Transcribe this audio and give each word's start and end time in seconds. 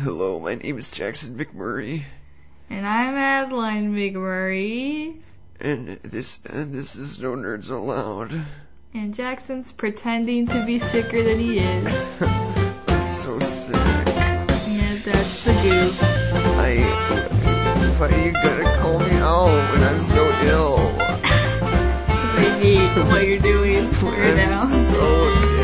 Hello, 0.00 0.38
my 0.38 0.54
name 0.54 0.78
is 0.78 0.90
Jackson 0.90 1.36
McMurray, 1.38 2.02
And 2.70 2.86
I'm 2.86 3.14
Adeline 3.14 3.92
McMurray. 3.94 5.16
and 5.60 5.88
this 6.02 6.38
and 6.48 6.72
this 6.74 6.94
is 6.96 7.18
No 7.20 7.34
Nerds 7.34 7.70
Allowed. 7.70 8.32
And 8.94 9.14
Jackson's 9.14 9.72
pretending 9.72 10.46
to 10.48 10.64
be 10.64 10.78
sicker 10.78 11.22
than 11.22 11.38
he 11.38 11.58
is. 11.58 11.86
I'm 12.20 13.02
so 13.02 13.38
sick. 13.40 13.74
Yeah, 13.74 14.96
that's 15.04 15.44
the 15.44 15.52
goof. 15.62 15.98
I. 16.02 16.76
Why 17.98 18.06
are 18.08 18.24
you 18.26 18.32
gonna 18.32 18.76
call 18.78 18.98
me 19.00 19.10
out 19.16 19.72
when 19.72 19.82
I'm 19.82 20.02
so 20.02 20.22
ill? 20.46 20.76
I 21.00 22.58
hate 22.60 23.04
what 23.12 23.26
you're 23.26 23.38
doing 23.40 23.84
right 24.02 24.38
I'm 24.38 24.48
now. 24.48 24.66
so 24.66 25.02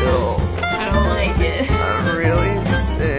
ill. 0.03 0.41
I 0.65 0.91
don't 0.91 1.05
like 1.07 1.39
it. 1.39 1.71
I'm 1.71 2.17
really 2.17 2.63
sick. 2.63 3.14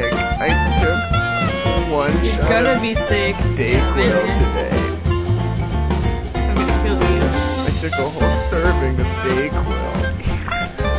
Gonna 2.48 2.80
be 2.80 2.94
sick. 2.94 3.36
Dayquil 3.56 4.20
today. 4.38 4.76
I'm 6.34 6.54
gonna 6.54 6.76
kill 6.82 6.98
you. 7.12 7.22
I 7.64 7.70
took 7.80 7.92
a 7.92 8.08
whole 8.08 8.36
serving 8.48 9.00
of 9.00 9.06
Dayquil. 9.26 9.86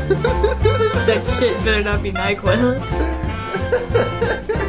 That 1.08 1.26
shit 1.40 1.56
better 1.64 1.84
not 1.84 2.04
be 2.04 2.12
NyQuil. 2.12 2.82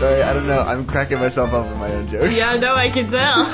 Sorry, 0.00 0.22
I 0.22 0.32
don't 0.32 0.46
know. 0.46 0.60
I'm 0.60 0.86
cracking 0.86 1.18
myself 1.18 1.52
up 1.52 1.68
with 1.68 1.76
my 1.78 1.92
own 1.92 2.08
jokes. 2.08 2.38
Yeah, 2.38 2.56
no, 2.56 2.74
I 2.74 2.88
can 2.88 3.10
tell. 3.10 3.44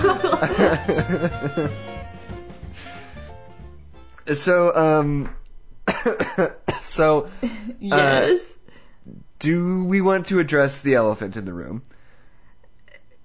so, 4.36 4.76
um, 4.76 5.34
so, 6.82 7.28
yes. 7.80 8.55
Do 9.38 9.84
we 9.84 10.00
want 10.00 10.26
to 10.26 10.38
address 10.38 10.80
the 10.80 10.94
elephant 10.94 11.36
in 11.36 11.44
the 11.44 11.52
room? 11.52 11.82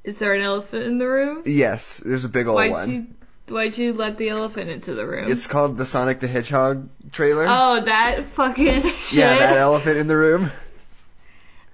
Is 0.04 0.18
there 0.18 0.34
an 0.34 0.42
elephant 0.42 0.84
in 0.84 0.98
the 0.98 1.08
room? 1.08 1.44
Yes, 1.46 2.02
there's 2.04 2.26
a 2.26 2.30
big 2.30 2.48
old 2.48 2.56
Why'd 2.56 2.72
one. 2.72 2.92
you 2.92 3.08
Why'd 3.54 3.78
you 3.78 3.94
let 3.94 4.18
the 4.18 4.30
elephant 4.30 4.70
into 4.70 4.94
the 4.94 5.06
room? 5.06 5.30
It's 5.30 5.46
called 5.48 5.78
the 5.78 5.86
Sonic 5.86 6.20
the 6.22 6.28
Hedgehog 6.28 6.88
trailer. 7.12 7.46
oh, 7.48 7.82
that 7.84 8.24
fucking 8.26 8.82
shit. 8.98 9.14
yeah, 9.14 9.38
that 9.38 9.58
elephant 9.58 9.98
in 9.98 10.08
the 10.08 10.16
room. 10.18 10.52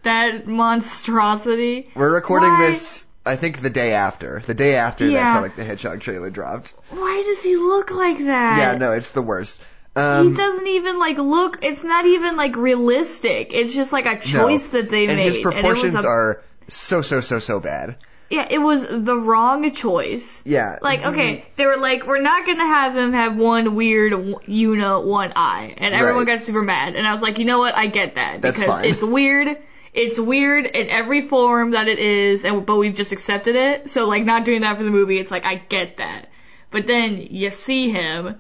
that 0.03 0.47
monstrosity. 0.47 1.89
We're 1.95 2.13
recording 2.13 2.49
Why- 2.49 2.67
this, 2.71 3.05
I 3.25 3.35
think, 3.35 3.61
the 3.61 3.69
day 3.69 3.93
after. 3.93 4.41
The 4.45 4.53
day 4.55 4.75
after 4.75 5.05
that 5.05 5.11
Yeah. 5.13 5.33
Sonic 5.35 5.55
the 5.55 5.63
Hedgehog 5.63 5.99
trailer 6.01 6.29
dropped. 6.29 6.73
Why 6.89 7.23
does 7.25 7.43
he 7.43 7.55
look 7.57 7.91
like 7.91 8.17
that? 8.19 8.57
yeah, 8.57 8.77
no, 8.77 8.91
it's 8.93 9.11
the 9.11 9.21
worst. 9.21 9.61
Um, 9.97 10.29
he 10.29 10.35
doesn't 10.35 10.67
even 10.67 10.99
like 10.99 11.17
look. 11.17 11.63
It's 11.63 11.83
not 11.83 12.05
even 12.05 12.37
like 12.37 12.55
realistic. 12.55 13.53
It's 13.53 13.73
just 13.73 13.91
like 13.91 14.05
a 14.05 14.15
no. 14.15 14.19
choice 14.21 14.67
that 14.67 14.89
they 14.89 15.07
and 15.07 15.17
made. 15.17 15.25
his 15.25 15.37
proportions 15.39 15.95
and 15.95 16.05
a, 16.05 16.07
are 16.07 16.43
so, 16.67 17.01
so, 17.01 17.21
so, 17.21 17.39
so 17.39 17.59
bad. 17.59 17.97
Yeah, 18.29 18.45
it 18.49 18.57
was 18.57 18.85
the 18.85 19.17
wrong 19.17 19.71
choice. 19.71 20.41
Yeah. 20.45 20.79
Like, 20.81 21.05
okay, 21.05 21.45
they 21.55 21.65
were 21.65 21.77
like, 21.77 22.05
we're 22.05 22.21
not 22.21 22.45
gonna 22.45 22.67
have 22.67 22.95
him 22.95 23.13
have 23.13 23.37
one 23.37 23.73
weird 23.75 24.41
you 24.45 24.75
know, 24.75 24.99
one 24.99 25.31
eye, 25.35 25.73
and 25.77 25.93
everyone 25.95 26.25
Right. 26.25 26.35
got 26.37 26.43
super 26.43 26.61
mad. 26.61 26.95
And 26.95 27.07
I 27.07 27.13
was 27.13 27.21
like, 27.21 27.39
you 27.39 27.45
know 27.45 27.59
what? 27.59 27.73
I 27.73 27.87
get 27.87 28.15
that 28.15 28.41
That's 28.41 28.59
because 28.59 28.75
fine. 28.81 28.85
it's 28.85 29.03
weird. 29.03 29.57
It's 29.93 30.19
weird 30.19 30.65
in 30.65 30.89
every 30.89 31.21
form 31.21 31.71
that 31.71 31.87
it 31.87 31.99
is, 31.99 32.43
and 32.43 32.65
but 32.65 32.75
we've 32.75 32.95
just 32.95 33.13
accepted 33.13 33.55
it. 33.55 33.89
So 33.89 34.05
like, 34.05 34.25
not 34.25 34.43
doing 34.45 34.61
that 34.61 34.77
for 34.77 34.83
the 34.83 34.91
movie, 34.91 35.19
it's 35.19 35.31
like 35.31 35.45
I 35.45 35.55
get 35.55 35.97
that. 35.97 36.29
But 36.69 36.85
then 36.85 37.17
you 37.31 37.49
see 37.49 37.89
him 37.89 38.35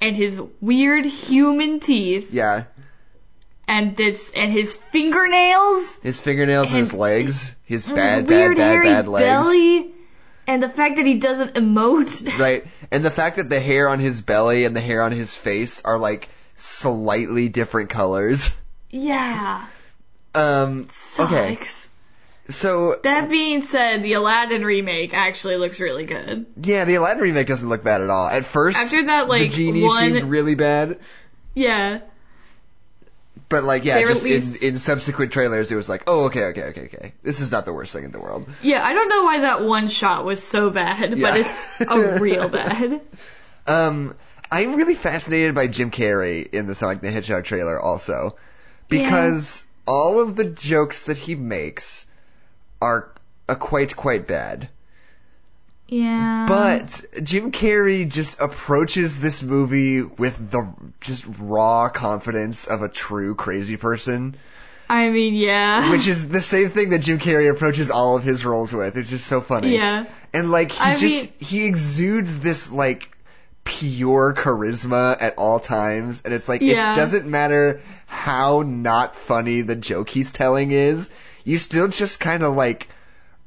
and 0.00 0.14
his 0.16 0.40
weird 0.60 1.04
human 1.06 1.80
teeth 1.80 2.32
Yeah. 2.32 2.64
and 3.66 3.96
this 3.96 4.32
and 4.34 4.52
his 4.52 4.74
fingernails 4.92 5.96
His 6.02 6.20
fingernails 6.20 6.70
and, 6.72 6.78
his 6.80 6.94
legs. 6.94 7.54
His 7.64 7.86
bad, 7.86 8.20
his 8.22 8.28
weird 8.28 8.56
bad, 8.56 8.82
bad, 8.82 8.84
bad 8.84 9.08
legs. 9.08 9.24
belly 9.46 9.94
and 10.46 10.62
the 10.62 10.68
fact 10.68 10.96
that 10.96 11.04
he 11.04 11.14
doesn't 11.16 11.54
emote. 11.56 12.38
Right. 12.38 12.64
And 12.90 13.04
the 13.04 13.10
fact 13.10 13.36
that 13.36 13.50
the 13.50 13.60
hair 13.60 13.88
on 13.88 13.98
his 14.00 14.22
belly 14.22 14.64
and 14.64 14.74
the 14.74 14.80
hair 14.80 15.02
on 15.02 15.12
his 15.12 15.36
face 15.36 15.84
are 15.84 15.98
like 15.98 16.28
slightly 16.56 17.48
different 17.48 17.90
colors. 17.90 18.50
yeah. 18.90 19.64
Um, 20.34 20.88
okay. 21.18 21.58
So, 22.50 22.96
That 23.02 23.28
being 23.28 23.60
said, 23.62 24.02
the 24.02 24.14
Aladdin 24.14 24.64
remake 24.64 25.12
actually 25.12 25.56
looks 25.56 25.80
really 25.80 26.06
good. 26.06 26.46
yeah, 26.62 26.84
the 26.86 26.94
Aladdin 26.94 27.22
remake 27.22 27.46
doesn't 27.46 27.68
look 27.68 27.84
bad 27.84 28.00
at 28.00 28.08
all. 28.08 28.26
At 28.28 28.44
first, 28.46 28.78
After 28.78 29.04
that, 29.06 29.28
like, 29.28 29.42
the 29.42 29.48
genie 29.50 29.82
one- 29.82 29.98
seemed 29.98 30.22
really 30.22 30.54
bad. 30.54 30.98
Yeah. 31.54 32.00
But 33.50 33.64
like, 33.64 33.84
yeah, 33.84 33.94
They 33.98 34.04
just 34.04 34.24
released- 34.24 34.62
in, 34.62 34.70
in 34.74 34.78
subsequent 34.78 35.32
trailers, 35.32 35.70
it 35.72 35.76
was 35.76 35.88
like, 35.88 36.04
oh, 36.06 36.24
okay, 36.26 36.44
okay, 36.46 36.62
okay, 36.64 36.84
okay. 36.92 37.12
This 37.22 37.40
is 37.40 37.50
not 37.52 37.64
the 37.66 37.72
worst 37.72 37.92
thing 37.92 38.04
in 38.04 38.10
the 38.12 38.18
world. 38.20 38.46
Yeah, 38.62 38.84
I 38.84 38.92
don't 38.94 39.08
know 39.08 39.24
why 39.24 39.40
that 39.40 39.62
one 39.62 39.88
shot 39.88 40.24
was 40.24 40.42
so 40.42 40.70
bad, 40.70 41.16
Yeah. 41.18 41.30
but 41.30 41.40
it's 41.40 41.80
a 41.80 42.18
real 42.20 42.48
bad. 42.60 43.00
Um, 43.66 44.14
I'm 44.50 44.74
really 44.76 44.94
fascinated 44.94 45.54
by 45.54 45.66
Jim 45.66 45.90
Carrey 45.90 46.48
in 46.50 46.66
the 46.66 46.74
Sonic 46.74 47.00
the 47.02 47.10
Hedgehog 47.10 47.44
trailer 47.44 47.78
also. 47.78 48.36
Because 48.88 49.66
all 49.86 50.20
of 50.20 50.34
the 50.36 50.44
jokes 50.44 51.04
that 51.04 51.18
he 51.18 51.34
makes 51.34 52.06
are 52.80 53.12
uh, 53.48 53.54
quite, 53.54 53.96
quite 53.96 54.26
bad. 54.26 54.68
Yeah. 55.88 56.44
But 56.46 57.02
Jim 57.22 57.50
Carrey 57.50 58.08
just 58.08 58.40
approaches 58.40 59.18
this 59.18 59.42
movie 59.42 60.02
with 60.02 60.50
the 60.50 60.72
just 61.00 61.24
raw 61.38 61.88
confidence 61.88 62.66
of 62.66 62.82
a 62.82 62.88
true 62.90 63.34
crazy 63.34 63.78
person, 63.78 64.36
I 64.90 65.08
mean, 65.08 65.34
yeah. 65.34 65.90
which 65.90 66.06
is 66.06 66.28
the 66.28 66.42
same 66.42 66.68
thing 66.68 66.90
that 66.90 67.00
Jim 67.00 67.18
Carrey 67.18 67.50
approaches 67.50 67.90
all 67.90 68.16
of 68.16 68.22
his 68.22 68.44
roles 68.44 68.72
with. 68.72 68.96
It's 68.98 69.08
just 69.08 69.26
so 69.26 69.40
funny. 69.40 69.74
yeah. 69.74 70.04
And 70.34 70.50
like 70.50 70.72
he 70.72 70.80
I 70.80 70.96
just 70.96 71.30
he 71.40 71.64
exudes 71.66 72.38
this 72.40 72.70
like 72.70 73.10
pure 73.64 74.34
charisma 74.34 75.16
at 75.20 75.36
all 75.36 75.58
times 75.60 76.22
and 76.24 76.32
it's 76.34 76.48
like 76.48 76.60
Yeah. 76.62 76.92
it 76.92 76.96
doesn't 76.96 77.26
matter 77.26 77.80
how 78.06 78.62
not 78.62 79.16
funny 79.16 79.60
the 79.62 79.76
joke 79.76 80.08
he's 80.10 80.32
telling 80.32 80.70
is, 80.70 81.08
you 81.48 81.58
still 81.58 81.88
just 81.88 82.20
kind 82.20 82.42
of 82.42 82.54
like 82.54 82.88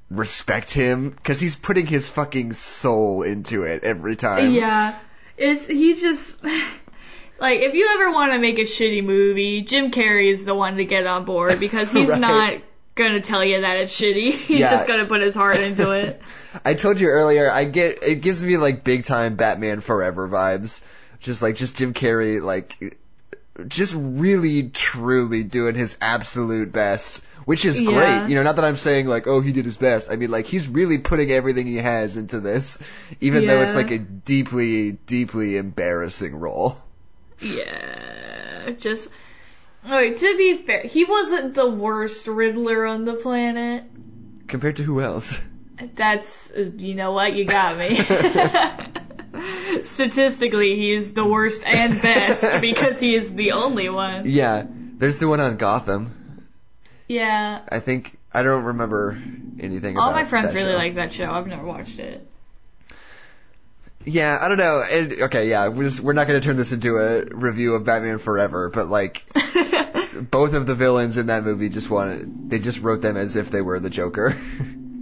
respect 0.10 0.72
him 0.74 1.16
cuz 1.24 1.40
he's 1.40 1.56
putting 1.56 1.86
his 1.86 2.10
fucking 2.10 2.54
soul 2.54 3.24
into 3.24 3.64
it 3.64 3.84
every 3.84 4.16
time. 4.16 4.52
Yeah. 4.54 4.96
It's 5.38 5.66
he 5.68 5.94
just 6.00 6.44
like 7.40 7.60
if 7.62 7.74
you 7.74 7.88
ever 7.94 8.12
want 8.12 8.34
to 8.34 8.40
make 8.40 8.58
a 8.58 8.64
shitty 8.64 9.04
movie, 9.04 9.62
Jim 9.62 9.92
Carrey 9.92 10.30
is 10.32 10.44
the 10.46 10.54
one 10.56 10.78
to 10.78 10.86
get 10.86 11.06
on 11.08 11.26
board 11.26 11.60
because 11.60 11.92
he's 11.98 12.10
Right. 12.10 12.20
not 12.20 12.54
gonna 12.96 13.22
tell 13.22 13.44
you 13.44 13.62
that 13.62 13.78
it's 13.78 13.98
shitty. 14.00 14.32
He's 14.50 14.60
Yeah. 14.60 14.72
just 14.72 14.86
gonna 14.86 15.06
put 15.06 15.22
his 15.22 15.34
heart 15.34 15.56
into 15.58 15.92
it. 15.92 16.22
I 16.66 16.74
told 16.74 17.00
you 17.00 17.08
earlier, 17.08 17.50
I 17.50 17.64
get 17.64 18.04
it 18.04 18.16
gives 18.22 18.44
me 18.44 18.58
like 18.58 18.84
big 18.84 19.06
time 19.06 19.36
Batman 19.36 19.80
Forever 19.80 20.28
vibes. 20.28 20.82
Just 21.22 21.42
like 21.42 21.56
just 21.56 21.78
Jim 21.78 21.94
Carrey 21.94 22.42
like 22.42 22.98
just 23.68 23.96
really 23.98 24.70
truly 24.70 25.44
doing 25.44 25.76
his 25.76 25.96
absolute 26.02 26.72
best, 26.74 27.22
which 27.46 27.66
is 27.66 27.82
Yeah. 27.82 27.92
great. 27.92 28.30
You 28.30 28.36
know, 28.36 28.44
not 28.44 28.56
that 28.58 28.66
I'm 28.66 28.76
saying 28.76 29.08
like 29.08 29.28
oh 29.28 29.42
he 29.42 29.52
did 29.52 29.66
his 29.66 29.78
best. 29.78 30.12
I 30.12 30.16
mean 30.16 30.32
like 30.32 30.46
he's 30.46 30.68
really 30.70 30.98
putting 30.98 31.32
everything 31.32 31.68
he 31.68 31.78
has 31.78 32.18
into 32.18 32.40
this 32.40 32.78
even 33.20 33.46
though 33.46 33.62
it's 33.62 33.76
like 33.76 33.92
a 33.92 34.00
deeply 34.00 34.92
deeply 34.92 35.58
embarrassing 35.58 36.36
role. 36.36 36.78
Yeah, 37.40 38.72
just. 38.80 39.10
Alright, 39.84 40.16
to 40.18 40.38
be 40.38 40.58
fair, 40.58 40.82
he 40.84 41.06
wasn't 41.06 41.56
the 41.56 41.68
worst 41.68 42.28
Riddler 42.28 42.86
on 42.86 43.04
the 43.04 43.16
planet. 43.16 43.84
Compared 44.48 44.76
to 44.76 44.84
who 44.84 45.02
else? 45.02 45.42
That's, 45.96 46.52
you 46.56 46.94
know 46.94 47.14
what, 47.14 47.34
you 47.34 47.46
got 47.46 47.78
me. 47.80 47.96
Statistically, 49.84 50.76
he 50.76 50.92
is 50.92 51.14
the 51.14 51.26
worst 51.26 51.64
and 51.66 52.00
best 52.00 52.62
because 52.62 53.00
he 53.00 53.16
is 53.16 53.34
the 53.34 53.54
only 53.54 53.90
one. 53.90 54.30
Yeah, 54.30 54.66
there's 54.70 55.18
the 55.18 55.28
one 55.28 55.40
on 55.40 55.58
Gotham. 55.58 56.14
Yeah. 57.12 57.62
I 57.70 57.80
think 57.80 58.18
I 58.34 58.42
don't 58.44 58.64
remember 58.64 59.22
anything 59.60 59.98
All 59.98 60.12
my 60.14 60.24
friends 60.24 60.54
really 60.54 60.72
show. 60.72 60.78
like 60.78 60.96
that 60.96 61.12
show. 61.12 61.30
I've 61.30 61.46
never 61.48 61.66
watched 61.66 62.00
it. 62.00 62.26
Yeah, 64.06 64.38
I 64.42 64.48
don't 64.48 64.58
know. 64.58 64.82
And, 64.90 65.14
okay, 65.24 65.50
yeah, 65.50 65.68
we're, 65.68 65.84
just, 65.84 66.00
we're 66.00 66.14
not 66.14 66.28
going 66.28 66.40
to 66.40 66.46
turn 66.46 66.56
this 66.58 66.72
into 66.72 66.98
a 66.98 67.26
review 67.26 67.76
of 67.76 67.84
Batman 67.86 68.18
Forever, 68.18 68.70
but 68.70 68.90
like, 68.90 69.26
both 70.32 70.54
of 70.56 70.66
the 70.66 70.74
villains 70.74 71.18
in 71.18 71.28
that 71.28 71.44
movie 71.44 71.68
just 71.70 71.90
wanted, 71.90 72.50
they 72.50 72.60
just 72.60 72.82
wrote 72.82 73.02
them 73.02 73.18
as 73.18 73.36
if 73.36 73.52
they 73.52 73.62
were 73.62 73.80
the 73.80 73.90
Joker. 73.92 74.36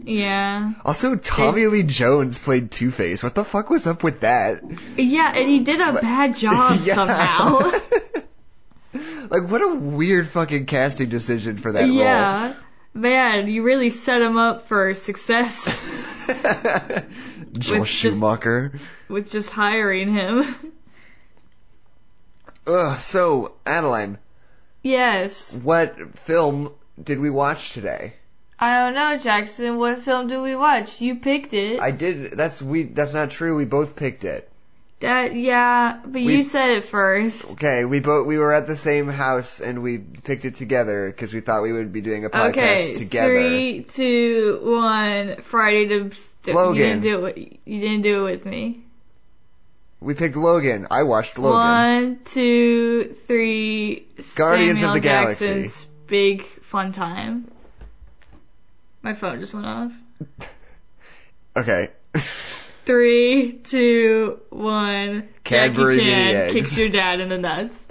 yeah. 0.03 0.73
also, 0.83 1.15
Tommy 1.15 1.67
Lee 1.67 1.83
Jones 1.83 2.39
played 2.39 2.71
Two 2.71 2.89
Face. 2.91 3.21
What 3.23 3.35
the 3.35 3.45
fuck 3.45 3.69
was 3.69 3.85
up 3.87 4.03
with 4.03 4.21
that? 4.21 4.63
Yeah, 4.97 5.31
and 5.33 5.47
he 5.47 5.59
did 5.59 5.79
a 5.79 5.93
bad 5.93 6.35
job 6.35 6.79
Yeah. 6.83 6.95
somehow. 6.95 7.71
like, 9.29 9.49
what 9.49 9.61
a 9.61 9.75
weird 9.75 10.27
fucking 10.27 10.65
casting 10.65 11.09
decision 11.09 11.57
for 11.57 11.71
that 11.71 11.81
role. 11.87 11.91
yeah. 11.97 12.53
Man, 12.93 13.47
you 13.47 13.61
really 13.63 13.91
set 13.91 14.21
him 14.21 14.35
up 14.37 14.65
for 14.67 14.95
success. 14.95 15.67
Joel 17.57 17.79
With 17.81 17.89
just- 17.89 17.91
Schumacher. 18.15 18.73
with 19.07 19.31
just 19.31 19.51
hiring 19.51 20.09
him. 20.11 20.43
Ugh, 22.67 22.99
so, 22.99 23.53
Adeline, 23.65 24.17
yes. 24.83 25.53
what 25.53 25.95
film 26.19 26.71
did 27.01 27.19
we 27.19 27.29
watch 27.29 27.73
today? 27.73 28.13
I 28.59 28.79
don't 28.85 28.93
know, 28.95 29.17
Jackson. 29.17 29.77
What 29.77 30.01
film 30.03 30.27
did 30.27 30.41
we 30.41 30.55
watch? 30.55 30.99
You 31.01 31.15
picked 31.15 31.53
it. 31.53 31.79
I 31.79 31.91
did. 31.91 32.33
That's 32.33 32.61
we. 32.61 32.83
That's 32.83 33.13
not 33.13 33.29
true. 33.31 33.55
We 33.55 33.63
both 33.65 33.95
picked 33.95 34.25
it. 34.25 34.48
That 34.99 35.35
yeah, 35.35 35.99
but 36.03 36.21
We- 36.21 36.37
you 36.37 36.43
said 36.43 36.71
it 36.71 36.85
first. 36.85 37.45
Okay, 37.51 37.85
we 37.85 37.99
both 37.99 38.27
we 38.27 38.37
were 38.37 38.53
at 38.53 38.67
the 38.67 38.75
same 38.75 39.07
house 39.07 39.61
and 39.61 39.81
we 39.81 39.97
picked 39.97 40.45
it 40.45 40.55
together 40.55 41.09
because 41.09 41.33
we 41.33 41.39
thought 41.39 41.61
we 41.63 41.71
would 41.71 41.93
be 41.93 42.01
doing 42.01 42.25
a 42.25 42.29
podcast 42.29 42.49
Okay, 42.49 42.93
together. 42.95 43.33
three, 43.33 43.83
two, 43.83 44.59
one. 44.63 45.37
Friday 45.43 45.85
the. 45.87 46.53
Logan. 46.53 46.75
You 46.75 46.83
didn't 46.83 47.01
do 47.03 47.25
it. 47.25 47.59
You 47.65 47.79
didn't 47.81 48.01
do 48.01 48.25
it 48.27 48.31
with 48.31 48.45
me. 48.45 48.83
We 50.01 50.13
picked 50.13 50.37
Logan. 50.37 50.87
I 50.89 51.03
watched 51.03 51.37
Logan. 51.37 51.59
One, 51.59 52.19
two, 52.25 53.15
three. 53.27 54.05
Guardians 54.35 54.77
of 54.83 54.93
Samuel 54.93 54.93
the 54.93 54.99
Galaxy. 55.01 55.85
Big 56.07 56.43
fun 56.61 56.91
time. 56.93 57.51
My 59.01 59.13
phone 59.13 59.39
just 59.39 59.53
went 59.53 59.65
off. 59.65 59.91
Okay. 61.57 61.89
Three, 62.89 63.51
two, 63.51 64.39
one. 64.49 65.29
Cadbury 65.43 65.97
Jackie 65.97 66.09
Chan 66.09 66.35
eggs. 66.35 66.53
kicks 66.53 66.75
your 66.79 66.89
dad 66.89 67.19
in 67.19 67.29
the 67.29 67.37
nuts. 67.37 67.85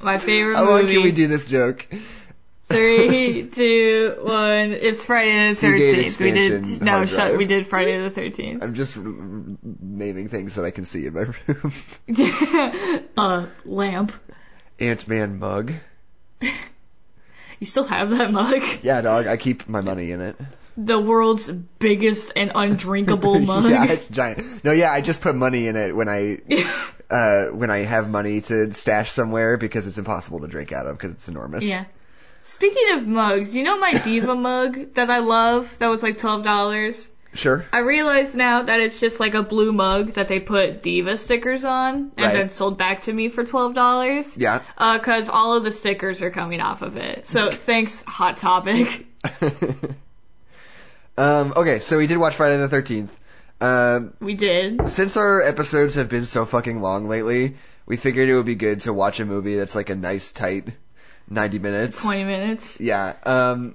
My 0.00 0.18
favorite 0.18 0.56
How 0.56 0.68
long 0.68 0.88
can 0.88 1.04
we 1.04 1.12
do 1.12 1.28
this 1.28 1.46
joke? 1.46 1.86
Three, 2.68 3.46
two, 3.52 4.16
one. 4.22 4.72
It's 4.72 5.04
Friday 5.04 5.50
the 5.50 5.54
Thirteenth. 5.54 6.18
We 6.18 6.32
did 6.32 6.82
no 6.82 7.06
shut. 7.06 7.16
drive. 7.16 7.36
We 7.36 7.44
did 7.44 7.68
Friday 7.68 8.00
the 8.00 8.10
Thirteenth. 8.10 8.60
I'm 8.60 8.74
just 8.74 8.96
naming 8.96 10.28
things 10.28 10.56
that 10.56 10.64
I 10.64 10.72
can 10.72 10.84
see 10.84 11.06
in 11.06 11.14
my 11.14 11.20
room. 11.46 11.72
uh, 13.16 13.46
lamp. 13.64 14.12
Ant 14.80 15.06
Man 15.06 15.38
mug. 15.38 15.74
You 16.40 17.66
still 17.66 17.84
have 17.84 18.10
that 18.10 18.32
mug? 18.32 18.64
Yeah, 18.82 19.00
dog. 19.00 19.28
I 19.28 19.36
keep 19.36 19.68
my 19.68 19.80
money 19.80 20.10
in 20.10 20.20
it. 20.20 20.36
The 20.76 20.98
world's 20.98 21.50
biggest 21.50 22.32
and 22.36 22.52
undrinkable 22.54 23.38
mug. 23.40 23.70
yeah, 23.70 23.84
it's 23.84 24.08
giant. 24.08 24.64
No, 24.64 24.72
yeah, 24.72 24.90
I 24.92 25.00
just 25.02 25.20
put 25.20 25.34
money 25.34 25.66
in 25.68 25.76
it 25.76 25.94
when 25.94 26.08
I 26.08 26.38
uh 27.10 27.46
when 27.48 27.70
I 27.70 27.78
have 27.78 28.08
money 28.08 28.40
to 28.42 28.72
stash 28.72 29.12
somewhere 29.12 29.56
because 29.58 29.86
it's 29.86 29.98
impossible 29.98 30.40
to 30.40 30.48
drink 30.48 30.72
out 30.72 30.86
of 30.86 30.96
because 30.96 31.12
it's 31.12 31.28
enormous. 31.28 31.64
Yeah. 31.64 31.84
Speaking 32.44 32.96
of 32.98 33.06
mugs, 33.06 33.54
you 33.54 33.62
know 33.64 33.78
my 33.78 33.92
Diva 33.98 34.34
mug 34.48 34.94
that 34.94 35.10
I 35.10 35.18
love 35.18 35.74
that 35.78 35.88
was 35.88 36.02
like 36.02 36.18
twelve 36.18 36.42
dollars? 36.42 37.08
Sure. 37.34 37.64
I 37.72 37.78
realize 37.78 38.34
now 38.34 38.62
that 38.64 38.80
it's 38.80 39.00
just 39.00 39.18
like 39.18 39.32
a 39.32 39.42
blue 39.42 39.72
mug 39.72 40.12
that 40.14 40.28
they 40.28 40.38
put 40.38 40.82
Diva 40.82 41.16
stickers 41.16 41.64
on 41.64 41.94
and 41.94 42.26
Right. 42.26 42.32
then 42.34 42.48
sold 42.50 42.76
back 42.76 43.02
to 43.02 43.12
me 43.12 43.28
for 43.30 43.44
twelve 43.44 43.74
dollars. 43.74 44.36
Yeah. 44.36 44.60
Uh, 44.76 44.98
cause 44.98 45.28
all 45.30 45.54
of 45.54 45.64
the 45.64 45.72
stickers 45.72 46.20
are 46.20 46.30
coming 46.30 46.60
off 46.60 46.82
of 46.82 46.96
it. 46.96 47.26
So 47.26 47.50
thanks, 47.50 48.02
Hot 48.06 48.36
Topic. 48.38 49.06
Um. 51.22 51.52
Okay, 51.56 51.80
so 51.80 51.98
we 51.98 52.06
did 52.06 52.18
watch 52.18 52.36
Friday 52.36 52.56
the 52.58 52.68
Thirteenth. 52.68 53.16
Um. 53.60 54.14
We 54.20 54.34
did. 54.34 54.88
Since 54.88 55.16
our 55.16 55.42
episodes 55.42 55.94
have 55.94 56.08
been 56.08 56.24
so 56.24 56.44
fucking 56.46 56.80
long 56.80 57.08
lately, 57.08 57.56
we 57.86 57.96
figured 57.96 58.28
it 58.28 58.34
would 58.34 58.46
be 58.46 58.54
good 58.54 58.80
to 58.82 58.92
watch 58.92 59.20
a 59.20 59.24
movie 59.24 59.56
that's 59.56 59.74
like 59.74 59.90
a 59.90 59.94
nice 59.94 60.32
tight 60.32 60.68
90 61.28 61.58
minutes. 61.58 62.02
Twenty 62.02 62.24
minutes. 62.24 62.80
Yeah. 62.80 63.14
Um 63.24 63.74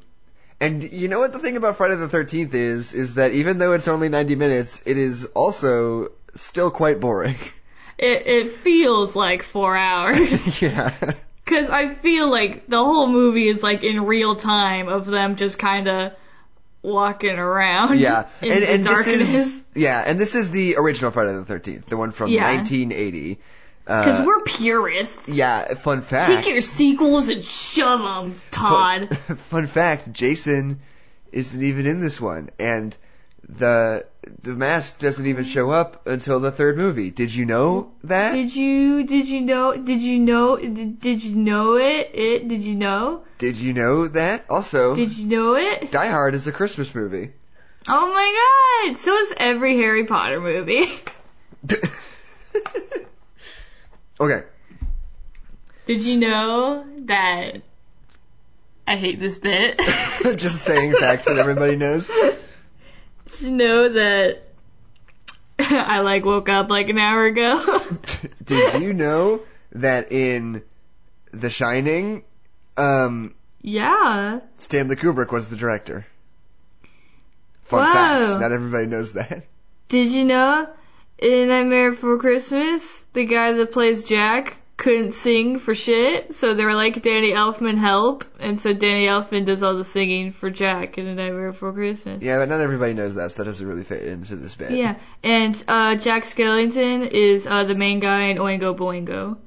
and 0.59 0.83
you 0.83 1.07
know 1.07 1.19
what 1.19 1.33
the 1.33 1.39
thing 1.39 1.55
about 1.55 1.77
Friday 1.77 1.95
the 1.95 2.07
13th 2.07 2.53
is 2.53 2.93
is 2.93 3.15
that 3.15 3.31
even 3.31 3.59
though 3.59 3.73
it's 3.73 3.87
only 3.87 4.09
90 4.09 4.35
minutes, 4.35 4.83
it 4.85 4.97
is 4.97 5.25
also 5.35 6.11
still 6.33 6.71
quite 6.71 6.99
boring. 6.99 7.37
It 7.97 8.27
it 8.27 8.51
feels 8.51 9.15
like 9.15 9.43
four 9.43 9.75
hours. 9.75 10.61
yeah. 10.61 10.93
Cause 11.45 11.69
I 11.69 11.93
feel 11.95 12.29
like 12.29 12.67
the 12.67 12.83
whole 12.83 13.07
movie 13.07 13.47
is 13.47 13.63
like 13.63 13.83
in 13.83 14.05
real 14.05 14.35
time 14.35 14.89
of 14.89 15.05
them 15.05 15.35
just 15.35 15.57
kinda 15.57 16.15
walking 16.87 17.37
around. 17.37 17.99
Yeah. 17.99 18.27
In 18.41 18.51
and 18.51 18.63
the 18.63 18.71
and 18.73 18.83
darkness. 18.85 19.17
this 19.17 19.35
is 19.49 19.61
yeah, 19.75 20.03
and 20.07 20.19
this 20.19 20.33
is 20.35 20.49
the 20.49 20.75
original 20.77 21.11
Friday 21.11 21.33
the 21.33 21.43
13th, 21.43 21.85
the 21.85 21.97
one 21.97 22.11
from 22.11 22.31
Yeah. 22.31 22.43
1980. 22.55 23.39
Cause 23.85 24.19
Uh, 24.19 24.23
we're 24.25 24.41
purists. 24.41 25.29
yeah, 25.29 25.73
fun 25.75 26.01
fact. 26.01 26.27
Take 26.43 26.47
your 26.53 26.61
sequels 26.61 27.29
and 27.29 27.43
shove 27.45 28.01
them, 28.03 28.41
Todd. 28.51 29.17
Fun 29.49 29.65
fact, 29.65 30.11
Jason 30.11 30.81
isn't 31.31 31.63
even 31.63 31.85
in 31.85 32.01
this 32.01 32.19
one, 32.19 32.49
and 32.59 32.95
the 33.47 34.05
the 34.41 34.55
mask 34.55 34.99
doesn't 34.99 35.25
even 35.25 35.43
show 35.43 35.71
up 35.71 36.07
until 36.07 36.39
the 36.39 36.51
third 36.51 36.77
movie. 36.77 37.09
Did 37.11 37.33
you 37.33 37.45
know 37.45 37.91
that? 38.03 38.33
Did 38.33 38.55
you 38.55 39.03
did 39.03 39.27
you 39.27 39.41
know 39.41 39.75
did 39.75 40.01
you 40.01 40.19
know 40.19 40.57
did, 40.57 40.99
did 40.99 41.23
you 41.23 41.35
know 41.35 41.75
it 41.75 42.11
it 42.13 42.47
did 42.47 42.63
you 42.63 42.75
know 42.75 43.23
Did 43.37 43.57
you 43.57 43.73
know 43.73 44.07
that? 44.07 44.45
Also, 44.49 44.95
did 44.95 45.17
you 45.17 45.25
know 45.27 45.55
it? 45.55 45.91
Die 45.91 46.07
Hard 46.07 46.35
is 46.35 46.47
a 46.47 46.51
Christmas 46.51 46.93
movie. 46.95 47.31
Oh 47.89 48.13
my 48.13 48.87
god! 48.89 48.97
So 48.97 49.13
is 49.13 49.33
every 49.37 49.77
Harry 49.77 50.05
Potter 50.05 50.41
movie. 50.41 50.87
okay. 54.19 54.43
Did 55.85 56.03
you 56.03 56.19
know 56.19 56.85
that? 57.05 57.61
I 58.85 58.95
hate 58.95 59.19
this 59.19 59.37
bit. 59.37 59.77
Just 60.37 60.63
saying 60.63 60.93
facts 60.93 61.25
that 61.25 61.37
everybody 61.37 61.75
knows. 61.75 62.09
You 63.39 63.51
know 63.51 63.89
that? 63.89 64.43
I 65.59 66.01
like 66.01 66.25
woke 66.25 66.49
up 66.49 66.69
like 66.69 66.89
an 66.89 66.97
hour 66.97 67.25
ago. 67.25 67.81
Did 68.43 68.81
you 68.81 68.93
know 68.93 69.41
that 69.73 70.11
in 70.11 70.63
The 71.31 71.49
Shining, 71.49 72.23
um, 72.77 73.33
yeah. 73.61 74.39
Stanley 74.57 74.95
Kubrick 74.95 75.31
was 75.31 75.49
the 75.49 75.55
director? 75.55 76.05
Fun 77.63 77.85
Whoa. 77.85 77.93
facts. 77.93 78.39
Not 78.39 78.51
everybody 78.51 78.85
knows 78.85 79.13
that. 79.13 79.43
Did 79.89 80.11
you 80.11 80.25
know 80.25 80.69
in 81.17 81.47
Nightmare 81.49 81.91
Before 81.91 82.17
Christmas, 82.17 83.05
the 83.13 83.25
guy 83.25 83.53
that 83.53 83.71
plays 83.71 84.03
Jack 84.03 84.57
couldn't 84.77 85.13
sing 85.13 85.57
for 85.57 85.73
shit, 85.73 86.35
so 86.35 86.53
they 86.53 86.63
were 86.63 86.75
like, 86.75 87.01
Danny 87.01 87.31
Elfman 87.31 87.77
help, 87.77 88.25
and 88.39 88.59
so 88.59 88.73
Danny 88.73 89.07
Elfman 89.07 89.43
does 89.43 89.63
all 89.63 89.73
the 89.73 89.83
singing 89.83 90.31
for 90.31 90.51
Jack 90.51 90.99
in 90.99 91.07
A 91.07 91.15
Nightmare 91.15 91.51
Before 91.51 91.73
Christmas. 91.73 92.21
Yeah, 92.23 92.37
but 92.37 92.47
not 92.47 92.61
everybody 92.61 92.93
knows 92.93 93.15
that, 93.15 93.31
so 93.31 93.41
that 93.41 93.49
doesn't 93.49 93.67
really 93.67 93.83
fit 93.83 94.03
into 94.03 94.35
this 94.35 94.53
bit. 94.53 94.71
Yeah, 94.71 94.97
and 95.23 95.61
uh, 95.67 95.95
Jack 95.95 96.25
Skellington 96.25 97.09
is 97.09 97.47
uh, 97.47 97.63
the 97.63 97.75
main 97.75 97.99
guy 97.99 98.25
in 98.25 98.37
Oingo 98.37 98.77
Boingo. 98.77 99.37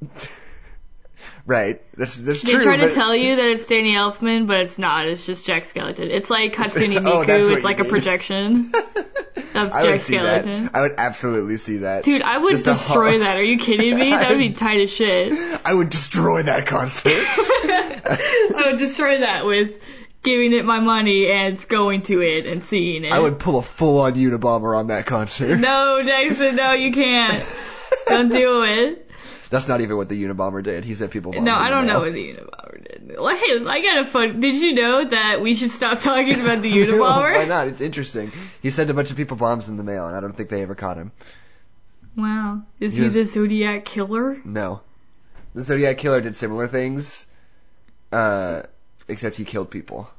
Right. 1.46 1.80
That's 1.96 2.16
that's 2.18 2.42
They 2.42 2.52
true. 2.52 2.62
try 2.64 2.76
to 2.76 2.92
tell 2.92 3.14
you 3.14 3.36
that 3.36 3.44
it's 3.44 3.66
Danny 3.66 3.94
Elfman, 3.94 4.46
but 4.48 4.60
it's 4.60 4.78
not. 4.78 5.06
It's 5.06 5.24
just 5.24 5.46
Jack 5.46 5.64
Skeleton. 5.64 6.10
It's 6.10 6.28
like 6.28 6.54
Hatsune 6.54 6.96
Oh, 6.98 7.00
Miku. 7.00 7.26
what 7.48 7.56
it's 7.56 7.64
like 7.64 7.78
you 7.78 7.84
a 7.84 7.88
projection 7.88 8.72
of 9.54 9.72
I 9.72 9.84
Jack 9.84 10.00
see 10.00 10.18
that. 10.18 10.70
I 10.74 10.80
would 10.82 10.94
absolutely 10.98 11.56
see 11.58 11.78
that. 11.78 12.02
Dude, 12.04 12.22
I 12.22 12.36
would 12.36 12.50
Just 12.50 12.64
destroy 12.64 13.20
that. 13.20 13.36
Are 13.36 13.44
you 13.44 13.58
kidding 13.58 13.96
me? 13.96 14.10
That 14.10 14.30
would 14.30 14.38
be 14.38 14.52
tight 14.54 14.80
as 14.80 14.90
shit. 14.92 15.32
I 15.64 15.72
would 15.72 15.88
destroy 15.88 16.42
that 16.42 16.66
concert. 16.66 17.12
I 17.14 18.64
would 18.70 18.78
destroy 18.78 19.20
that 19.20 19.46
with 19.46 19.80
giving 20.22 20.52
it 20.52 20.64
my 20.64 20.80
money 20.80 21.30
and 21.30 21.68
going 21.68 22.02
to 22.02 22.20
it 22.22 22.46
and 22.46 22.64
seeing 22.64 23.04
it. 23.04 23.12
I 23.12 23.20
would 23.20 23.38
pull 23.38 23.58
a 23.58 23.62
full-on 23.62 24.14
Unabomber 24.14 24.76
on 24.76 24.88
that 24.88 25.06
concert. 25.06 25.56
No, 25.58 26.02
Jackson, 26.04 26.56
no, 26.56 26.72
you 26.72 26.92
can't. 26.92 27.44
Don't 28.08 28.28
do 28.30 28.62
it. 28.64 29.05
That's 29.48 29.68
not 29.68 29.80
even 29.80 29.96
what 29.96 30.08
the 30.08 30.22
Unabomber 30.24 30.62
did. 30.62 30.84
He 30.84 30.94
said 30.94 31.10
people. 31.10 31.32
No, 31.32 31.52
I 31.52 31.70
don't 31.70 31.86
know 31.86 32.00
what 32.00 32.12
the 32.12 32.34
Unabomber 32.34 32.82
did. 32.82 33.10
Hey, 33.16 33.64
I 33.66 33.80
got 33.82 33.98
a 33.98 34.04
fun. 34.06 34.40
Did 34.40 34.54
you 34.56 34.72
know 34.74 35.04
that 35.04 35.40
we 35.40 35.54
should 35.54 35.70
stop 35.70 36.00
talking 36.00 36.40
about 36.40 36.62
the 36.62 36.86
No, 36.90 36.98
Why 36.98 37.44
not? 37.46 37.68
It's 37.68 37.80
interesting. 37.80 38.32
He 38.62 38.70
sent 38.70 38.90
a 38.90 38.94
bunch 38.94 39.10
of 39.10 39.16
people 39.16 39.36
bombs 39.36 39.68
in 39.68 39.76
the 39.76 39.84
mail, 39.84 40.06
and 40.06 40.16
I 40.16 40.20
don't 40.20 40.36
think 40.36 40.48
they 40.50 40.62
ever 40.62 40.74
caught 40.74 40.96
him. 40.96 41.12
wow, 42.16 42.62
is 42.80 42.92
He 42.92 42.98
he 42.98 43.04
was- 43.04 43.14
the 43.14 43.24
Zodiac 43.24 43.84
killer? 43.84 44.36
No. 44.44 44.80
The 45.54 45.62
Zodiac 45.62 45.96
Killer 45.96 46.20
did 46.20 46.36
similar 46.36 46.66
things, 46.68 47.26
uh, 48.12 48.64
except 49.08 49.36
he 49.36 49.44
killed 49.44 49.70
people. 49.70 50.10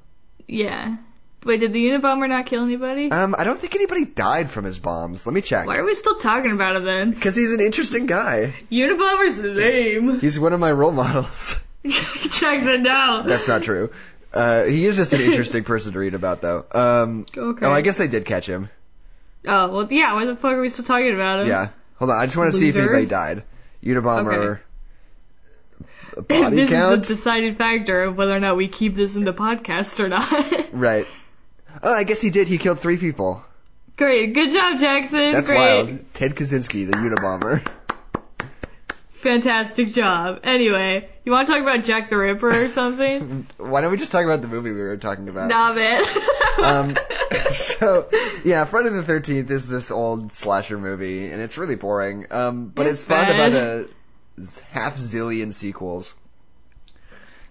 Yeah. 0.47 0.97
Wait, 1.45 1.59
did 1.59 1.71
the 1.71 1.85
Unabomber 1.85 2.27
not 2.27 2.45
kill 2.45 2.63
anybody? 2.63 3.09
Um, 3.11 3.35
I 3.37 3.43
don't 3.43 3.59
think 3.59 3.75
anybody 3.75 4.05
died 4.05 4.49
from 4.49 4.65
his 4.65 4.79
bombs. 4.79 5.25
Let 5.25 5.33
me 5.33 5.41
check. 5.41 5.65
Why 5.67 5.77
are 5.77 5.83
we 5.85 5.95
still 5.95 6.15
talking 6.15 6.51
about 6.51 6.75
him 6.75 6.83
then? 6.83 7.11
Because 7.11 7.35
he's 7.35 7.53
an 7.53 7.61
interesting 7.61 8.05
guy. 8.05 8.53
Unabomber's 8.71 9.39
lame. 9.39 10.19
He's 10.19 10.39
one 10.39 10.51
of 10.53 10.59
my 10.59 10.71
role 10.71 10.91
models. 10.91 11.59
Jackson, 11.85 12.81
no. 12.83 13.23
That's 13.25 13.47
not 13.47 13.63
true. 13.63 13.91
Uh, 14.33 14.65
he 14.65 14.85
is 14.85 14.97
just 14.97 15.13
an 15.13 15.21
interesting 15.29 15.63
person 15.63 15.93
to 15.93 15.99
read 15.99 16.15
about, 16.15 16.41
though. 16.41 16.65
Um, 16.71 17.25
Okay. 17.35 17.65
oh, 17.65 17.71
I 17.71 17.81
guess 17.81 17.97
they 17.97 18.07
did 18.07 18.25
catch 18.25 18.45
him. 18.45 18.69
Oh, 19.45 19.69
well, 19.69 19.87
yeah, 19.91 20.13
why 20.15 20.25
the 20.25 20.35
fuck 20.35 20.51
are 20.53 20.59
we 20.61 20.67
still 20.69 20.83
talking 20.85 21.13
about 21.13 21.41
him? 21.41 21.47
Yeah. 21.47 21.69
Hold 21.99 22.11
on, 22.11 22.17
I 22.19 22.25
just 22.25 22.35
want 22.35 22.51
to 22.51 22.57
see 22.59 22.67
if 22.69 22.75
anybody 22.75 23.05
died. 23.05 23.43
Unabomber. 23.83 24.59
a 26.17 26.21
Body 26.23 26.55
this 26.57 26.69
count? 26.69 27.01
is 27.03 27.07
the 27.07 27.15
deciding 27.15 27.55
factor 27.55 28.03
of 28.03 28.17
whether 28.17 28.35
or 28.35 28.39
not 28.39 28.57
we 28.57 28.67
keep 28.67 28.95
this 28.95 29.15
in 29.15 29.23
the 29.23 29.33
podcast 29.33 29.99
or 30.01 30.09
not. 30.09 30.73
Right. 30.73 31.07
Oh, 31.83 31.93
I 31.93 32.03
guess 32.03 32.21
he 32.21 32.29
did. 32.29 32.47
He 32.47 32.57
killed 32.57 32.79
three 32.79 32.97
people. 32.97 33.43
Great. 33.97 34.33
Good 34.33 34.51
job, 34.53 34.79
Jackson. 34.79 35.31
That's 35.31 35.47
Great. 35.47 35.57
wild. 35.57 36.13
Ted 36.13 36.35
Kaczynski, 36.35 36.85
the 36.85 36.97
Unabomber. 36.97 37.67
Fantastic 39.21 39.87
job. 39.87 40.41
Anyway, 40.43 41.09
you 41.25 41.31
want 41.31 41.47
to 41.47 41.53
talk 41.53 41.61
about 41.61 41.83
Jack 41.83 42.09
the 42.09 42.17
Ripper 42.17 42.65
or 42.65 42.69
something? 42.69 43.47
Why 43.57 43.81
don't 43.81 43.91
we 43.91 43.97
just 43.97 44.11
talk 44.11 44.23
about 44.23 44.41
the 44.43 44.47
movie 44.47 44.71
we 44.71 44.79
were 44.79 44.97
talking 44.97 45.27
about? 45.29 45.49
nah, 45.49 45.73
man. 45.73 46.03
Um, 46.57 46.97
so 47.53 48.09
yeah, 48.43 48.65
Friday 48.65 48.89
the 48.89 49.03
Thirteenth 49.03 49.51
is 49.51 49.67
this 49.69 49.91
old 49.91 50.31
slasher 50.31 50.79
movie, 50.79 51.29
and 51.29 51.39
it's 51.39 51.55
really 51.59 51.75
boring. 51.75 52.25
Um, 52.31 52.69
but 52.69 52.87
It's 52.87 52.93
it's 52.93 53.01
spawned 53.01 53.29
about 53.29 53.51
a 53.51 53.87
half 54.71 54.97
zillion 54.97 55.53
sequels. 55.53 56.15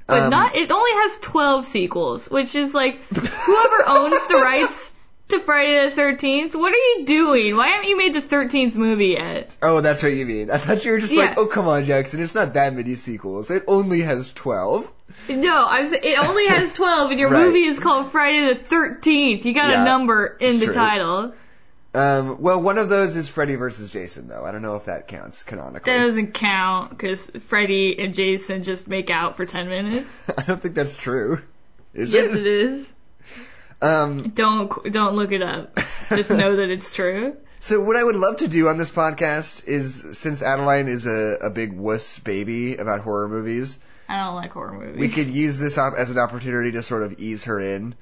But 0.06 0.22
Um, 0.24 0.30
not. 0.30 0.56
It 0.56 0.70
only 0.70 0.90
has 1.02 1.18
twelve 1.18 1.66
sequels, 1.66 2.30
which 2.30 2.54
is 2.54 2.74
like 2.74 2.98
whoever 3.12 3.84
owns 3.88 4.26
the 4.28 4.34
rights 4.36 4.92
to 5.28 5.40
Friday 5.40 5.84
the 5.88 5.90
Thirteenth. 5.90 6.54
What 6.54 6.72
are 6.72 6.76
you 6.76 7.04
doing? 7.04 7.56
Why 7.56 7.68
haven't 7.70 7.88
you 7.88 7.96
made 7.98 8.14
the 8.14 8.20
Thirteenth 8.20 8.76
movie 8.76 9.08
yet? 9.08 9.56
Oh, 9.60 9.80
that's 9.80 10.04
what 10.04 10.12
you 10.12 10.24
mean. 10.24 10.50
I 10.52 10.58
thought 10.58 10.84
you 10.84 10.92
were 10.92 10.98
just 11.00 11.12
Yeah. 11.12 11.22
like, 11.26 11.38
oh 11.38 11.46
come 11.46 11.66
on, 11.66 11.84
Jackson, 11.84 12.20
it's 12.20 12.34
not 12.36 12.54
that 12.54 12.72
many 12.74 12.94
sequels. 12.94 13.50
It 13.50 13.64
only 13.66 14.02
has 14.02 14.32
twelve. 14.32 14.92
No, 15.28 15.64
I 15.64 15.80
was. 15.80 15.90
It 15.92 16.18
only 16.20 16.46
has 16.48 16.72
twelve, 16.74 17.10
and 17.10 17.18
your 17.18 17.30
Right. 17.36 17.46
movie 17.46 17.64
is 17.64 17.80
called 17.80 18.12
Friday 18.12 18.46
the 18.46 18.54
Thirteenth. 18.54 19.44
You 19.44 19.54
got 19.54 19.70
Yeah, 19.70 19.82
a 19.82 19.84
number 19.84 20.36
in 20.40 20.60
the 20.60 20.66
true. 20.66 20.74
title. 20.74 21.34
Um, 21.96 22.42
well, 22.42 22.60
one 22.60 22.76
of 22.78 22.88
those 22.88 23.16
is 23.16 23.28
Freddy 23.28 23.54
versus 23.54 23.90
Jason, 23.90 24.28
though. 24.28 24.44
I 24.44 24.52
don't 24.52 24.62
know 24.62 24.76
if 24.76 24.84
that 24.84 25.08
counts 25.08 25.44
canonically. 25.44 25.92
That 25.92 26.04
doesn't 26.04 26.34
count 26.34 26.90
because 26.90 27.24
Freddy 27.46 27.98
and 27.98 28.14
Jason 28.14 28.62
just 28.62 28.86
make 28.86 29.08
out 29.08 29.36
for 29.36 29.46
ten 29.46 29.68
minutes. 29.68 30.06
I 30.38 30.42
don't 30.42 30.60
think 30.60 30.74
that's 30.74 30.96
true. 30.96 31.40
Is 31.94 32.12
yes, 32.12 32.32
it? 32.32 32.38
it 32.38 32.46
is. 32.46 32.86
Um, 33.80 34.30
Don't 34.30 34.92
don't 34.92 35.16
look 35.16 35.32
it 35.32 35.42
up. 35.42 35.78
Just 36.08 36.30
know 36.30 36.56
that 36.56 36.70
it's 36.70 36.92
true. 36.92 37.36
So 37.58 37.82
what 37.82 37.96
I 37.96 38.04
would 38.04 38.14
love 38.14 38.36
to 38.36 38.48
do 38.48 38.68
on 38.68 38.78
this 38.78 38.92
podcast 38.92 39.66
is, 39.66 40.18
since 40.18 40.40
Adeline 40.42 40.86
is 40.86 41.06
a, 41.06 41.38
a 41.46 41.50
big 41.50 41.72
wuss 41.72 42.18
baby 42.20 42.76
about 42.76 43.00
horror 43.00 43.28
movies, 43.28 43.80
I 44.08 44.22
don't 44.22 44.36
like 44.36 44.52
horror 44.52 44.72
movies. 44.72 44.98
we 44.98 45.08
could 45.08 45.26
use 45.26 45.58
this 45.58 45.76
op- 45.76 45.94
as 45.94 46.10
an 46.10 46.18
opportunity 46.18 46.72
to 46.72 46.82
sort 46.82 47.02
of 47.02 47.18
ease 47.18 47.44
her 47.44 47.58
in 47.58 47.96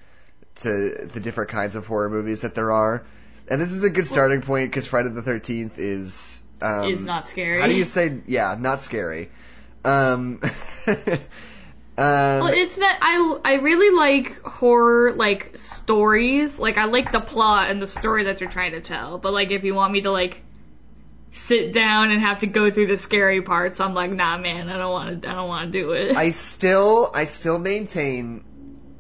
to 0.57 1.07
the 1.07 1.21
different 1.21 1.51
kinds 1.51 1.77
of 1.77 1.87
horror 1.87 2.11
movies 2.11 2.43
that 2.43 2.55
there 2.55 2.73
are. 2.73 3.07
And 3.49 3.61
this 3.61 3.73
is 3.73 3.85
a 3.85 3.91
good 3.91 4.07
starting 4.07 4.41
point 4.41 4.71
because 4.71 4.87
Friday 4.87 5.11
the 5.11 5.23
Thirteenth 5.23 5.79
is 5.79 6.43
um, 6.63 6.91
is 6.91 7.05
not 7.05 7.27
scary. 7.27 7.61
How 7.61 7.67
do 7.67 7.75
you 7.75 7.85
say? 7.85 8.21
Yeah, 8.27 8.57
not 8.59 8.81
scary. 8.81 9.31
Um, 9.85 10.41
um, 10.87 11.19
Well, 11.99 12.47
it's 12.47 12.77
that 12.77 12.99
I 13.03 13.39
I 13.45 13.55
really 13.55 13.95
like 13.97 14.43
horror 14.43 15.13
like 15.13 15.59
stories. 15.59 16.59
Like 16.59 16.79
I 16.79 16.87
like 16.87 17.13
the 17.13 17.21
plot 17.21 17.71
and 17.71 17.83
the 17.83 17.89
story 17.89 18.25
that 18.25 18.39
they're 18.39 18.49
trying 18.49 18.73
to 18.73 18.81
tell. 18.81 19.19
But 19.19 19.35
like 19.35 19.51
if 19.51 19.65
you 19.65 19.75
want 19.75 19.93
me 19.93 20.01
to 20.03 20.11
like 20.11 20.41
sit 21.33 21.73
down 21.73 22.13
and 22.13 22.21
have 22.21 22.39
to 22.39 22.47
go 22.47 22.71
through 22.71 22.87
the 22.87 22.97
scary 22.97 23.43
parts, 23.43 23.81
I'm 23.81 23.93
like, 23.93 24.11
nah, 24.11 24.39
man, 24.39 24.69
I 24.71 24.79
don't 24.79 24.93
want 24.93 25.23
to. 25.23 25.31
I 25.31 25.35
don't 25.35 25.49
want 25.49 25.71
to 25.73 25.79
do 25.79 25.91
it. 25.93 26.17
I 26.17 26.31
still, 26.31 27.11
I 27.13 27.25
still 27.25 27.59
maintain 27.59 28.45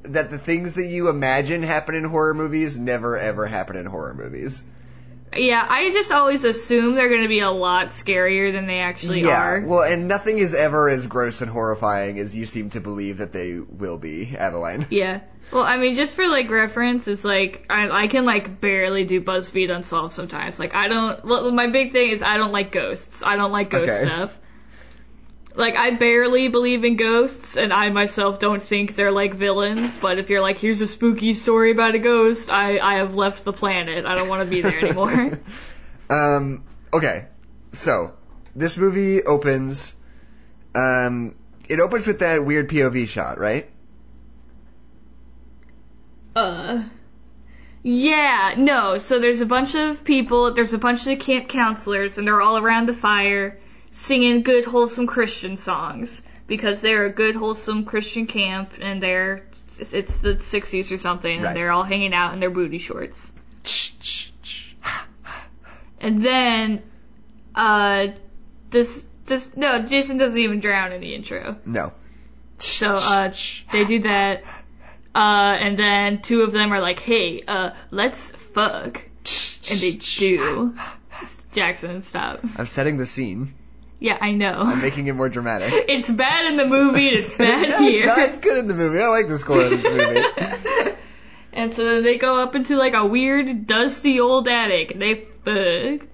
that 0.04 0.30
the 0.30 0.38
things 0.38 0.74
that 0.74 0.86
you 0.86 1.08
imagine 1.08 1.62
happen 1.62 1.94
in 1.94 2.04
horror 2.04 2.34
movies 2.34 2.78
never 2.78 3.18
ever 3.18 3.46
happen 3.46 3.76
in 3.76 3.86
horror 3.86 4.14
movies. 4.14 4.62
yeah, 5.36 5.66
I 5.68 5.90
just 5.90 6.12
always 6.12 6.44
assume 6.44 6.94
they're 6.94 7.08
gonna 7.08 7.28
be 7.28 7.40
a 7.40 7.50
lot 7.50 7.88
scarier 7.88 8.52
than 8.52 8.66
they 8.66 8.80
actually 8.80 9.22
yeah, 9.22 9.42
are. 9.42 9.60
well, 9.66 9.82
and 9.82 10.06
nothing 10.06 10.38
is 10.38 10.54
ever 10.54 10.88
as 10.88 11.06
gross 11.06 11.40
and 11.42 11.50
horrifying 11.50 12.18
as 12.18 12.36
you 12.36 12.46
seem 12.46 12.70
to 12.70 12.80
believe 12.80 13.18
that 13.18 13.32
they 13.32 13.58
will 13.58 13.98
be, 13.98 14.34
Adeline. 14.36 14.86
Yeah. 14.90 15.20
Well, 15.52 15.62
I 15.64 15.76
mean, 15.76 15.94
just 15.94 16.14
for 16.16 16.26
like 16.26 16.48
reference, 16.50 17.06
it's 17.06 17.22
like 17.24 17.66
I, 17.68 17.88
I 18.04 18.06
can 18.06 18.24
like 18.24 18.60
barely 18.60 19.04
do 19.04 19.20
BuzzFeed 19.20 19.70
Unsolved 19.70 20.14
sometimes. 20.14 20.58
Like 20.58 20.74
I 20.74 20.88
don't. 20.88 21.24
Well, 21.24 21.52
my 21.52 21.66
big 21.66 21.92
thing 21.92 22.10
is 22.10 22.22
I 22.22 22.38
don't 22.38 22.50
like 22.52 22.72
ghosts. 22.72 23.22
I 23.22 23.36
don't 23.36 23.52
like 23.52 23.70
ghost 23.70 23.92
Okay. 23.92 24.06
stuff. 24.06 24.38
Like 25.56 25.76
I 25.76 25.92
barely 25.92 26.48
believe 26.48 26.84
in 26.84 26.96
ghosts, 26.96 27.56
and 27.56 27.72
I 27.72 27.88
myself 27.90 28.40
don't 28.40 28.62
think 28.62 28.96
they're 28.96 29.12
like 29.12 29.34
villains. 29.34 29.96
But 29.96 30.18
if 30.18 30.28
you're 30.28 30.40
like, 30.40 30.58
here's 30.58 30.80
a 30.80 30.86
spooky 30.86 31.32
story 31.32 31.70
about 31.70 31.94
a 31.94 32.00
ghost, 32.00 32.50
I 32.50 32.78
I 32.78 32.94
have 32.94 33.14
left 33.14 33.44
the 33.44 33.52
planet. 33.52 34.04
I 34.04 34.16
don't 34.16 34.28
want 34.28 34.42
to 34.42 34.50
be 34.50 34.62
there 34.62 34.78
anymore. 34.78 35.38
Um, 36.10 36.64
okay, 36.92 37.24
so 37.72 38.12
this 38.54 38.76
movie 38.76 39.22
opens. 39.22 39.96
Um, 40.74 41.34
it 41.66 41.80
opens 41.80 42.06
with 42.06 42.18
that 42.18 42.44
weird 42.44 42.68
POV 42.68 43.08
shot, 43.08 43.38
right? 43.38 43.70
Uh. 46.36 46.84
Yeah, 47.82 48.54
no. 48.58 48.98
So 48.98 49.18
there's 49.18 49.40
a 49.40 49.46
bunch 49.46 49.74
of 49.74 50.04
people, 50.04 50.52
there's 50.52 50.74
a 50.74 50.78
bunch 50.78 51.06
of 51.06 51.18
camp 51.18 51.48
counselors, 51.48 52.18
and 52.18 52.26
they're 52.26 52.42
all 52.42 52.58
around 52.58 52.86
the 52.86 52.94
fire 52.94 53.58
singing 53.94 54.42
good, 54.42 54.64
wholesome 54.66 55.06
Christian 55.06 55.56
songs. 55.56 56.20
Because 56.46 56.82
they're 56.82 57.06
a 57.06 57.10
good, 57.10 57.34
wholesome 57.34 57.86
Christian 57.86 58.26
camp, 58.26 58.72
and 58.78 59.02
they're, 59.02 59.46
it's 59.78 60.18
the 60.18 60.34
60s 60.34 60.92
or 60.92 60.98
something, 60.98 61.40
Right. 61.40 61.48
and 61.48 61.56
they're 61.56 61.72
all 61.72 61.84
hanging 61.84 62.12
out 62.12 62.34
in 62.34 62.40
their 62.40 62.50
booty 62.50 62.76
shorts. 62.76 63.32
And 66.00 66.22
then, 66.22 66.82
uh, 67.54 68.08
this, 68.70 69.06
this, 69.24 69.48
no, 69.56 69.86
Jason 69.86 70.18
doesn't 70.18 70.38
even 70.38 70.60
drown 70.60 70.92
in 70.92 71.00
the 71.00 71.14
intro. 71.14 71.56
No. 71.64 71.92
So 72.58 72.92
uh, 72.94 73.32
they 73.72 73.84
do 73.86 74.00
that, 74.00 74.44
uh, 75.14 75.18
and 75.58 75.78
then 75.78 76.20
two 76.20 76.42
of 76.42 76.52
them 76.52 76.72
are 76.72 76.80
like, 76.80 77.00
"Hey, 77.00 77.42
uh, 77.48 77.70
let's 77.90 78.30
fuck," 78.30 79.02
and 79.70 79.80
they 79.80 79.92
do. 79.92 80.74
Jackson, 81.52 82.02
stop. 82.02 82.40
I'm 82.56 82.66
setting 82.66 82.96
the 82.96 83.06
scene. 83.06 83.54
Yeah, 84.04 84.18
I 84.20 84.32
know. 84.32 84.52
I'm 84.66 84.82
making 84.82 85.06
it 85.06 85.14
more 85.14 85.30
dramatic. 85.30 85.72
It's 85.88 86.10
bad 86.10 86.44
in 86.50 86.56
the 86.58 86.66
movie, 86.66 87.08
and 87.08 87.16
it's 87.18 87.32
bad 87.38 87.70
No, 87.70 87.78
here. 87.78 88.06
It's, 88.06 88.06
not, 88.06 88.28
it's 88.28 88.40
good 88.40 88.58
in 88.58 88.68
the 88.68 88.74
movie. 88.74 88.98
I 89.00 89.08
like 89.08 89.28
the 89.28 89.38
score 89.38 89.62
of 89.62 89.70
this 89.70 89.88
movie. 89.88 90.20
and 91.54 91.72
so 91.72 91.84
then 91.84 92.02
they 92.04 92.18
go 92.18 92.36
up 92.38 92.54
into 92.54 92.76
like 92.76 92.92
a 92.94 93.06
weird, 93.06 93.66
dusty 93.66 94.20
old 94.20 94.46
attic, 94.46 94.90
and 94.90 95.00
they 95.00 95.14
fuck. 95.44 96.06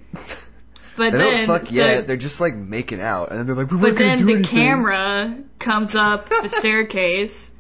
But 0.97 1.13
They 1.13 1.19
then, 1.19 1.47
don't 1.49 1.59
fuck 1.59 1.69
the- 1.69 1.75
yet. 1.75 2.07
They're 2.07 2.17
just 2.17 2.41
like 2.41 2.55
making 2.55 3.01
out, 3.01 3.31
and 3.31 3.39
then 3.41 3.47
they're 3.47 3.57
like, 3.57 3.71
"We 3.73 3.79
But 3.79 3.83
weren't 3.83 3.99
gonna 3.99 4.09
then 4.11 4.19
do 4.19 4.25
the 4.27 4.33
anything." 4.35 4.57
camera 4.59 5.37
comes 5.59 5.95
up 5.97 6.29
the 6.29 6.49
staircase. 6.49 7.51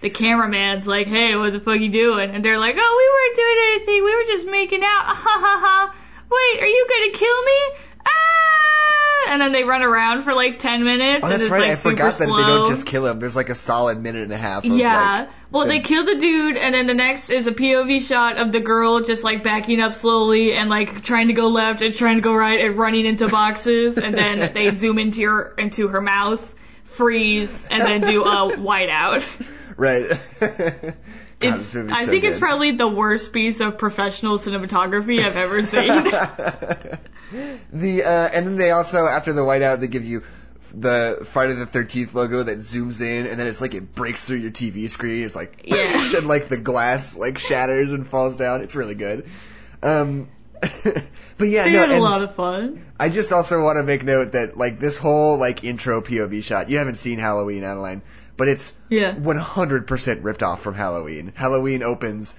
The 0.00 0.10
cameraman's 0.10 0.86
like, 0.86 1.06
"Hey, 1.06 1.34
what 1.36 1.52
the 1.54 1.60
fuck 1.60 1.80
you 1.80 1.88
doing?" 1.90 2.30
And 2.34 2.44
they're 2.44 2.58
like, 2.58 2.76
"Oh, 2.78 2.94
we 3.00 3.06
weren't 3.14 3.36
doing 3.36 3.58
anything. 3.72 4.04
We 4.04 4.14
were 4.16 4.24
just 4.36 4.46
making 4.46 4.82
out." 4.82 5.04
Ha 5.06 5.14
ha 5.14 5.56
ha. 5.64 5.94
Wait, 6.30 6.62
are 6.62 6.66
you 6.66 6.86
gonna 6.90 7.12
kill 7.16 7.42
me? 7.44 7.60
Ah! 8.04 8.77
And 9.28 9.40
then 9.40 9.52
they 9.52 9.64
run 9.64 9.82
around 9.82 10.22
for 10.22 10.34
like 10.34 10.58
ten 10.58 10.84
minutes. 10.84 11.24
Oh, 11.24 11.30
and 11.30 11.40
that's 11.40 11.50
right. 11.50 11.62
like 11.62 11.70
I 11.70 11.74
forgot 11.74 12.18
that 12.18 12.26
they 12.26 12.44
don't 12.44 12.68
just 12.68 12.86
kill 12.86 13.06
him. 13.06 13.20
There's 13.20 13.36
like 13.36 13.48
a 13.48 13.54
solid 13.54 14.00
minute 14.00 14.22
and 14.22 14.32
a 14.32 14.36
half. 14.36 14.64
Yeah. 14.64 15.20
Like, 15.20 15.28
well, 15.50 15.66
they 15.66 15.80
kill 15.80 16.04
the 16.04 16.16
dude, 16.16 16.56
and 16.56 16.74
then 16.74 16.86
the 16.86 16.94
next 16.94 17.30
is 17.30 17.46
a 17.46 17.52
POV 17.52 18.02
shot 18.02 18.36
of 18.36 18.52
the 18.52 18.60
girl 18.60 19.00
just 19.00 19.24
like 19.24 19.42
backing 19.42 19.80
up 19.80 19.94
slowly 19.94 20.52
and 20.52 20.68
like 20.68 21.02
trying 21.02 21.28
to 21.28 21.34
go 21.34 21.48
left 21.48 21.80
and 21.80 21.94
trying 21.94 22.16
to 22.16 22.22
go 22.22 22.34
right 22.34 22.60
and 22.60 22.76
running 22.76 23.06
into 23.06 23.28
boxes, 23.30 23.98
and 23.98 24.14
then 24.14 24.52
they 24.52 24.70
zoom 24.74 24.98
into 24.98 25.22
her 25.26 25.54
into 25.56 25.88
her 25.88 26.00
mouth, 26.00 26.54
freeze, 26.84 27.66
and 27.70 27.82
then 27.82 28.00
do 28.02 28.24
a 28.24 28.26
whiteout. 28.56 29.24
right. 29.76 30.10
God, 31.40 31.60
It's, 31.60 31.72
this 31.72 31.92
I 31.92 32.04
so 32.04 32.10
think 32.10 32.24
it's 32.24 32.38
probably 32.38 32.72
the 32.72 32.88
worst 32.88 33.32
piece 33.32 33.60
of 33.60 33.78
professional 33.78 34.38
cinematography 34.38 35.20
I've 35.24 35.36
ever 35.36 35.62
seen. 35.62 35.86
the 37.72 38.02
uh, 38.04 38.28
and 38.32 38.46
then 38.46 38.56
they 38.56 38.70
also 38.70 39.06
after 39.06 39.32
the 39.32 39.42
whiteout 39.42 39.80
they 39.80 39.86
give 39.86 40.04
you 40.04 40.24
the 40.74 41.26
Friday 41.26 41.54
the 41.54 41.66
Thirteenth 41.66 42.14
logo 42.14 42.42
that 42.42 42.58
zooms 42.58 43.00
in, 43.00 43.26
and 43.26 43.38
then 43.38 43.46
it's 43.46 43.60
like 43.60 43.74
it 43.74 43.94
breaks 43.94 44.24
through 44.24 44.38
your 44.38 44.50
TV 44.50 44.90
screen. 44.90 45.24
It's 45.24 45.36
like 45.36 45.62
Yeah. 45.64 46.16
and 46.16 46.26
like 46.26 46.48
the 46.48 46.56
glass 46.56 47.16
like 47.16 47.38
shatters 47.38 47.92
and 47.92 48.06
falls 48.06 48.36
down. 48.36 48.62
It's 48.62 48.74
really 48.74 48.94
good. 48.94 49.26
Um, 49.82 50.28
but 50.60 51.48
yeah, 51.48 51.64
they 51.64 51.72
no, 51.72 51.80
had 51.80 51.90
a 51.90 52.00
lot 52.00 52.22
of 52.22 52.34
fun. 52.34 52.84
I 52.98 53.10
just 53.10 53.30
also 53.30 53.62
want 53.62 53.76
to 53.76 53.84
make 53.84 54.02
note 54.02 54.32
that 54.32 54.56
like 54.56 54.80
this 54.80 54.98
whole 54.98 55.38
like 55.38 55.62
intro 55.62 56.00
POV 56.00 56.42
shot. 56.42 56.68
You 56.68 56.78
haven't 56.78 56.96
seen 56.96 57.18
Halloween, 57.20 57.62
Adeline, 57.62 58.02
but 58.38 58.48
it's 58.48 58.72
Yeah. 58.88 59.14
100% 59.14 60.24
ripped 60.24 60.42
off 60.42 60.62
from 60.62 60.74
Halloween. 60.74 61.32
Halloween 61.34 61.82
opens 61.82 62.34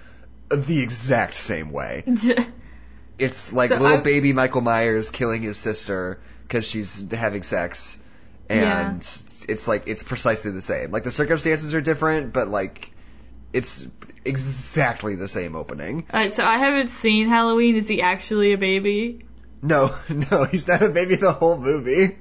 the 0.49 0.79
exact 0.81 1.35
same 1.35 1.71
way. 1.71 2.03
It's 3.19 3.51
like 3.51 3.69
So 3.69 3.75
little 3.75 3.97
I've- 3.97 4.03
baby 4.09 4.31
Michael 4.31 4.61
Myers 4.61 5.11
killing 5.11 5.41
his 5.41 5.57
sister 5.57 6.19
because 6.47 6.65
she's 6.65 7.05
having 7.11 7.43
sex, 7.43 7.99
and 8.49 8.61
Yeah. 9.03 9.53
it's 9.53 9.67
like 9.67 9.83
it's 9.87 10.03
precisely 10.03 10.51
the 10.51 10.61
same. 10.61 10.91
Like 10.91 11.03
the 11.03 11.11
circumstances 11.11 11.75
are 11.75 11.81
different, 11.81 12.31
but 12.31 12.47
like 12.47 12.89
it's 13.51 13.85
exactly 14.23 15.15
the 15.15 15.27
same 15.27 15.57
opening. 15.57 16.05
Alright, 16.13 16.33
so 16.33 16.45
I 16.45 16.59
haven't 16.59 16.87
seen 16.87 17.27
Halloween. 17.27 17.75
Is 17.75 17.89
he 17.89 18.01
actually 18.01 18.53
a 18.53 18.57
baby? 18.57 19.25
No, 19.61 19.93
no, 20.09 20.45
he's 20.45 20.67
not 20.67 20.81
a 20.81 20.89
baby 20.89 21.15
the 21.15 21.33
whole 21.33 21.57
movie. 21.57 22.17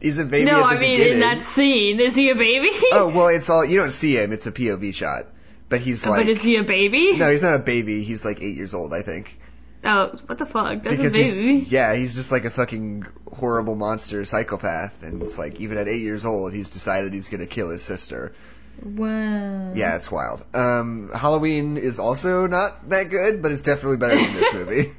He's 0.00 0.18
a 0.18 0.24
baby 0.24 0.50
no, 0.50 0.58
at 0.58 0.70
the 0.70 0.76
I 0.76 0.78
mean 0.78 0.98
beginning. 0.98 1.14
in 1.14 1.20
that 1.20 1.42
scene, 1.42 2.00
is 2.00 2.14
he 2.14 2.30
a 2.30 2.34
baby? 2.34 2.70
Oh 2.92 3.08
well, 3.14 3.28
it's 3.28 3.48
all 3.48 3.64
you 3.64 3.78
don't 3.78 3.92
see 3.92 4.16
him. 4.16 4.32
It's 4.32 4.46
a 4.46 4.52
POV 4.52 4.94
shot, 4.94 5.26
but 5.68 5.80
he's 5.80 6.06
like 6.06 6.26
but 6.26 6.28
is 6.28 6.42
he 6.42 6.56
a 6.56 6.64
baby? 6.64 7.16
no, 7.16 7.30
he's 7.30 7.42
not 7.42 7.54
a 7.54 7.62
baby. 7.62 8.02
He's 8.02 8.24
like 8.24 8.42
eight 8.42 8.56
years 8.56 8.74
old, 8.74 8.92
I 8.92 9.02
think. 9.02 9.40
Oh, 9.84 10.18
what 10.26 10.38
the 10.38 10.46
fuck? 10.46 10.82
That's 10.82 10.96
because 10.96 11.14
a 11.14 11.18
baby. 11.18 11.52
he's 11.54 11.72
yeah, 11.72 11.94
he's 11.94 12.14
just 12.14 12.32
like 12.32 12.44
a 12.44 12.50
fucking 12.50 13.06
horrible 13.32 13.76
monster 13.76 14.24
psychopath, 14.24 15.02
and 15.02 15.22
it's 15.22 15.38
like 15.38 15.60
even 15.60 15.78
at 15.78 15.88
eight 15.88 16.02
years 16.02 16.24
old, 16.24 16.52
he's 16.52 16.70
decided 16.70 17.12
he's 17.14 17.28
gonna 17.28 17.46
kill 17.46 17.70
his 17.70 17.82
sister. 17.82 18.34
Wow. 18.82 19.72
Yeah, 19.74 19.96
it's 19.96 20.10
wild. 20.10 20.44
Um, 20.54 21.10
Halloween 21.14 21.78
is 21.78 21.98
also 21.98 22.46
not 22.46 22.90
that 22.90 23.08
good, 23.10 23.42
but 23.42 23.52
it's 23.52 23.62
definitely 23.62 23.96
better 23.96 24.16
than 24.16 24.34
this 24.34 24.52
movie. 24.54 24.92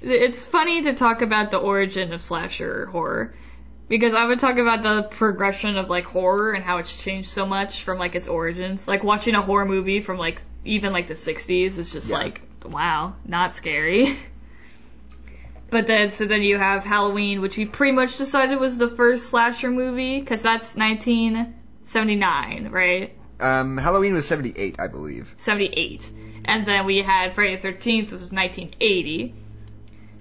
It's 0.00 0.46
funny 0.46 0.82
to 0.82 0.94
talk 0.94 1.22
about 1.22 1.50
the 1.50 1.58
origin 1.58 2.12
of 2.12 2.22
slasher 2.22 2.86
horror. 2.86 3.34
Because 3.88 4.12
I 4.14 4.26
would 4.26 4.38
talk 4.38 4.58
about 4.58 4.82
the 4.82 5.02
progression 5.04 5.76
of 5.78 5.88
like 5.88 6.04
horror 6.04 6.52
and 6.52 6.62
how 6.62 6.76
it's 6.78 6.94
changed 6.94 7.30
so 7.30 7.46
much 7.46 7.82
from 7.84 7.98
like 7.98 8.14
its 8.14 8.28
origins. 8.28 8.86
Like 8.86 9.02
watching 9.02 9.34
a 9.34 9.40
horror 9.42 9.64
movie 9.64 10.00
from 10.02 10.18
like 10.18 10.42
even 10.64 10.92
like 10.92 11.08
the 11.08 11.14
60s 11.14 11.78
is 11.78 11.90
just 11.90 12.10
Yeah. 12.10 12.18
like 12.18 12.42
wow, 12.64 13.14
not 13.24 13.56
scary. 13.56 14.18
But 15.70 15.86
then 15.86 16.10
so 16.12 16.24
then 16.24 16.40
you 16.40 16.56
have 16.56 16.82
Halloween, 16.82 17.42
which 17.42 17.58
we 17.58 17.66
pretty 17.66 17.92
much 17.92 18.16
decided 18.16 18.58
was 18.58 18.78
the 18.78 18.88
first 18.88 19.26
slasher 19.28 19.70
movie 19.70 20.18
because 20.18 20.40
that's 20.40 20.74
1979, 20.76 22.68
right? 22.70 23.12
um, 23.40 23.76
Halloween 23.76 24.14
was 24.14 24.26
seventy 24.26 24.52
eight, 24.56 24.76
I 24.78 24.86
believe. 24.88 25.34
78. 25.36 26.10
And 26.46 26.66
then 26.66 26.86
we 26.86 27.02
had 27.02 27.34
Friday 27.34 27.56
the 27.56 27.68
13th, 27.68 28.04
which 28.04 28.12
was 28.12 28.32
1980. 28.32 29.34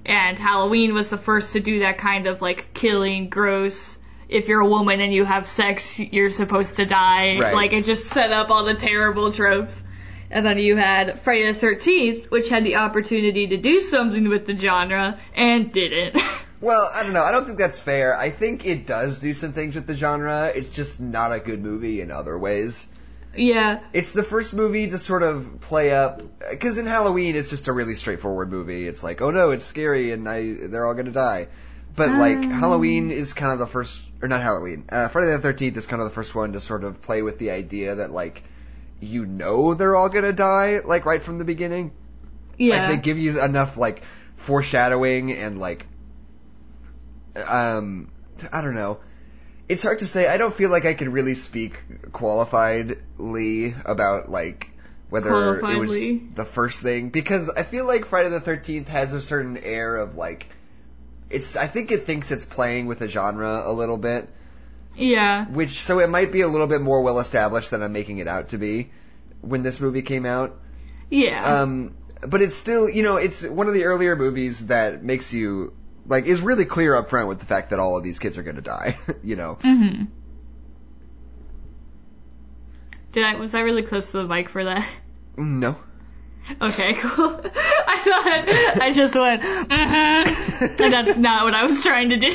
And 0.07 0.39
Halloween 0.39 0.93
was 0.93 1.09
the 1.09 1.17
first 1.17 1.53
to 1.53 1.59
do 1.59 1.79
that 1.79 1.97
kind 1.97 2.27
of 2.27 2.41
like 2.41 2.73
killing, 2.73 3.29
gross. 3.29 3.97
If 4.29 4.47
you're 4.47 4.61
a 4.61 4.67
woman 4.67 5.01
and 5.01 5.13
you 5.13 5.25
have 5.25 5.47
sex, 5.47 5.99
you're 5.99 6.31
supposed 6.31 6.77
to 6.77 6.85
die. 6.85 7.39
Right. 7.39 7.53
Like 7.53 7.73
it 7.73 7.85
just 7.85 8.07
set 8.07 8.31
up 8.31 8.49
all 8.49 8.63
the 8.63 8.73
terrible 8.73 9.31
tropes. 9.33 9.83
And 10.29 10.45
then 10.45 10.57
you 10.57 10.75
had 10.75 11.21
Friday 11.21 11.51
the 11.51 11.59
13th, 11.59 12.31
which 12.31 12.49
had 12.49 12.63
the 12.63 12.77
opportunity 12.77 13.47
to 13.47 13.57
do 13.57 13.79
something 13.79 14.27
with 14.27 14.45
the 14.45 14.57
genre 14.57 15.19
and 15.35 15.71
didn't. 15.71 16.21
Well, 16.59 16.89
I 16.91 17.03
don't 17.03 17.13
know. 17.13 17.21
I 17.21 17.31
don't 17.31 17.45
think 17.45 17.59
that's 17.59 17.77
fair. 17.77 18.17
I 18.17 18.31
think 18.31 18.65
it 18.65 18.87
does 18.87 19.19
do 19.19 19.35
some 19.35 19.53
things 19.53 19.75
with 19.75 19.85
the 19.85 19.95
genre. 19.95 20.51
It's 20.55 20.71
just 20.71 20.99
not 20.99 21.31
a 21.31 21.39
good 21.39 21.61
movie 21.61 22.01
in 22.01 22.09
other 22.09 22.35
ways. 22.35 22.89
Yeah. 23.37 23.79
It's 23.93 24.13
the 24.13 24.23
first 24.23 24.53
movie 24.53 24.87
to 24.87 24.97
sort 24.97 25.23
of 25.23 25.61
play 25.61 25.91
up 25.91 26.21
because 26.49 26.77
in 26.77 26.85
Halloween 26.85 27.35
it's 27.35 27.49
just 27.49 27.67
a 27.67 27.73
really 27.73 27.95
straightforward 27.95 28.49
movie. 28.51 28.87
It's 28.87 29.03
like, 29.03 29.21
oh 29.21 29.31
no, 29.31 29.51
it's 29.51 29.65
scary 29.65 30.11
and 30.11 30.27
I 30.27 30.53
they're 30.53 30.85
all 30.85 30.93
gonna 30.93 31.11
die. 31.11 31.47
But 31.95 32.09
like 32.11 32.37
Um. 32.37 32.49
Halloween 32.51 33.11
is 33.11 33.33
kind 33.33 33.51
of 33.51 33.59
the 33.59 33.67
first, 33.67 34.07
or 34.21 34.27
not 34.27 34.41
Halloween. 34.41 34.85
Uh, 34.89 35.07
Friday 35.07 35.31
the 35.31 35.39
Thirteenth 35.39 35.77
is 35.77 35.87
kind 35.87 36.01
of 36.01 36.07
the 36.07 36.13
first 36.13 36.35
one 36.35 36.53
to 36.53 36.61
sort 36.61 36.83
of 36.83 37.01
play 37.01 37.21
with 37.21 37.39
the 37.39 37.51
idea 37.51 37.95
that 37.95 38.11
like 38.11 38.43
you 38.99 39.25
know 39.25 39.73
they're 39.73 39.95
all 39.95 40.09
gonna 40.09 40.33
die 40.33 40.79
like 40.85 41.05
right 41.05 41.23
from 41.23 41.39
the 41.39 41.45
beginning. 41.45 41.91
Yeah. 42.57 42.79
Like 42.79 42.89
they 42.89 42.97
give 43.01 43.17
you 43.17 43.43
enough 43.43 43.77
like 43.77 44.03
foreshadowing 44.35 45.31
and 45.31 45.59
like 45.59 45.85
um 47.35 48.11
I 48.51 48.61
don't 48.61 48.75
know. 48.75 48.99
It's 49.69 49.83
hard 49.83 49.99
to 49.99 50.07
say. 50.07 50.27
I 50.27 50.37
don't 50.37 50.53
feel 50.53 50.69
like 50.69 50.85
I 50.85 50.93
can 50.93 51.11
really 51.11 51.35
speak 51.35 51.81
qualifiedly 52.11 53.75
about 53.85 54.29
like 54.29 54.69
whether 55.09 55.59
it 55.59 55.77
was 55.77 55.91
the 56.35 56.45
first 56.45 56.81
thing 56.81 57.09
because 57.09 57.49
I 57.49 57.63
feel 57.63 57.85
like 57.85 58.05
Friday 58.05 58.29
the 58.29 58.41
13th 58.41 58.87
has 58.87 59.13
a 59.13 59.21
certain 59.21 59.57
air 59.57 59.95
of 59.97 60.15
like 60.15 60.47
it's 61.29 61.55
I 61.55 61.67
think 61.67 61.91
it 61.91 62.05
thinks 62.05 62.31
it's 62.31 62.45
playing 62.45 62.87
with 62.87 62.99
the 62.99 63.09
genre 63.09 63.63
a 63.65 63.71
little 63.71 63.97
bit, 63.97 64.29
yeah. 64.95 65.45
which 65.45 65.79
so 65.79 65.99
it 65.99 66.09
might 66.09 66.31
be 66.31 66.41
a 66.41 66.47
little 66.47 66.67
bit 66.67 66.81
more 66.81 67.01
well 67.01 67.19
established 67.19 67.71
than 67.71 67.83
I'm 67.83 67.93
making 67.93 68.19
it 68.19 68.27
out 68.27 68.49
to 68.49 68.57
be 68.57 68.89
when 69.41 69.63
this 69.63 69.79
movie 69.79 70.01
came 70.01 70.25
out. 70.25 70.57
Yeah. 71.09 71.61
Um, 71.61 71.95
but 72.27 72.41
it's 72.41 72.55
still, 72.55 72.89
you 72.89 73.03
know, 73.03 73.17
it's 73.17 73.47
one 73.47 73.67
of 73.67 73.73
the 73.73 73.85
earlier 73.85 74.15
movies 74.15 74.67
that 74.67 75.03
makes 75.03 75.33
you 75.33 75.73
like 76.07 76.25
is 76.25 76.41
really 76.41 76.65
clear 76.65 76.95
up 76.95 77.09
front 77.09 77.27
with 77.27 77.39
the 77.39 77.45
fact 77.45 77.69
that 77.71 77.79
all 77.79 77.97
of 77.97 78.03
these 78.03 78.19
kids 78.19 78.37
are 78.37 78.43
going 78.43 78.55
to 78.55 78.61
die. 78.61 78.97
you 79.23 79.35
know, 79.35 79.55
hmm 79.61 80.05
Did 83.11 83.23
I 83.23 83.35
was 83.35 83.53
I 83.53 83.61
really 83.61 83.83
close 83.83 84.11
to 84.11 84.17
the 84.17 84.27
mic 84.27 84.49
for 84.49 84.63
that? 84.63 84.87
no. 85.37 85.77
Okay, 86.61 86.93
cool. 86.99 87.41
I 87.43 87.97
thought 87.99 88.81
I 88.81 88.93
just 88.93 89.15
went, 89.15 89.41
mm-hmm, 89.41 90.81
and 90.81 90.93
that's 90.93 91.17
not 91.17 91.43
what 91.43 91.53
I 91.53 91.65
was 91.65 91.81
trying 91.83 92.09
to 92.09 92.17
do. 92.17 92.27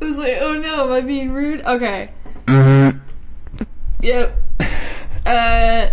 I 0.00 0.04
was 0.04 0.16
like, 0.16 0.34
oh 0.40 0.54
no, 0.60 0.84
am 0.84 0.92
I 0.92 1.00
being 1.00 1.32
rude? 1.32 1.62
Okay. 1.62 2.10
Yep. 4.00 4.42
Uh, 5.26 5.88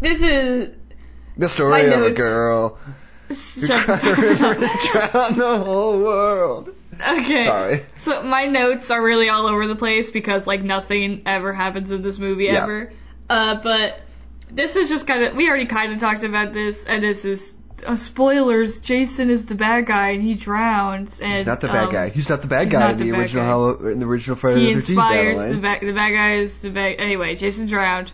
this 0.00 0.20
is 0.20 0.70
The 1.36 1.48
story 1.48 1.92
of 1.92 2.02
a 2.02 2.10
girl 2.10 2.78
who 3.30 3.66
Shut- 3.66 3.84
cried 3.84 4.04
a 4.18 4.20
river 4.20 4.54
to 4.54 4.88
drown 4.92 5.38
the 5.38 5.62
whole 5.64 5.98
world. 5.98 6.70
okay. 6.94 7.44
Sorry. 7.44 7.86
So 7.96 8.22
my 8.22 8.46
notes 8.46 8.90
are 8.90 9.02
really 9.02 9.28
all 9.28 9.46
over 9.46 9.66
the 9.66 9.76
place 9.76 10.10
because 10.10 10.46
like 10.46 10.62
nothing 10.62 11.22
ever 11.26 11.52
happens 11.52 11.92
in 11.92 12.02
this 12.02 12.18
movie 12.18 12.44
Yeah. 12.46 12.62
ever. 12.64 12.92
Uh, 13.28 13.60
but 13.62 14.00
this 14.50 14.76
is 14.76 14.88
just 14.88 15.06
kind 15.06 15.22
of 15.24 15.36
we 15.36 15.48
already 15.48 15.66
kind 15.66 15.92
of 15.92 16.00
talked 16.00 16.24
about 16.24 16.52
this, 16.52 16.84
and 16.84 17.02
this 17.04 17.24
is 17.24 17.56
uh, 17.86 17.94
spoilers. 17.96 18.80
Jason 18.80 19.30
is 19.30 19.46
the 19.46 19.54
bad 19.54 19.86
guy, 19.86 20.10
and 20.10 20.22
he 20.22 20.34
drowns. 20.34 21.20
And 21.20 21.32
He's 21.32 21.46
not 21.46 21.60
the 21.60 21.68
bad 21.68 21.84
um, 21.86 21.92
guy. 21.92 22.08
He's 22.10 22.28
not 22.28 22.40
the 22.42 22.48
bad 22.48 22.68
guy 22.68 22.90
in 22.92 22.98
the, 22.98 23.04
the 23.12 23.18
original. 23.18 23.44
Hallow- 23.44 23.86
in 23.88 24.00
the 24.00 24.06
original 24.06 24.36
Friday 24.36 24.60
He 24.66 24.74
the 24.74 24.80
13th 24.80 24.86
He 24.86 24.92
inspires 24.92 25.38
the 25.52 25.56
bad. 25.58 25.80
The 25.80 25.92
bad 25.92 26.10
guy 26.12 26.32
is 26.34 26.60
the 26.60 26.70
bad. 26.70 26.96
Anyway, 26.98 27.36
Jason 27.36 27.66
drowned. 27.68 28.12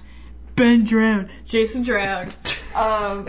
Ben 0.54 0.84
drowned. 0.84 1.30
Jason 1.46 1.82
drowned. 1.82 2.36
Um, 2.76 3.26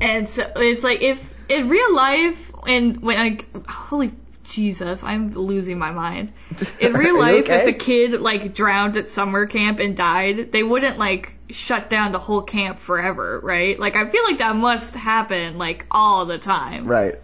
and 0.00 0.28
so 0.28 0.50
it's 0.56 0.82
like 0.82 1.02
if 1.02 1.34
in 1.48 1.68
real 1.68 1.94
life 1.94 2.52
and 2.66 3.00
when 3.02 3.18
like 3.18 3.66
holy 3.68 4.12
Jesus, 4.50 5.02
I'm 5.04 5.32
losing 5.32 5.78
my 5.78 5.92
mind. 5.92 6.32
In 6.80 6.92
real 6.92 7.18
life, 7.18 7.44
okay? 7.44 7.68
if 7.68 7.68
a 7.68 7.72
kid 7.72 8.20
like 8.20 8.52
drowned 8.52 8.96
at 8.96 9.08
summer 9.08 9.46
camp 9.46 9.78
and 9.78 9.96
died, 9.96 10.50
they 10.50 10.62
wouldn't 10.62 10.98
like 10.98 11.34
shut 11.50 11.88
down 11.88 12.12
the 12.12 12.18
whole 12.18 12.42
camp 12.42 12.80
forever, 12.80 13.38
right? 13.42 13.78
Like 13.78 13.96
I 13.96 14.10
feel 14.10 14.24
like 14.24 14.38
that 14.38 14.56
must 14.56 14.94
happen 14.94 15.56
like 15.56 15.86
all 15.90 16.26
the 16.26 16.38
time. 16.38 16.86
Right. 16.86 17.14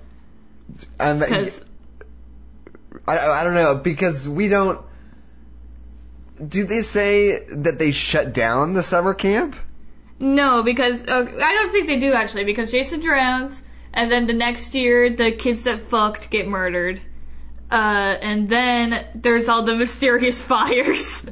Um, 1.00 1.18
Because 1.18 1.62
I, 3.06 3.18
I 3.18 3.44
don't 3.44 3.54
know 3.54 3.76
because 3.76 4.28
we 4.28 4.48
don't. 4.48 4.80
Do 6.46 6.64
they 6.64 6.82
say 6.82 7.38
that 7.48 7.78
they 7.78 7.92
shut 7.92 8.34
down 8.34 8.74
the 8.74 8.82
summer 8.82 9.14
camp? 9.14 9.56
No, 10.18 10.62
because 10.62 11.06
uh, 11.06 11.26
I 11.42 11.52
don't 11.52 11.72
think 11.72 11.86
they 11.86 11.98
do 11.98 12.14
actually. 12.14 12.44
Because 12.44 12.70
Jason 12.70 13.00
drowns, 13.00 13.62
and 13.92 14.10
then 14.10 14.26
the 14.26 14.32
next 14.32 14.74
year 14.74 15.10
the 15.10 15.32
kids 15.32 15.64
that 15.64 15.80
fucked 15.80 16.30
get 16.30 16.48
murdered, 16.48 17.00
uh, 17.70 17.74
and 17.74 18.48
then 18.48 19.06
there's 19.14 19.48
all 19.48 19.62
the 19.62 19.74
mysterious 19.74 20.40
fires. 20.40 21.22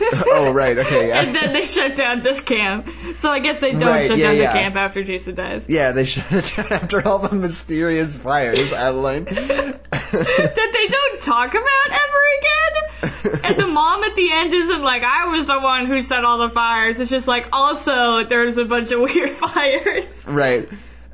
Oh, 0.00 0.52
right, 0.52 0.76
okay, 0.78 1.08
yeah. 1.08 1.20
and 1.22 1.34
then 1.34 1.52
they 1.52 1.64
shut 1.64 1.96
down 1.96 2.22
this 2.22 2.40
camp. 2.40 2.88
So 3.18 3.30
I 3.30 3.38
guess 3.40 3.60
they 3.60 3.72
don't 3.72 3.82
Right, 3.82 4.08
shut 4.08 4.18
yeah, 4.18 4.28
down 4.28 4.36
yeah. 4.36 4.52
the 4.52 4.58
camp 4.58 4.76
after 4.76 5.04
Jason 5.04 5.34
dies. 5.34 5.66
Yeah, 5.68 5.92
they 5.92 6.04
shut 6.06 6.30
it 6.32 6.52
down 6.56 6.72
after 6.72 7.06
all 7.06 7.18
the 7.18 7.34
mysterious 7.34 8.16
fires, 8.16 8.72
Adeline. 8.72 9.24
that 9.24 9.80
they 9.90 10.86
don't 10.88 11.20
talk 11.22 11.50
about 11.50 11.90
ever 11.90 12.22
again. 12.38 13.40
And 13.44 13.56
the 13.60 13.66
mom 13.66 14.02
at 14.04 14.16
the 14.16 14.32
end 14.32 14.54
isn't 14.54 14.82
like, 14.82 15.02
I 15.02 15.26
was 15.28 15.46
the 15.46 15.58
one 15.60 15.86
who 15.86 16.00
set 16.00 16.24
all 16.24 16.38
the 16.38 16.50
fires. 16.50 16.98
It's 17.00 17.10
just 17.10 17.28
like, 17.28 17.48
also, 17.52 18.24
there's 18.24 18.56
a 18.56 18.64
bunch 18.64 18.90
of 18.92 19.00
weird 19.00 19.30
fires. 19.30 20.24
right. 20.26 20.68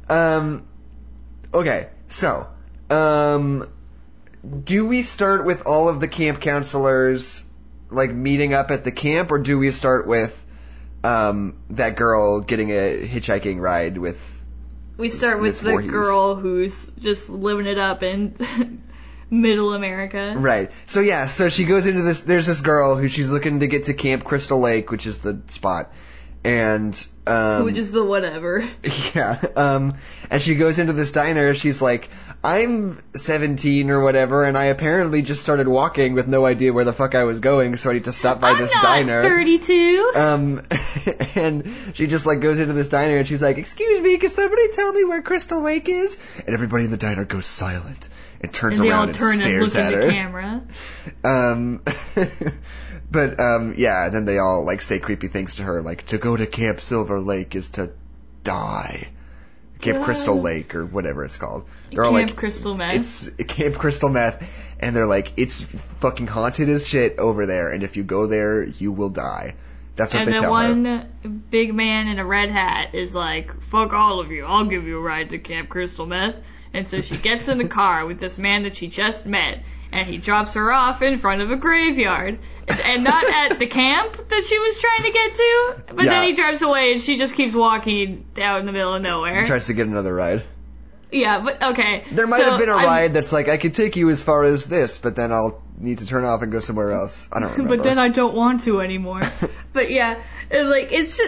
Um. 0.09 0.67
Okay. 1.53 1.89
So, 2.09 2.47
um, 2.91 3.67
do 4.65 4.87
we 4.87 5.03
start 5.03 5.45
with 5.45 5.67
all 5.67 5.89
of 5.89 6.01
the 6.01 6.09
camp 6.09 6.41
counselors 6.41 7.45
like 7.91 8.13
meeting 8.13 8.55
up 8.55 8.71
at 8.71 8.85
the 8.85 8.93
camp, 8.93 9.31
or 9.31 9.39
do 9.39 9.59
we 9.59 9.71
start 9.71 10.07
with 10.07 10.41
um 11.03 11.57
that 11.71 11.97
girl 11.97 12.41
getting 12.41 12.71
a 12.71 13.07
hitchhiking 13.07 13.61
ride 13.61 13.99
with? 13.99 14.31
We 14.97 15.09
start 15.09 15.41
with 15.41 15.51
Miss 15.51 15.59
the 15.61 15.71
Voorhees. 15.71 15.91
girl 15.91 16.35
who's 16.37 16.91
just 17.01 17.29
living 17.29 17.67
it 17.67 17.79
up 17.79 18.03
in 18.03 18.83
middle 19.31 19.75
America. 19.75 20.35
Right. 20.37 20.71
So 20.87 21.01
yeah. 21.01 21.27
So 21.27 21.49
she 21.49 21.65
goes 21.65 21.87
into 21.87 22.03
this. 22.03 22.21
There's 22.23 22.47
this 22.47 22.61
girl 22.61 22.97
who 22.97 23.09
she's 23.09 23.31
looking 23.33 23.61
to 23.61 23.67
get 23.67 23.85
to 23.85 23.95
Camp 23.95 24.25
Crystal 24.25 24.61
Lake, 24.61 24.91
which 24.91 25.07
is 25.07 25.19
the 25.19 25.43
spot, 25.49 25.93
and 26.45 27.07
um, 27.27 27.65
Which 27.65 27.79
is 27.79 27.91
the 27.93 28.05
whatever. 28.05 28.69
Yeah. 29.15 29.41
Um, 29.57 29.95
and 30.31 30.43
she 30.43 30.57
goes 30.57 30.79
into 30.79 30.93
this 30.93 31.13
diner. 31.13 31.55
She's 31.55 31.81
like, 31.81 32.11
I'm 32.43 32.99
17 33.15 33.91
or 33.91 34.03
whatever, 34.03 34.45
and 34.45 34.59
I 34.59 34.65
apparently 34.67 35.23
just 35.23 35.43
started 35.43 35.69
walking 35.69 36.15
with 36.15 36.27
no 36.27 36.45
idea 36.45 36.73
where 36.73 36.85
the 36.85 36.93
fuck 36.93 37.15
I 37.15 37.25
was 37.25 37.41
going, 37.41 37.77
so 37.77 37.91
I 37.91 37.95
need 37.95 38.05
to 38.05 38.13
stop 38.13 38.41
by 38.41 38.51
I'm 38.51 38.59
this 38.59 38.75
not 38.75 38.83
diner. 38.83 39.23
32. 39.23 40.13
Um, 40.17 40.63
and 41.37 41.75
she 41.95 42.09
just 42.09 42.27
like 42.27 42.41
goes 42.41 42.59
into 42.59 42.75
this 42.75 42.89
diner 42.89 43.19
and 43.19 43.27
she's 43.27 43.43
like, 43.43 43.57
"Excuse 43.57 44.01
me, 44.01 44.19
can 44.19 44.31
somebody 44.31 44.69
tell 44.69 44.93
me 44.93 45.05
where 45.05 45.23
Crystal 45.23 45.63
Lake 45.63 45.89
is?" 45.89 46.19
And 46.39 46.51
everybody 46.51 46.85
in 46.85 46.91
the 46.91 46.97
diner 46.97 47.25
goes 47.25 47.47
silent 47.47 48.09
and 48.41 48.53
turns 48.53 48.79
and 48.79 48.89
around 48.89 49.11
and 49.11 49.21
and 49.21 49.41
stares 49.41 49.77
at 49.77 49.95
at 49.95 50.03
her. 50.03 50.11
camera. 50.11 50.63
Um, 51.25 51.83
but 53.11 53.41
um, 53.41 53.75
yeah, 53.77 54.07
and 54.07 54.15
then 54.15 54.25
they 54.25 54.39
all 54.39 54.65
like 54.65 54.83
say 54.83 54.99
creepy 54.99 55.29
things 55.29 55.55
to 55.57 55.63
her, 55.63 55.83
like 55.83 56.07
to 56.07 56.19
go 56.19 56.37
to 56.37 56.47
Camp 56.47 56.81
Silver 56.81 57.21
Lake 57.21 57.55
is 57.55 57.71
to 57.71 57.93
die. 58.43 59.09
Camp 59.81 59.99
Yeah. 59.99 60.05
Crystal 60.05 60.41
Lake 60.41 60.75
or 60.75 60.87
whatever 60.87 61.25
it's 61.25 61.37
called. 61.37 61.67
They're 61.91 62.05
all 62.05 62.13
Camp 62.13 62.31
like, 62.31 62.37
Crystal 62.37 62.77
Meth. 62.77 62.95
it's 62.95 63.31
Camp 63.47 63.75
Crystal 63.77 64.09
Meth, 64.09 64.77
and 64.81 64.95
they're 64.95 65.07
like, 65.07 65.33
it's 65.37 65.63
fucking 65.63 66.27
haunted 66.27 66.69
as 66.69 66.87
shit 66.87 67.19
over 67.19 67.47
there, 67.47 67.73
and 67.73 67.83
if 67.83 67.97
you 67.97 68.05
go 68.05 68.27
there, 68.27 68.65
you 68.65 68.93
will 68.93 69.11
die. 69.11 69.57
That's 69.97 70.13
what 70.13 70.21
and 70.21 70.29
they 70.29 70.41
tell 70.41 70.55
her. 70.55 70.71
And 70.71 70.85
then 70.87 71.13
one 71.23 71.45
big 71.51 71.75
man 71.75 72.09
in 72.09 72.19
a 72.19 72.25
red 72.25 72.51
hat 72.51 72.95
is 72.95 73.15
like, 73.15 73.61
"Fuck 73.63 73.93
all 73.93 74.21
of 74.21 74.31
you! 74.31 74.45
I'll 74.45 74.67
give 74.67 74.85
you 74.85 74.99
a 74.99 75.03
ride 75.03 75.31
to 75.31 75.39
Camp 75.39 75.69
Crystal 75.69 76.07
Meth." 76.07 76.37
And 76.73 76.89
so 76.89 77.01
she 77.01 77.17
gets 77.17 77.47
in 77.47 77.59
the 77.59 77.69
car 77.69 78.05
with 78.05 78.19
this 78.19 78.37
man 78.37 78.65
that 78.65 78.77
she 78.77 78.89
just 78.89 79.27
met, 79.27 79.63
and 79.95 80.07
he 80.07 80.19
drops 80.19 80.55
her 80.55 80.71
off 80.73 81.01
in 81.03 81.19
front 81.19 81.41
of 81.41 81.51
a 81.51 81.57
graveyard, 81.57 82.39
and 82.69 83.05
not 83.05 83.25
at 83.25 83.59
the 83.59 83.67
camp 83.67 84.29
that 84.29 84.45
she 84.45 84.59
was 84.59 84.79
trying 84.79 85.03
to 85.05 85.11
get 85.13 85.35
to. 85.35 85.77
But 85.95 86.05
Yeah. 86.05 86.11
then 86.11 86.25
he 86.25 86.33
drives 86.35 86.61
away, 86.63 86.93
and 86.93 87.01
she 87.03 87.17
just 87.17 87.35
keeps 87.37 87.55
walking 87.55 88.27
out 88.41 88.61
in 88.61 88.67
the 88.67 88.73
middle 88.73 88.93
of 88.95 89.03
nowhere. 89.03 89.47
Tries 89.47 89.67
to 89.69 89.73
get 89.75 89.87
another 89.87 90.13
ride. 90.15 90.43
yeah, 91.13 91.41
but 91.45 91.63
okay. 91.63 92.03
There 92.11 92.27
might 92.27 92.41
So 92.41 92.51
have 92.51 92.59
been 92.61 92.69
a 92.69 92.77
I'm- 92.77 92.85
ride 92.87 93.15
that's 93.15 93.33
like, 93.33 93.49
I 93.49 93.57
could 93.57 93.73
take 93.75 93.95
you 93.97 94.11
as 94.11 94.21
far 94.23 94.43
as 94.43 94.67
this, 94.67 94.99
but 94.99 95.15
then 95.15 95.31
I'll 95.33 95.63
need 95.79 95.99
to 95.99 96.07
turn 96.07 96.25
off 96.25 96.43
and 96.43 96.51
go 96.51 96.59
somewhere 96.61 96.91
else. 96.93 97.29
I 97.33 97.39
don't 97.41 97.53
remember. 97.57 97.77
but 97.77 97.85
then 97.85 97.99
I 97.99 98.09
don't 98.09 98.35
want 98.35 98.63
to 98.65 98.81
anymore. 98.81 99.21
but 99.73 99.91
yeah, 99.93 100.17
it's 100.51 100.69
like 100.69 100.89
it's 100.93 101.21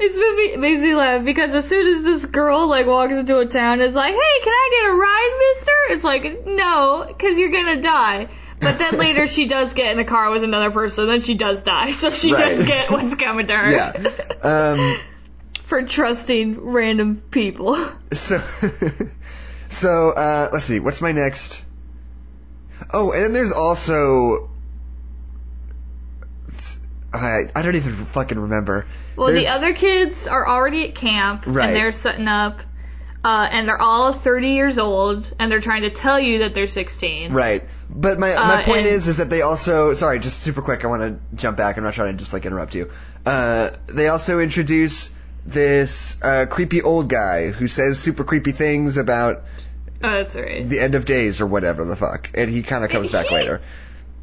it's 0.00 0.16
made 0.16 0.36
me, 0.36 0.56
makes 0.56 0.80
me 0.82 0.94
laugh 0.94 1.24
because 1.24 1.54
as 1.54 1.68
soon 1.68 1.86
as 1.96 2.04
this 2.04 2.26
girl 2.26 2.66
like 2.68 2.86
walks 2.86 3.14
into 3.16 3.38
a 3.38 3.46
town, 3.46 3.80
is 3.80 3.94
like, 3.94 4.12
"Hey, 4.14 4.42
can 4.44 4.52
I 4.52 4.70
get 4.72 4.90
a 4.90 4.96
ride, 4.96 5.36
Mister?" 5.50 5.72
It's 5.90 6.04
like, 6.04 6.46
no, 6.46 7.04
because 7.08 7.38
you're 7.38 7.50
gonna 7.52 7.80
die. 7.82 8.28
But 8.60 8.78
then 8.78 8.98
later 8.98 9.26
she 9.36 9.46
does 9.46 9.74
get 9.74 9.90
in 9.92 9.98
the 9.98 10.04
car 10.04 10.30
with 10.30 10.42
another 10.44 10.70
person, 10.70 11.06
then 11.06 11.20
she 11.20 11.34
does 11.34 11.62
die, 11.62 11.92
so 11.92 12.10
she 12.10 12.32
Right. 12.32 12.56
does 12.58 12.66
get 12.66 12.90
what's 12.90 13.14
coming 13.14 13.46
to 13.46 13.52
her. 13.56 13.70
yeah. 13.70 13.92
Um, 14.42 14.98
For 15.66 15.82
trusting 15.82 16.60
random 16.60 17.16
people. 17.30 17.78
so, 18.12 18.42
so, 19.70 20.10
uh, 20.14 20.48
let's 20.52 20.66
see, 20.66 20.78
what's 20.80 21.00
my 21.00 21.12
next? 21.12 21.62
Oh, 22.92 23.12
and 23.12 23.22
then 23.24 23.32
there's 23.32 23.52
also, 23.52 24.50
I, 27.12 27.42
I 27.54 27.62
don't 27.62 27.76
even 27.76 27.92
fucking 27.94 28.38
remember. 28.38 28.86
Well, 29.16 29.28
There's- 29.28 29.44
the 29.44 29.50
other 29.50 29.72
kids 29.74 30.26
are 30.26 30.46
already 30.48 30.88
at 30.88 30.94
camp, 30.94 31.42
Right. 31.46 31.68
and 31.68 31.76
they're 31.76 31.92
setting 31.92 32.28
up, 32.28 32.60
uh, 33.24 33.48
and 33.50 33.68
they're 33.68 33.80
all 33.80 34.12
30 34.12 34.48
years 34.50 34.78
old, 34.78 35.30
and 35.38 35.50
they're 35.50 35.60
trying 35.60 35.82
to 35.82 35.90
tell 35.90 36.18
you 36.20 36.40
that 36.40 36.54
they're 36.54 36.66
16. 36.66 37.32
Right. 37.32 37.62
But 37.88 38.18
my 38.18 38.28
my 38.34 38.34
Uh, 38.60 38.62
point 38.64 38.78
and- 38.80 38.86
is 38.88 39.06
is 39.08 39.18
that 39.18 39.30
they 39.30 39.42
also 39.42 39.94
sorry, 39.94 40.18
just 40.18 40.40
super 40.40 40.62
quick, 40.62 40.84
I 40.84 40.88
want 40.88 41.02
to 41.02 41.36
jump 41.36 41.56
back. 41.56 41.76
I'm 41.76 41.84
not 41.84 41.94
trying 41.94 42.12
to 42.12 42.18
just 42.18 42.32
like 42.32 42.44
interrupt 42.46 42.74
you. 42.74 42.90
Uh, 43.24 43.70
they 43.86 44.08
also 44.08 44.40
introduce 44.40 45.10
this 45.46 46.16
uh, 46.22 46.46
creepy 46.48 46.82
old 46.82 47.08
guy 47.08 47.48
who 47.50 47.66
says 47.68 47.98
super 47.98 48.24
creepy 48.24 48.52
things 48.52 48.96
about 48.96 49.42
Oh, 50.02 50.10
that's 50.10 50.34
right. 50.34 50.68
the 50.68 50.80
end 50.80 50.94
of 50.94 51.04
days 51.04 51.40
or 51.40 51.46
whatever 51.46 51.84
the 51.84 51.96
fuck, 51.96 52.30
and 52.34 52.50
he 52.50 52.62
kind 52.62 52.82
of 52.84 52.90
comes 52.90 53.10
back 53.10 53.30
later. 53.30 53.60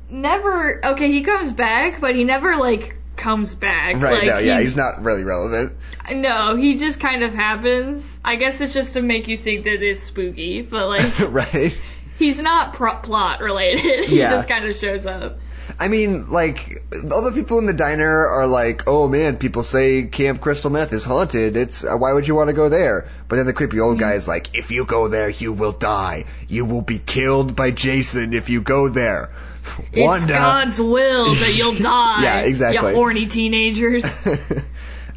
Never. 0.10 0.82
Okay, 0.86 1.12
he 1.12 1.21
comes 1.21 1.51
back, 1.51 2.01
but 2.01 2.15
he 2.15 2.23
never 2.23 2.56
like 2.58 2.95
comes 3.21 3.55
back. 3.55 3.95
Right? 3.95 4.13
Like, 4.19 4.23
no, 4.25 4.38
yeah, 4.39 4.57
he- 4.57 4.63
he's 4.63 4.75
not 4.75 5.03
really 5.03 5.23
relevant. 5.23 5.73
No, 6.12 6.55
he 6.55 6.77
just 6.77 6.99
kind 6.99 7.23
of 7.23 7.34
happens. 7.34 8.03
I 8.25 8.36
guess 8.36 8.60
it's 8.60 8.73
just 8.73 8.93
to 8.93 9.01
make 9.01 9.27
you 9.27 9.38
think 9.38 9.63
that 9.65 9.81
it's 9.81 10.01
spooky, 10.03 10.62
but 10.62 10.88
like 10.88 11.19
right. 11.29 11.79
he's 12.17 12.39
not 12.39 12.73
pro- 12.73 12.97
plot 12.97 13.39
related. 13.41 14.05
he 14.10 14.19
Yeah. 14.19 14.31
just 14.31 14.49
kind 14.49 14.65
of 14.65 14.75
shows 14.75 15.05
up. 15.05 15.38
I 15.79 15.88
mean, 15.88 16.29
like, 16.29 16.84
all 17.13 17.21
the 17.21 17.31
people 17.31 17.60
in 17.60 17.65
the 17.65 17.73
diner 17.73 18.27
are 18.27 18.47
like, 18.47 18.84
oh 18.88 19.07
man, 19.07 19.38
people 19.38 19.63
say 19.63 20.03
Camp 20.03 20.41
Crystal 20.41 20.69
Meth 20.69 20.91
is 20.91 21.05
haunted. 21.05 21.55
It's, 21.55 21.86
uh, 21.86 21.95
why 21.95 22.12
would 22.12 22.27
you 22.27 22.36
want 22.36 22.47
to 22.49 22.53
go 22.53 22.67
there? 22.67 23.07
But 23.29 23.38
then 23.38 23.45
the 23.45 23.53
creepy 23.53 23.79
old 23.79 23.97
guy 23.99 24.13
is 24.15 24.27
like, 24.27 24.57
if 24.57 24.71
you 24.71 24.84
go 24.86 25.07
there, 25.07 25.29
you 25.29 25.53
will 25.53 25.71
die. 25.71 26.25
You 26.49 26.65
will 26.65 26.81
be 26.81 26.99
killed 26.99 27.55
by 27.55 27.71
Jason 27.71 28.34
if 28.34 28.49
you 28.49 28.62
go 28.62 28.89
there. 28.89 29.29
It's 29.93 30.26
God's 30.26 30.82
will 30.82 31.34
that 31.36 31.54
you'll 31.58 31.76
die. 31.76 32.24
Yeah, 32.24 32.39
exactly. 32.41 32.89
You 32.91 32.95
horny 32.95 33.26
teenagers. 33.28 34.04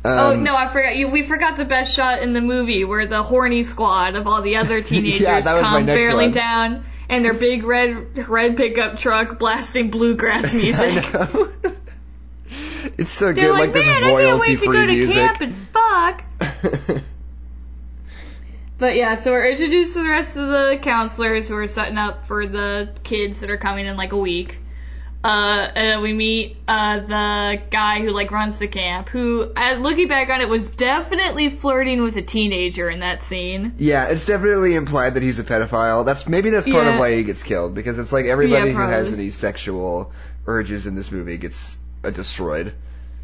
oh 0.04 0.32
Um, 0.34 0.42
no, 0.44 0.54
I 0.54 0.68
forgot. 0.68 0.96
You, 0.96 1.08
we 1.08 1.22
forgot 1.22 1.56
the 1.56 1.64
best 1.64 1.94
shot 1.94 2.22
in 2.22 2.32
the 2.34 2.40
movie 2.42 2.84
where 2.84 3.06
the 3.06 3.22
horny 3.22 3.62
squad 3.64 4.16
of 4.16 4.26
all 4.26 4.42
the 4.42 4.56
other 4.56 4.82
teenagers 4.82 5.20
Yeah, 5.22 5.40
that 5.40 5.54
was 5.54 5.62
my 5.62 5.70
come 5.70 5.86
next 5.86 6.02
barreling 6.02 6.14
one. 6.16 6.30
down 6.32 6.84
and 7.08 7.24
their 7.24 7.34
big 7.34 7.64
red 7.64 8.28
red 8.28 8.56
pickup 8.56 8.98
truck 8.98 9.38
blasting 9.38 9.90
bluegrass 9.90 10.52
music. 10.54 11.04
I 11.14 11.22
know. 11.24 11.52
it's 12.98 13.10
so 13.10 13.32
They're 13.32 13.44
good, 13.46 13.52
like, 13.52 13.60
like, 13.60 13.72
this 13.72 13.86
man, 13.86 13.96
I 13.96 14.00
can't 14.00 14.12
royalty 14.14 14.52
wait 14.52 14.58
to 14.60 14.64
free 14.66 14.76
go 14.76 14.86
to 14.86 14.92
music. 14.92 15.16
camp 15.16 15.40
and 15.40 15.54
fuck. 15.72 17.04
But 18.78 18.96
yeah, 18.96 19.14
so 19.14 19.30
we're 19.30 19.48
introduced 19.50 19.94
to 19.94 20.02
the 20.02 20.08
rest 20.08 20.36
of 20.36 20.48
the 20.48 20.78
counselors 20.82 21.48
who 21.48 21.56
are 21.56 21.68
setting 21.68 21.98
up 21.98 22.26
for 22.26 22.46
the 22.46 22.90
kids 23.02 23.40
that 23.40 23.50
are 23.50 23.56
coming 23.56 23.86
in 23.86 23.96
like 23.96 24.12
a 24.12 24.18
week. 24.18 24.58
Uh, 25.22 25.70
and 25.74 26.02
we 26.02 26.12
meet 26.12 26.58
uh, 26.68 27.00
the 27.00 27.62
guy 27.70 28.02
who 28.02 28.10
like 28.10 28.30
runs 28.30 28.58
the 28.58 28.68
camp, 28.68 29.08
who, 29.08 29.50
uh, 29.56 29.72
looking 29.78 30.06
back 30.06 30.28
on 30.28 30.42
it, 30.42 30.48
was 30.50 30.68
definitely 30.68 31.48
flirting 31.48 32.02
with 32.02 32.14
a 32.16 32.22
teenager 32.22 32.90
in 32.90 33.00
that 33.00 33.22
scene. 33.22 33.72
Yeah, 33.78 34.08
it's 34.08 34.26
definitely 34.26 34.74
implied 34.74 35.14
that 35.14 35.22
he's 35.22 35.38
a 35.38 35.44
pedophile. 35.44 36.04
That's 36.04 36.28
maybe 36.28 36.50
that's 36.50 36.68
part 36.68 36.86
of 36.86 36.98
why 36.98 37.14
he 37.14 37.24
gets 37.24 37.42
killed 37.42 37.74
because 37.74 37.98
it's 37.98 38.12
like 38.12 38.26
everybody 38.26 38.68
Yeah, 38.68 38.76
who 38.76 38.82
has 38.82 39.14
any 39.14 39.30
sexual 39.30 40.12
urges 40.46 40.86
in 40.86 40.94
this 40.94 41.10
movie 41.10 41.38
gets 41.38 41.78
uh, 42.04 42.10
destroyed. 42.10 42.74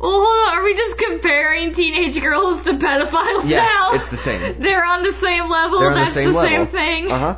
Well, 0.00 0.12
hold 0.12 0.48
on, 0.48 0.58
are 0.58 0.64
we 0.64 0.74
just 0.74 0.96
comparing 0.96 1.74
teenage 1.74 2.18
girls 2.20 2.62
to 2.62 2.72
pedophiles 2.72 3.48
Yes, 3.48 3.84
now? 3.88 3.94
it's 3.94 4.08
the 4.08 4.16
same. 4.16 4.56
They're 4.60 4.84
on 4.84 5.02
the 5.02 5.12
same 5.12 5.48
level. 5.50 5.78
They're 5.80 5.88
on 5.90 5.94
the 5.94 6.00
That's 6.00 6.12
same 6.12 6.32
level. 6.32 6.66
thing. 6.66 7.10
Uh 7.10 7.18
huh. 7.18 7.36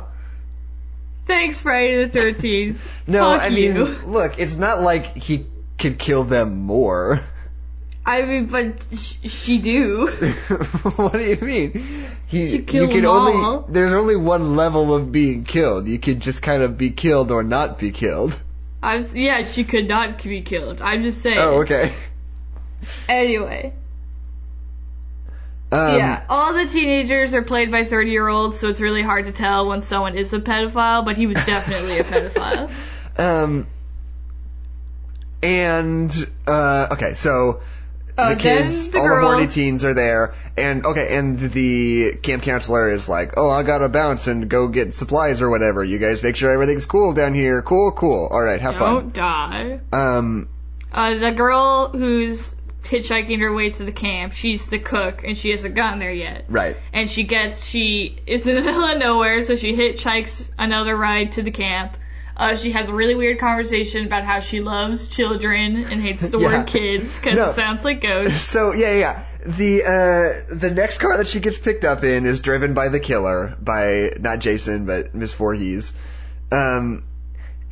Thanks, 1.25 1.61
Friday 1.61 2.05
the 2.05 2.19
13th. 2.19 2.77
No, 3.07 3.19
Fuck 3.33 3.41
I 3.41 3.49
mean, 3.49 3.75
you. 3.75 3.85
look, 4.05 4.39
it's 4.39 4.55
not 4.55 4.79
like 4.81 5.17
he 5.17 5.45
could 5.77 5.99
kill 5.99 6.23
them 6.23 6.61
more. 6.61 7.19
I 8.05 8.21
mean, 8.21 8.45
but 8.45 8.81
sh- 8.93 9.15
she 9.29 9.57
do. 9.57 10.07
what 10.95 11.11
do 11.13 11.19
you 11.21 11.35
mean? 11.37 12.07
He, 12.27 12.49
She 12.51 12.61
killed 12.61 12.89
you 12.93 12.95
can 13.01 13.05
only 13.05 13.33
all. 13.33 13.61
there's 13.67 13.91
only 13.91 14.15
one 14.15 14.55
level 14.55 14.93
of 14.95 15.11
being 15.11 15.43
killed. 15.43 15.87
You 15.89 15.99
could 15.99 16.21
just 16.21 16.41
kind 16.41 16.63
of 16.63 16.77
be 16.77 16.91
killed 16.91 17.29
or 17.31 17.43
not 17.43 17.77
be 17.77 17.91
killed. 17.91 18.39
I 18.81 18.95
was, 18.97 19.13
yeah, 19.15 19.43
she 19.43 19.65
could 19.65 19.87
not 19.89 20.21
be 20.23 20.41
killed. 20.41 20.81
I'm 20.81 21.03
just 21.03 21.21
saying. 21.21 21.37
Oh, 21.37 21.61
okay. 21.63 21.91
Anyway, 23.09 23.73
Um, 25.71 25.97
yeah, 25.97 26.23
all 26.29 26.53
the 26.53 26.65
teenagers 26.65 27.33
are 27.33 27.41
played 27.41 27.71
by 27.71 27.83
30 27.83 28.11
year 28.11 28.27
olds, 28.27 28.59
so 28.59 28.69
it's 28.69 28.79
really 28.81 29.01
hard 29.01 29.25
to 29.25 29.31
tell 29.31 29.67
when 29.67 29.81
someone 29.81 30.15
is 30.17 30.33
a 30.33 30.39
pedophile, 30.39 31.03
but 31.03 31.17
he 31.17 31.25
was 31.27 31.37
definitely 31.45 31.97
a 31.99 32.03
pedophile. 32.03 32.71
Um. 33.19 33.67
And 35.41 36.11
uh, 36.47 36.87
okay, 36.93 37.13
so 37.15 37.61
Oh, 38.17 38.29
the 38.29 38.35
kids, 38.35 38.89
the 38.91 38.99
all 38.99 39.07
girl- 39.07 39.27
the 39.27 39.33
horny 39.35 39.47
teens 39.47 39.83
are 39.83 39.93
there, 39.95 40.35
and 40.57 40.85
okay, 40.85 41.17
and 41.17 41.37
the 41.39 42.13
camp 42.21 42.43
counselor 42.43 42.89
is 42.89 43.09
like, 43.09 43.33
"Oh, 43.37 43.49
I 43.49 43.63
gotta 43.63 43.89
bounce 43.89 44.27
and 44.27 44.47
go 44.47 44.67
get 44.67 44.93
supplies 44.93 45.41
or 45.41 45.49
whatever. 45.49 45.83
You 45.83 45.97
guys 45.97 46.21
make 46.23 46.35
sure 46.35 46.51
everything's 46.51 46.85
cool 46.85 47.13
down 47.13 47.33
here. 47.33 47.61
Cool, 47.63 47.91
cool. 47.91 48.27
All 48.31 48.41
right, 48.41 48.61
have 48.61 48.75
fun. 48.77 48.93
Don't 48.95 49.13
die. 49.13 49.79
Um, 49.91 50.47
Uh, 50.91 51.15
the 51.17 51.31
girl 51.31 51.89
who's 51.89 52.53
hitchhiking 52.93 53.39
her 53.39 53.53
way 53.53 53.69
to 53.71 53.83
the 53.83 53.91
camp, 53.91 54.33
she's 54.33 54.67
the 54.67 54.79
cook, 54.79 55.23
and 55.25 55.37
she 55.37 55.49
hasn't 55.51 55.75
gotten 55.75 55.99
there 55.99 56.13
yet. 56.13 56.45
right. 56.49 56.77
and 56.93 57.09
she 57.09 57.23
gets 57.23 57.63
she 57.65 58.17
is 58.27 58.45
in 58.47 58.55
the 58.55 58.61
middle 58.69 58.83
of 58.85 58.97
nowhere, 58.97 59.41
so 59.43 59.55
she 59.55 59.75
hitchhikes 59.75 60.49
another 60.57 60.95
ride 60.95 61.33
to 61.33 61.41
the 61.41 61.51
camp. 61.51 61.97
Uh, 62.35 62.55
she 62.55 62.71
has 62.71 62.89
a 62.89 62.93
really 62.93 63.13
weird 63.13 63.37
conversation 63.37 64.07
about 64.07 64.23
how 64.23 64.39
she 64.39 64.59
loves 64.59 65.07
children 65.07 65.75
and 65.83 66.01
hates 66.01 66.27
the 66.29 66.39
Yeah. 66.39 66.59
word 66.59 66.67
kids 66.67 67.19
because 67.19 67.35
No. 67.37 67.49
it 67.51 67.55
sounds 67.55 67.83
like 67.83 68.01
ghosts. 68.01 68.41
So 68.55 68.73
yeah, 68.73 68.91
yeah, 68.93 68.99
yeah. 68.99 69.23
The 69.45 69.83
uh, 69.83 70.55
the 70.55 70.71
next 70.71 70.97
car 70.99 71.17
that 71.17 71.27
she 71.27 71.39
gets 71.41 71.57
picked 71.57 71.83
up 71.83 72.03
in 72.03 72.25
is 72.25 72.39
driven 72.39 72.73
by 72.73 72.89
the 72.89 72.99
killer, 72.99 73.55
by 73.61 74.13
not 74.19 74.39
Jason 74.39 74.85
but 74.85 75.13
Miss 75.13 75.33
Voorhees. 75.35 75.93
Um, 76.51 77.03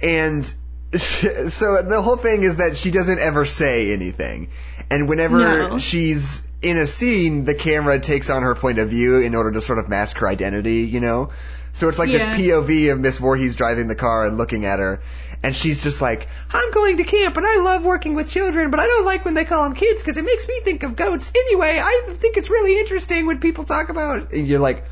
and 0.04 0.54
so 0.98 1.82
the 1.82 2.02
whole 2.02 2.18
thing 2.18 2.44
is 2.44 2.58
that 2.58 2.78
she 2.78 2.92
doesn't 2.92 3.20
ever 3.20 3.46
say 3.46 3.94
anything, 3.94 4.50
and 4.90 5.08
whenever 5.08 5.40
No. 5.70 5.80
she's 5.80 6.46
in 6.62 6.78
a 6.78 6.86
scene, 6.86 7.46
the 7.46 7.56
camera 7.56 8.00
takes 8.00 8.30
on 8.30 8.44
her 8.44 8.56
point 8.56 8.78
of 8.78 8.90
view 8.90 9.20
in 9.22 9.34
order 9.34 9.52
to 9.54 9.62
sort 9.62 9.80
of 9.80 9.90
mask 9.90 10.18
her 10.18 10.28
identity, 10.28 10.82
you 10.82 11.00
know. 11.00 11.30
So 11.74 11.88
it's 11.88 11.98
like 11.98 12.10
Yeah. 12.10 12.18
this 12.18 12.28
POV 12.28 12.92
of 12.92 13.00
Miss 13.00 13.18
Voorhees 13.18 13.56
driving 13.56 13.88
the 13.88 13.96
car 13.96 14.28
and 14.28 14.38
looking 14.38 14.66
at 14.66 14.80
her, 14.80 15.00
and 15.42 15.56
she's 15.56 15.82
just 15.82 16.02
like, 16.02 16.28
"I'm 16.54 16.72
going 16.72 16.98
to 16.98 17.04
camp, 17.06 17.38
and 17.38 17.46
I 17.48 17.62
love 17.64 17.86
working 17.86 18.14
with 18.14 18.30
children, 18.30 18.70
but 18.70 18.82
I 18.82 18.86
don't 18.88 19.06
like 19.06 19.24
when 19.24 19.34
they 19.34 19.46
call 19.46 19.64
them 19.64 19.74
kids 19.74 20.04
because 20.04 20.18
it 20.18 20.26
makes 20.26 20.46
me 20.48 20.60
think 20.66 20.84
of 20.84 20.98
goats. 20.98 21.32
Anyway, 21.34 21.80
I 21.82 22.10
think 22.10 22.36
it's 22.36 22.50
really 22.50 22.78
interesting 22.78 23.26
when 23.26 23.40
people 23.40 23.64
talk 23.64 23.88
about." 23.88 24.34
And 24.34 24.46
you're 24.46 24.60
like, 24.60 24.84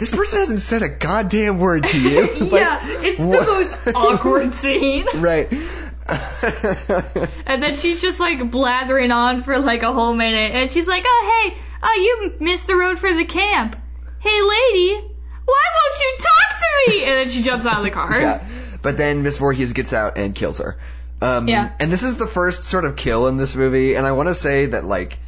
"This 0.00 0.10
person 0.10 0.40
hasn't 0.40 0.60
said 0.60 0.82
a 0.82 0.88
goddamn 0.88 1.58
word 1.60 1.84
to 1.84 2.00
you." 2.00 2.26
Like, 2.40 2.52
yeah, 2.52 2.80
it's 3.02 3.20
what- 3.20 3.46
the 3.46 3.46
most 3.46 3.76
awkward 3.94 4.54
scene. 4.54 5.06
right. 5.14 5.48
And 7.46 7.62
then 7.62 7.76
she's 7.76 8.00
just 8.02 8.18
like 8.18 8.50
blathering 8.50 9.12
on 9.12 9.42
for 9.42 9.58
like 9.58 9.82
a 9.84 9.92
whole 9.92 10.14
minute, 10.14 10.52
and 10.52 10.70
she's 10.72 10.86
like, 10.88 11.04
"Oh 11.06 11.44
hey, 11.46 11.56
Oh, 11.82 11.94
you 11.94 12.34
missed 12.40 12.66
the 12.66 12.76
road 12.76 12.98
for 12.98 13.12
the 13.12 13.24
camp. 13.24 13.76
Hey, 14.20 14.42
lady, 14.42 14.94
why 15.44 15.64
won't 15.74 16.00
you 16.00 16.16
talk 16.18 16.58
to 16.58 16.90
me? 16.90 17.04
And 17.04 17.12
then 17.12 17.30
she 17.30 17.42
jumps 17.42 17.64
out 17.64 17.78
of 17.78 17.84
the 17.84 17.90
car. 17.90 18.20
Yeah. 18.20 18.46
But 18.82 18.98
then 18.98 19.22
Miss 19.22 19.38
Voorhees 19.38 19.72
gets 19.72 19.92
out 19.92 20.18
and 20.18 20.34
kills 20.34 20.58
her. 20.58 20.78
Um, 21.22 21.48
Yeah. 21.48 21.72
And 21.80 21.90
this 21.90 22.02
is 22.02 22.16
the 22.16 22.26
first 22.26 22.64
sort 22.64 22.84
of 22.84 22.96
kill 22.96 23.28
in 23.28 23.36
this 23.38 23.56
movie, 23.56 23.94
and 23.94 24.06
I 24.06 24.12
want 24.12 24.28
to 24.28 24.34
say 24.34 24.66
that 24.66 24.84
like 24.84 25.18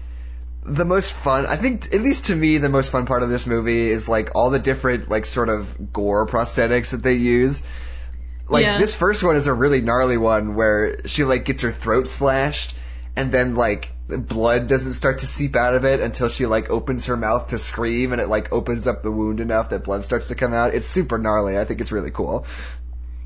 the 0.65 0.85
most 0.85 1.13
fun, 1.13 1.47
I 1.47 1.57
think, 1.57 1.93
at 1.95 2.01
least 2.01 2.27
to 2.27 2.37
me, 2.37 2.59
the 2.59 2.69
most 2.69 2.93
fun 2.93 3.07
part 3.07 3.23
of 3.23 3.31
this 3.31 3.47
movie 3.47 3.91
is 3.91 4.09
like 4.09 4.31
all 4.35 4.51
the 4.51 4.59
different 4.59 5.09
like 5.11 5.27
sort 5.27 5.49
of 5.49 5.93
gore 5.93 6.27
prosthetics 6.27 6.91
that 6.91 7.03
they 7.03 7.15
use. 7.15 7.63
Like 8.49 8.65
Yeah. 8.65 8.79
this 8.79 8.95
first 8.95 9.23
one 9.23 9.37
is 9.37 9.47
a 9.47 9.53
really 9.53 9.81
gnarly 9.81 10.19
one 10.19 10.55
where 10.55 11.07
she 11.07 11.25
like 11.25 11.45
gets 11.45 11.63
her 11.63 11.73
throat 11.73 12.07
slashed, 12.07 12.77
and 13.17 13.33
then 13.33 13.57
like 13.57 13.91
the 14.09 14.19
blood 14.19 14.69
doesn't 14.69 14.93
start 14.93 15.19
to 15.19 15.27
seep 15.27 15.57
out 15.57 15.75
of 15.75 15.85
it 15.85 16.01
until 16.01 16.29
she 16.29 16.47
like 16.47 16.71
opens 16.71 17.07
her 17.07 17.17
mouth 17.17 17.49
to 17.49 17.59
scream, 17.59 18.13
and 18.13 18.21
it 18.21 18.29
like 18.29 18.53
opens 18.53 18.87
up 18.87 19.03
the 19.03 19.11
wound 19.11 19.41
enough 19.41 19.71
that 19.71 19.85
blood 19.85 20.05
starts 20.05 20.29
to 20.29 20.35
come 20.35 20.53
out. 20.53 20.75
It's 20.75 20.87
super 20.87 21.19
gnarly. 21.19 21.59
I 21.59 21.65
think 21.65 21.81
it's 21.81 21.93
really 21.93 22.11
cool. 22.11 22.47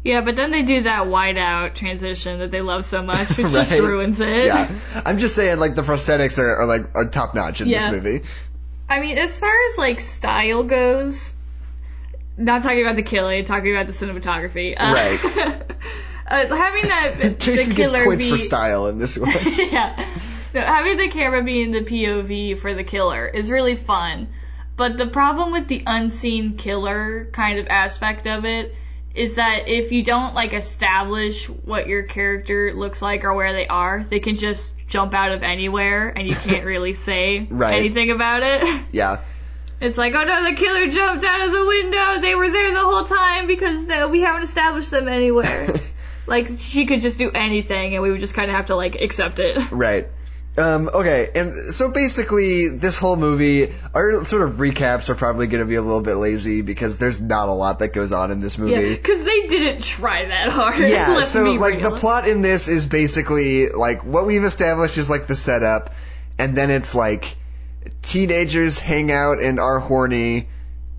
Yeah, 0.07 0.21
but 0.21 0.37
then 0.37 0.53
they 0.53 0.63
do 0.63 0.83
that 0.83 1.07
whiteout 1.07 1.75
transition 1.75 2.39
that 2.39 2.53
they 2.53 2.61
love 2.61 2.85
so 2.87 3.03
much, 3.03 3.31
which 3.37 3.49
just 3.51 3.73
ruins 3.73 4.21
it. 4.21 4.45
Yeah, 4.47 4.73
I'm 5.05 5.19
just 5.19 5.35
saying, 5.35 5.59
like 5.59 5.75
the 5.75 5.83
prosthetics 5.83 6.39
are, 6.39 6.59
are 6.59 6.67
like 6.67 6.95
are 6.95 7.07
top 7.07 7.35
notch 7.35 7.61
in 7.61 7.67
Yeah. 7.67 7.91
this 7.91 8.05
movie. 8.05 8.25
I 8.89 9.01
mean, 9.01 9.19
as 9.19 9.37
far 9.37 9.51
as 9.69 9.79
like 9.79 10.01
style 10.01 10.63
goes, 10.63 11.35
not 12.37 12.63
talking 12.63 12.83
about 12.83 12.95
the 12.95 13.03
killing, 13.03 13.45
talking 13.47 13.75
about 13.75 13.89
the 13.89 13.93
cinematography. 13.93 14.75
Uh, 14.79 14.93
Right. 14.95 15.25
uh, 16.29 16.55
having 16.55 16.83
that 16.89 17.37
Jason 17.41 17.75
gets 17.75 17.91
points 17.91 18.25
be 18.25 18.31
for 18.31 18.39
style 18.39 18.87
in 18.87 18.99
this 18.99 19.19
one. 19.19 19.33
yeah, 19.57 20.07
no, 20.55 20.61
having 20.61 20.99
the 20.99 21.09
camera 21.09 21.43
be 21.43 21.63
in 21.63 21.73
the 21.73 21.81
POV 21.83 22.61
for 22.61 22.75
the 22.75 22.85
killer 22.85 23.27
is 23.27 23.51
really 23.51 23.75
fun. 23.75 24.29
But 24.77 24.99
the 24.99 25.09
problem 25.09 25.51
with 25.51 25.67
the 25.67 25.83
unseen 25.85 26.57
killer 26.59 27.29
kind 27.33 27.59
of 27.59 27.67
aspect 27.67 28.29
of 28.29 28.45
it 28.45 28.73
is 29.17 29.37
that 29.37 29.69
if 29.69 29.93
you 29.93 30.03
don't 30.03 30.35
like 30.35 30.53
establish 30.53 31.47
what 31.49 31.89
your 31.89 32.03
character 32.03 32.73
looks 32.75 33.01
like 33.03 33.25
or 33.25 33.35
where 33.35 33.53
they 33.53 33.67
are, 33.67 34.05
they 34.09 34.21
can 34.21 34.37
just 34.37 34.73
jump 34.89 35.15
out 35.15 35.33
of 35.33 35.43
anywhere 35.43 36.09
and 36.11 36.29
you 36.29 36.35
can't 36.37 36.65
really 36.73 36.95
say 36.95 37.47
Right. 37.51 37.75
anything 37.79 38.11
about 38.11 38.43
it. 38.43 38.85
yeah, 38.93 39.21
It's 39.81 39.99
like, 39.99 40.15
oh 40.15 40.25
no, 40.25 40.45
the 40.45 40.55
killer 40.57 40.87
jumped 40.89 41.25
out 41.25 41.47
of 41.47 41.53
the 41.53 41.67
window. 41.67 42.21
They 42.21 42.35
were 42.35 42.51
there 42.51 42.73
the 42.75 42.81
whole 42.85 43.05
time 43.05 43.47
because 43.47 43.89
uh, 43.89 44.09
we 44.11 44.21
haven't 44.23 44.43
established 44.45 44.91
them 44.91 45.09
anywhere. 45.09 45.75
like 46.27 46.51
she 46.59 46.87
could 46.87 47.01
just 47.01 47.19
do 47.19 47.31
anything, 47.31 47.95
and 47.95 48.03
we 48.03 48.11
would 48.11 48.21
just 48.21 48.35
kind 48.35 48.51
of 48.51 48.57
have 48.57 48.67
to 48.67 48.77
like 48.77 48.95
accept 49.01 49.39
it. 49.39 49.71
right. 49.71 50.09
Um, 50.59 50.89
okay, 50.93 51.29
and 51.35 51.53
so 51.53 51.91
basically, 51.91 52.69
this 52.69 52.97
whole 52.99 53.17
movie, 53.17 53.75
our 53.95 54.25
sort 54.25 54.49
of 54.49 54.55
recaps 54.57 55.11
are 55.11 55.15
probably 55.15 55.49
going 55.49 55.63
to 55.63 55.69
be 55.69 55.75
a 55.75 55.83
little 55.83 56.01
bit 56.01 56.15
lazy 56.15 56.63
because 56.63 56.97
there's 56.99 57.21
not 57.21 57.49
a 57.49 57.53
lot 57.53 57.81
that 57.81 57.93
goes 57.93 58.11
on 58.11 58.31
in 58.31 58.41
this 58.41 58.57
Yeah, 58.57 58.65
movie. 58.65 58.95
because 58.95 59.23
they 59.23 59.49
didn't 59.49 59.83
try 59.83 60.25
that 60.25 60.49
hard. 60.49 60.79
Yeah, 60.79 61.23
so 61.25 61.53
like 61.55 61.75
real. 61.75 61.91
the 61.91 61.97
plot 61.97 62.27
in 62.27 62.41
this 62.41 62.69
is 62.69 62.87
basically 62.87 63.69
like 63.69 64.03
what 64.05 64.25
we've 64.27 64.45
established 64.45 64.97
is 64.97 65.11
like 65.11 65.27
the 65.27 65.37
setup, 65.37 65.93
and 66.39 66.57
then 66.57 66.71
it's 66.71 66.95
like 66.95 67.37
teenagers 68.03 68.79
hang 68.79 69.13
out 69.13 69.41
and 69.43 69.61
are 69.61 69.79
horny 69.79 70.49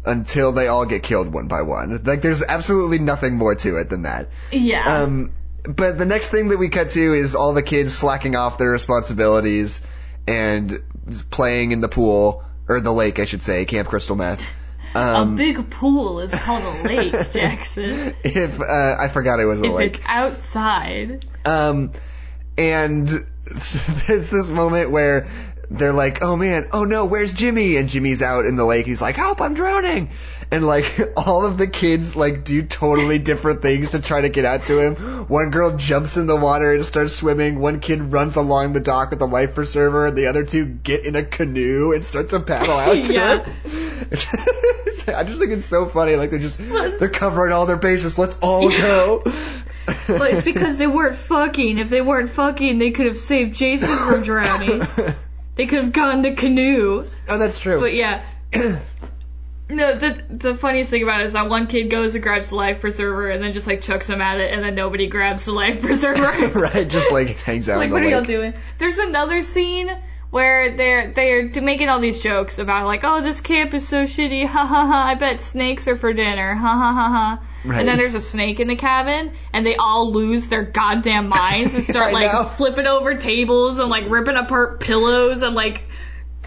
until 0.06 0.52
they 0.52 0.68
all 0.68 0.86
get 0.86 1.04
killed 1.04 1.34
one 1.34 1.48
by 1.48 1.64
one. 1.64 2.04
Like 2.04 2.22
there's 2.22 2.44
absolutely 2.44 3.00
nothing 3.00 3.36
more 3.36 3.56
to 3.56 3.78
it 3.78 3.90
than 3.90 4.04
that. 4.04 4.30
Yeah. 4.52 5.02
Um, 5.04 5.32
but 5.68 5.98
the 5.98 6.06
next 6.06 6.30
thing 6.32 6.50
that 6.50 6.58
we 6.58 6.70
cut 6.70 6.90
to 6.92 7.14
is 7.14 7.36
all 7.36 7.54
the 7.54 7.62
kids 7.64 7.94
slacking 7.94 8.36
off 8.36 8.58
their 8.58 8.70
responsibilities 8.72 9.82
and 10.28 10.82
playing 11.30 11.72
in 11.72 11.82
the 11.82 11.90
pool 11.90 12.44
or 12.68 12.80
the 12.82 12.92
lake, 12.94 13.20
I 13.20 13.26
should 13.26 13.42
say, 13.42 13.66
Camp 13.66 13.88
Crystal 13.88 14.16
Meth. 14.16 14.48
a 14.96 15.00
Um, 15.00 15.36
big 15.36 15.70
pool 15.70 16.20
is 16.20 16.34
called 16.36 16.64
a 16.64 16.88
lake, 16.88 17.12
Jackson. 17.34 18.16
if 18.24 18.60
uh, 18.60 18.96
I 19.00 19.08
forgot 19.10 19.40
it 19.40 19.46
was 19.46 19.60
a 19.62 19.66
If 19.66 19.72
lake. 19.74 19.94
it's 19.96 20.02
outside. 20.06 21.26
Um, 21.46 21.92
and 22.58 23.08
there's 23.48 24.30
this 24.30 24.50
moment 24.50 24.92
where 24.92 25.28
they're 25.70 25.94
like, 25.94 26.24
"Oh 26.24 26.36
man, 26.36 26.68
oh 26.72 26.84
no, 26.86 27.06
where's 27.06 27.34
Jimmy?" 27.34 27.78
And 27.78 27.88
Jimmy's 27.90 28.22
out 28.22 28.46
in 28.46 28.56
the 28.56 28.66
lake. 28.66 28.86
He's 28.86 29.02
like, 29.02 29.16
"Help, 29.16 29.42
I'm 29.42 29.54
drowning!" 29.54 30.10
And 30.50 30.66
like 30.66 31.00
all 31.18 31.46
of 31.46 31.58
the 31.58 31.68
kids 31.68 32.16
like 32.16 32.44
do 32.46 32.64
totally 32.64 33.20
different 33.20 33.62
things 33.62 33.90
to 33.90 34.00
try 34.00 34.22
to 34.22 34.30
get 34.30 34.46
out 34.46 34.66
to 34.66 34.80
him. 34.80 34.96
One 35.28 35.52
girl 35.52 35.76
jumps 35.76 36.16
in 36.16 36.26
the 36.26 36.36
water 36.38 36.74
and 36.74 36.86
starts 36.86 37.14
swimming. 37.14 37.60
One 37.60 37.80
kid 37.82 38.02
runs 38.02 38.36
along 38.38 38.74
the 38.74 38.80
dock 38.80 39.12
with 39.12 39.22
a 39.22 39.26
life 39.26 39.56
preserver, 39.56 40.08
and 40.08 40.18
the 40.18 40.28
other 40.28 40.46
two 40.46 40.66
get 40.66 41.06
in 41.06 41.16
a 41.18 41.24
canoe 41.24 41.92
and 41.94 42.04
start 42.06 42.30
to 42.30 42.40
paddle 42.40 42.78
out 42.78 43.06
to 43.08 43.14
Yeah. 43.14 43.44
him. 43.44 43.54
I 45.10 45.24
just 45.24 45.40
think 45.40 45.52
it's 45.52 45.66
so 45.66 45.86
funny. 45.86 46.16
Like 46.16 46.30
they're 46.30 46.40
just 46.40 46.60
they're 46.60 47.10
covering 47.10 47.52
all 47.52 47.66
their 47.66 47.78
bases. 47.78 48.18
Let's 48.18 48.38
all 48.40 48.70
go. 48.70 49.24
But 50.08 50.34
it's 50.34 50.44
because 50.44 50.78
they 50.78 50.88
weren't 50.88 51.16
fucking. 51.18 51.78
If 51.78 51.90
they 51.90 52.02
weren't 52.02 52.30
fucking, 52.30 52.78
they 52.80 52.92
could 52.92 53.06
have 53.08 53.18
saved 53.18 53.56
Jason 53.56 53.96
from 53.98 54.24
drowning. 54.24 54.88
They 55.56 55.66
could 55.66 55.86
have 55.86 55.92
gotten 55.92 56.22
the 56.22 56.34
canoe. 56.34 57.06
Oh, 57.28 57.38
that's 57.40 57.60
true. 57.60 57.80
But 57.80 57.96
yeah. 57.96 58.22
No, 59.70 59.96
the 59.96 60.24
the 60.30 60.56
funniest 60.56 60.90
thing 60.90 61.04
about 61.04 61.22
it 61.22 61.28
is 61.28 61.34
that 61.34 61.50
one 61.50 61.68
kid 61.68 61.90
goes 61.90 62.16
and 62.16 62.24
grabs 62.24 62.50
the 62.50 62.56
life 62.56 62.80
preserver 62.80 63.30
and 63.30 63.44
then 63.44 63.52
just 63.54 63.68
like 63.68 63.82
chucks 63.82 64.10
him 64.10 64.22
at 64.22 64.40
it 64.40 64.54
and 64.54 64.64
then 64.64 64.76
nobody 64.76 65.08
grabs 65.08 65.46
the 65.46 65.52
life 65.52 65.82
preserver. 65.82 66.48
right, 66.60 66.88
just 66.88 67.12
like 67.12 67.38
hangs 67.40 67.68
out. 67.68 67.78
like 67.78 67.92
what 67.92 68.02
are 68.02 68.08
y'all 68.10 68.24
doing? 68.24 68.54
There's 68.78 68.98
another 68.98 69.42
scene 69.42 69.90
where 70.30 70.76
they're 70.76 71.12
they're 71.14 71.62
making 71.62 71.90
all 71.90 72.00
these 72.00 72.22
jokes 72.22 72.60
about 72.60 72.86
like, 72.86 73.02
oh, 73.04 73.22
this 73.22 73.42
camp 73.42 73.74
is 73.74 73.88
so 73.88 74.04
shitty, 74.04 74.46
ha 74.46 74.66
ha 74.66 74.86
ha. 74.86 75.08
I 75.08 75.16
bet 75.16 75.42
snakes 75.42 75.88
are 75.88 75.98
for 75.98 76.14
dinner, 76.14 76.54
ha 76.56 76.68
ha 76.74 76.94
ha 76.94 77.10
ha. 77.10 77.48
Right. 77.66 77.80
And 77.80 77.88
then 77.88 77.98
there's 77.98 78.16
a 78.16 78.22
snake 78.22 78.60
in 78.60 78.68
the 78.68 78.76
cabin, 78.76 79.32
and 79.54 79.66
they 79.66 79.76
all 79.76 80.12
lose 80.12 80.48
their 80.48 80.64
goddamn 80.64 81.30
minds 81.30 81.76
and 81.76 81.84
start 81.84 82.14
I 82.14 82.26
know. 82.26 82.42
like 82.42 82.52
flipping 82.56 82.88
over 82.88 83.16
tables 83.16 83.80
and 83.80 83.90
like 83.90 84.10
ripping 84.10 84.36
apart 84.38 84.80
pillows 84.80 85.44
and 85.44 85.56
like 85.56 85.84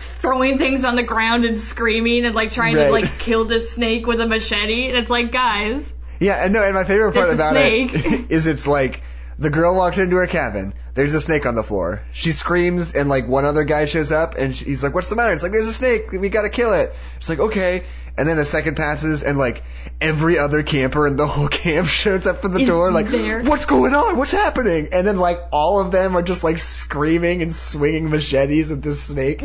throwing 0.04 0.58
things 0.58 0.84
on 0.84 0.96
the 0.96 1.02
ground 1.02 1.44
and 1.44 1.58
screaming 1.58 2.24
and 2.24 2.34
like 2.34 2.52
trying 2.52 2.74
to 2.76 2.90
like 2.90 3.18
kill 3.18 3.44
this 3.44 3.72
snake 3.72 4.06
with 4.06 4.20
a 4.20 4.26
machete. 4.26 4.88
And 4.88 4.96
it's 4.96 5.10
like, 5.10 5.32
guys, 5.32 5.92
Yeah, 6.18 6.44
and 6.44 6.52
no, 6.52 6.62
and 6.62 6.74
my 6.74 6.84
favorite 6.84 7.12
part 7.14 7.30
about 7.30 7.52
snake. 7.52 7.90
it 7.94 8.26
is 8.30 8.46
it's 8.46 8.66
like 8.66 9.02
the 9.38 9.50
girl 9.50 9.74
walks 9.74 9.96
into 9.98 10.16
her 10.16 10.26
cabin. 10.26 10.74
There's 10.92 11.14
a 11.14 11.20
snake 11.20 11.46
on 11.46 11.54
the 11.54 11.62
floor. 11.62 12.02
She 12.12 12.32
screams, 12.32 12.94
and 12.94 13.08
like 13.08 13.26
one 13.26 13.44
other 13.46 13.64
guy 13.64 13.86
shows 13.86 14.12
up, 14.12 14.34
and 14.36 14.54
she- 14.54 14.66
he's 14.66 14.82
like, 14.82 14.94
"What's 14.94 15.08
the 15.08 15.16
matter?" 15.16 15.32
It's 15.32 15.42
like, 15.42 15.52
"There's 15.52 15.68
a 15.68 15.72
snake. 15.72 16.12
We 16.12 16.28
gotta 16.28 16.50
kill 16.50 16.74
it." 16.74 16.92
It's 17.16 17.28
like, 17.30 17.38
okay. 17.38 17.84
And 18.18 18.28
then 18.28 18.38
a 18.38 18.44
second 18.44 18.74
passes, 18.76 19.22
and 19.22 19.38
like 19.38 19.62
every 20.00 20.38
other 20.38 20.62
camper 20.62 21.06
in 21.06 21.16
the 21.16 21.26
whole 21.26 21.48
camp 21.62 21.86
shows 21.86 22.26
up 22.26 22.42
for 22.42 22.48
the 22.48 22.60
Is 22.60 22.68
door, 22.68 22.90
like, 22.90 23.08
there. 23.08 23.42
"What's 23.42 23.66
going 23.66 23.94
on? 23.94 24.16
What's 24.16 24.32
happening?" 24.32 24.88
And 24.92 25.06
then 25.06 25.18
like 25.18 25.40
all 25.52 25.80
of 25.80 25.90
them 25.92 26.16
are 26.16 26.22
just 26.22 26.44
like 26.44 26.58
screaming 26.58 27.42
and 27.42 27.54
swinging 27.54 28.10
machetes 28.10 28.70
at 28.70 28.82
this 28.82 29.02
snake, 29.02 29.42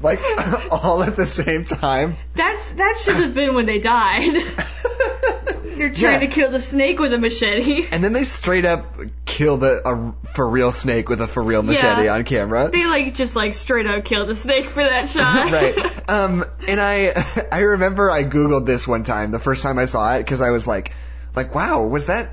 like 0.00 0.20
all 0.70 1.02
at 1.02 1.16
the 1.16 1.26
same 1.26 1.64
time. 1.64 2.16
that's 2.34 2.70
that 2.72 2.98
should 3.02 3.16
have 3.16 3.34
been 3.34 3.54
when 3.54 3.66
they 3.66 3.80
died. 3.80 4.36
They're 5.78 5.94
trying 5.94 6.20
Yeah. 6.22 6.26
to 6.26 6.26
kill 6.26 6.50
the 6.50 6.60
snake 6.60 6.98
with 6.98 7.12
a 7.12 7.18
machete. 7.18 7.86
And 7.92 8.02
then 8.04 8.12
they 8.12 8.24
straight 8.24 8.64
up 8.64 8.84
kill 9.24 9.56
the 9.56 9.82
a 9.86 10.28
for 10.34 10.48
real 10.48 10.72
snake 10.72 11.08
with 11.08 11.20
a 11.20 11.26
for 11.26 11.42
real 11.42 11.62
machete 11.62 12.04
Yeah. 12.04 12.14
on 12.14 12.24
camera. 12.24 12.70
They 12.72 12.86
like 12.86 13.14
just 13.14 13.36
like 13.36 13.54
straight 13.54 13.86
up 13.86 14.04
killed 14.04 14.28
the 14.28 14.34
snake 14.34 14.68
for 14.70 14.82
that 14.82 15.08
shot. 15.08 15.50
right. 15.52 15.76
Um, 16.08 16.44
and 16.66 16.80
I 16.80 17.12
I 17.52 17.60
remember 17.60 18.10
I 18.10 18.24
googled 18.24 18.64
this 18.66 18.88
one 18.88 19.04
time, 19.04 19.30
the 19.30 19.38
first 19.38 19.62
time 19.62 19.78
I 19.78 19.84
saw 19.84 20.14
it, 20.16 20.18
because 20.20 20.40
I 20.40 20.50
was 20.50 20.66
like, 20.66 20.92
like, 21.36 21.54
wow, 21.54 21.82
was 21.86 22.06
that 22.06 22.30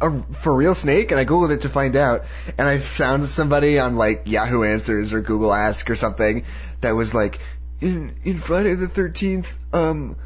a 0.00 0.22
for 0.34 0.54
real 0.54 0.72
snake? 0.74 1.10
And 1.10 1.18
I 1.18 1.24
googled 1.24 1.50
it 1.50 1.62
to 1.62 1.68
find 1.68 1.96
out, 1.96 2.24
and 2.56 2.68
I 2.68 2.78
found 2.78 3.28
somebody 3.28 3.80
on 3.80 3.96
like 3.96 4.22
Yahoo 4.26 4.62
Answers 4.62 5.12
or 5.12 5.20
Google 5.20 5.52
Ask 5.52 5.90
or 5.90 5.96
something 5.96 6.44
that 6.80 6.92
was 6.92 7.12
like, 7.12 7.40
in 7.80 8.14
in 8.22 8.38
Friday 8.38 8.74
the 8.74 8.88
Thirteenth, 8.88 9.56
um. 9.72 10.16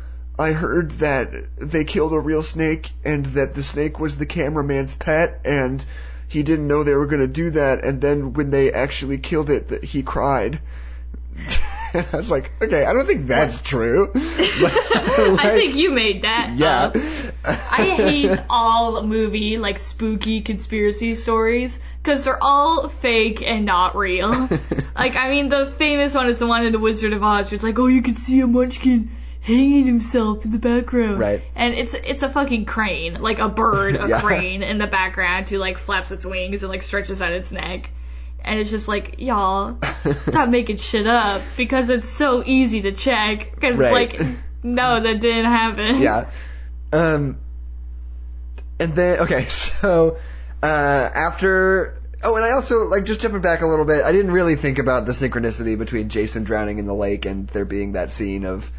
I 0.42 0.52
heard 0.52 0.90
that 0.98 1.30
they 1.56 1.84
killed 1.84 2.12
a 2.12 2.18
real 2.18 2.42
snake 2.42 2.90
and 3.04 3.24
that 3.26 3.54
the 3.54 3.62
snake 3.62 4.00
was 4.00 4.16
the 4.16 4.26
cameraman's 4.26 4.94
pet 4.94 5.40
and 5.44 5.84
he 6.26 6.42
didn't 6.42 6.66
know 6.66 6.82
they 6.82 6.94
were 6.94 7.06
going 7.06 7.20
to 7.20 7.28
do 7.28 7.50
that 7.50 7.84
and 7.84 8.00
then 8.00 8.32
when 8.32 8.50
they 8.50 8.72
actually 8.72 9.18
killed 9.18 9.50
it 9.50 9.68
that 9.68 9.84
he 9.84 10.02
cried. 10.02 10.60
I 11.94 12.06
was 12.12 12.30
like, 12.30 12.50
okay, 12.60 12.84
I 12.84 12.92
don't 12.92 13.06
think 13.06 13.28
that's 13.28 13.60
true. 13.60 14.10
I 14.14 15.52
think 15.54 15.76
you 15.76 15.90
made 15.90 16.22
that 16.22 16.54
yeah. 16.56 16.86
up. 16.86 16.96
I 17.44 17.84
hate 17.84 18.40
all 18.50 19.02
movie 19.02 19.58
like 19.58 19.78
spooky 19.78 20.40
conspiracy 20.40 21.14
stories 21.14 21.78
because 22.02 22.24
they're 22.24 22.42
all 22.42 22.88
fake 22.88 23.42
and 23.42 23.64
not 23.64 23.94
real. 23.94 24.30
like 24.96 25.16
I 25.16 25.30
mean, 25.30 25.50
the 25.50 25.66
famous 25.78 26.14
one 26.14 26.26
is 26.26 26.38
the 26.40 26.46
one 26.46 26.64
in 26.64 26.72
the 26.72 26.80
Wizard 26.80 27.12
of 27.12 27.22
Oz, 27.22 27.46
where 27.46 27.54
it's 27.54 27.62
like, 27.62 27.78
oh, 27.78 27.86
you 27.86 28.02
can 28.02 28.16
see 28.16 28.40
a 28.40 28.46
Munchkin 28.46 29.10
hanging 29.42 29.84
himself 29.84 30.44
in 30.44 30.50
the 30.52 30.58
background, 30.58 31.18
Right. 31.18 31.42
And 31.54 31.74
it's 31.74 31.94
it's 31.94 32.22
a 32.22 32.28
fucking 32.30 32.64
crane, 32.64 33.20
like 33.20 33.38
a 33.40 33.48
bird, 33.48 33.96
a 33.96 34.06
Yeah. 34.08 34.20
crane 34.20 34.62
in 34.62 34.78
the 34.78 34.86
background 34.86 35.48
who 35.48 35.58
like 35.58 35.78
flaps 35.78 36.10
its 36.12 36.24
wings 36.24 36.62
and 36.62 36.70
like 36.70 36.82
stretches 36.82 37.20
out 37.20 37.32
its 37.32 37.50
neck. 37.52 37.90
And 38.44 38.58
it's 38.58 38.70
just 38.70 38.88
like, 38.88 39.16
y'all, 39.20 39.78
stop 40.28 40.48
making 40.48 40.76
shit 40.78 41.06
up 41.06 41.42
because 41.56 41.90
it's 41.90 42.08
so 42.08 42.42
easy 42.44 42.82
to 42.82 42.92
check. 42.92 43.52
Because, 43.54 43.76
Right. 43.76 43.92
like, 43.92 44.20
no, 44.64 44.98
that 45.00 45.20
didn't 45.20 45.44
happen. 45.44 46.00
yeah. 46.00 46.30
Um, 46.92 47.38
and 48.80 48.94
then 48.94 49.20
okay, 49.20 49.44
so 49.48 50.18
uh, 50.62 50.66
after 50.66 52.00
oh, 52.22 52.36
and 52.36 52.44
I 52.44 52.52
also 52.52 52.84
like 52.88 53.04
just 53.04 53.20
jumping 53.20 53.40
back 53.42 53.62
a 53.62 53.66
little 53.66 53.84
bit. 53.84 54.04
I 54.04 54.12
didn't 54.12 54.30
really 54.32 54.54
think 54.56 54.78
about 54.78 55.06
the 55.06 55.12
synchronicity 55.12 55.78
between 55.78 56.08
Jason 56.08 56.44
drowning 56.44 56.78
in 56.78 56.86
the 56.86 56.94
lake 56.94 57.26
and 57.26 57.48
there 57.48 57.64
being 57.64 57.92
that 57.92 58.12
scene 58.12 58.44
of 58.44 58.70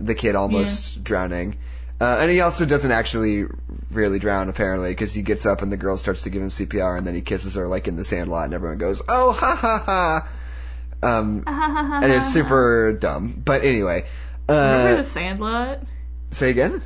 the 0.00 0.14
kid 0.14 0.34
almost 0.34 1.02
drowning. 1.02 1.56
Uh, 1.98 2.18
and 2.20 2.30
he 2.30 2.40
also 2.40 2.66
doesn't 2.66 2.90
actually 2.90 3.46
really 3.90 4.18
drown 4.18 4.50
apparently 4.50 4.90
because 4.90 5.14
he 5.14 5.22
gets 5.22 5.46
up 5.46 5.62
and 5.62 5.72
the 5.72 5.78
girl 5.78 5.96
starts 5.96 6.22
to 6.22 6.30
give 6.30 6.42
him 6.42 6.48
CPR 6.48 6.98
and 6.98 7.06
then 7.06 7.14
he 7.14 7.22
kisses 7.22 7.54
her 7.54 7.66
like 7.66 7.88
in 7.88 7.96
the 7.96 8.04
Sandlot 8.04 8.44
and 8.44 8.54
everyone 8.54 8.76
goes 8.76 9.00
oh 9.08 9.32
ha 9.32 9.56
ha 9.58 9.82
ha. 9.86 10.28
Um, 11.02 11.44
and 11.46 12.12
it's 12.12 12.32
super 12.32 12.92
dumb. 12.92 13.40
But 13.42 13.64
anyway, 13.64 14.06
Remember 14.48 14.92
uh, 14.92 14.96
the 14.96 15.04
Sandlot? 15.04 15.80
say 16.30 16.50
again. 16.50 16.82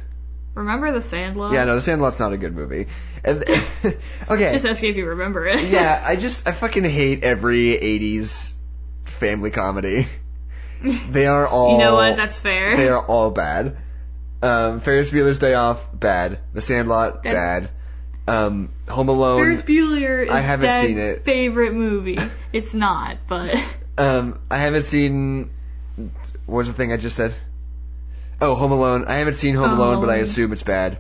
Remember 0.55 0.93
the 0.93 1.03
Sandlot? 1.03 1.53
Yeah, 1.53 1.65
no, 1.65 1.77
The 1.77 1.83
Sandlot's 1.83 2.19
not 2.19 2.33
a 2.33 2.37
good 2.37 2.55
movie. 2.55 2.87
And, 3.25 3.45
okay. 4.29 4.53
Just 4.53 4.67
asking 4.67 4.91
if 4.91 4.97
you 4.97 5.07
remember 5.07 5.47
it. 5.47 5.63
yeah, 5.65 6.03
I 6.07 6.17
just 6.17 6.47
I 6.47 6.53
fucking 6.53 6.85
hate 6.85 7.23
every 7.23 7.77
'80s 7.77 8.53
family 9.05 9.51
comedy. 9.51 10.07
They 10.83 11.27
are 11.27 11.47
all. 11.47 11.73
You 11.79 11.79
know 11.79 11.95
what? 11.95 12.17
That's 12.17 12.39
fair. 12.39 12.77
They 12.77 12.89
are 12.89 13.05
all 13.05 13.31
bad. 13.31 13.77
Um, 14.43 14.81
Ferris 14.81 15.11
Bueller's 15.11 15.39
Day 15.39 15.55
Off, 15.55 15.87
bad. 15.93 16.39
The 16.55 16.63
Sandlot, 16.63 17.23
bad. 17.23 17.69
Um, 18.27 18.73
Home 18.89 19.09
Alone. 19.09 19.41
Ferris 19.43 19.63
Bueller 19.63 20.25
is 20.25 20.31
I 20.31 20.41
haven't 20.41 20.67
Dad's 20.69 20.87
seen 20.87 20.99
it. 20.99 21.25
favorite 21.25 21.75
movie. 21.75 22.19
It's 22.53 22.75
not, 22.75 23.19
but 23.29 23.55
Um, 23.99 24.41
I 24.51 24.57
haven't 24.59 24.83
seen. 24.83 25.51
What 26.47 26.59
was 26.59 26.67
the 26.69 26.73
thing 26.73 26.93
I 26.93 26.97
just 26.97 27.17
said? 27.17 27.35
Oh, 28.41 28.55
Home 28.55 28.73
Alone. 28.73 29.05
I 29.07 29.15
haven't 29.17 29.35
seen 29.35 29.55
Home 29.55 29.71
Oh, 29.71 29.77
Alone, 29.77 30.01
but 30.01 30.09
I 30.11 30.17
assume 30.17 30.53
it's 30.53 30.63
bad. 30.63 30.99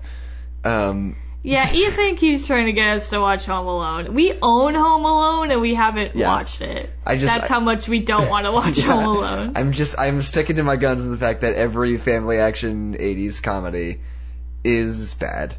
Um, 0.64 1.16
yeah, 1.42 1.72
Ethan 1.72 2.16
keeps 2.16 2.46
trying 2.46 2.66
to 2.66 2.72
get 2.72 2.98
us 2.98 3.10
to 3.10 3.20
watch 3.20 3.46
Home 3.46 3.66
Alone. 3.66 4.14
We 4.14 4.34
own 4.42 4.74
Home 4.74 5.04
Alone 5.04 5.50
and 5.50 5.60
we 5.60 5.74
haven't 5.74 6.14
Yeah. 6.14 6.28
watched 6.28 6.60
it. 6.60 6.90
I 7.06 7.16
just- 7.16 7.34
That's 7.36 7.48
how 7.48 7.60
much 7.60 7.88
we 7.88 8.00
don't 8.00 8.28
want 8.28 8.46
to 8.46 8.52
watch 8.60 8.78
Yeah. 8.78 8.84
Home 8.92 9.16
Alone. 9.16 9.52
I'm 9.56 9.72
just 9.72 9.98
I'm 9.98 10.20
sticking 10.22 10.56
to 10.56 10.62
my 10.64 10.76
guns 10.76 11.04
in 11.04 11.10
the 11.10 11.16
fact 11.18 11.40
that 11.42 11.54
every 11.54 11.96
family 11.96 12.38
action 12.38 12.94
80s 12.98 13.42
comedy 13.42 14.00
is 14.64 15.14
bad. 15.14 15.54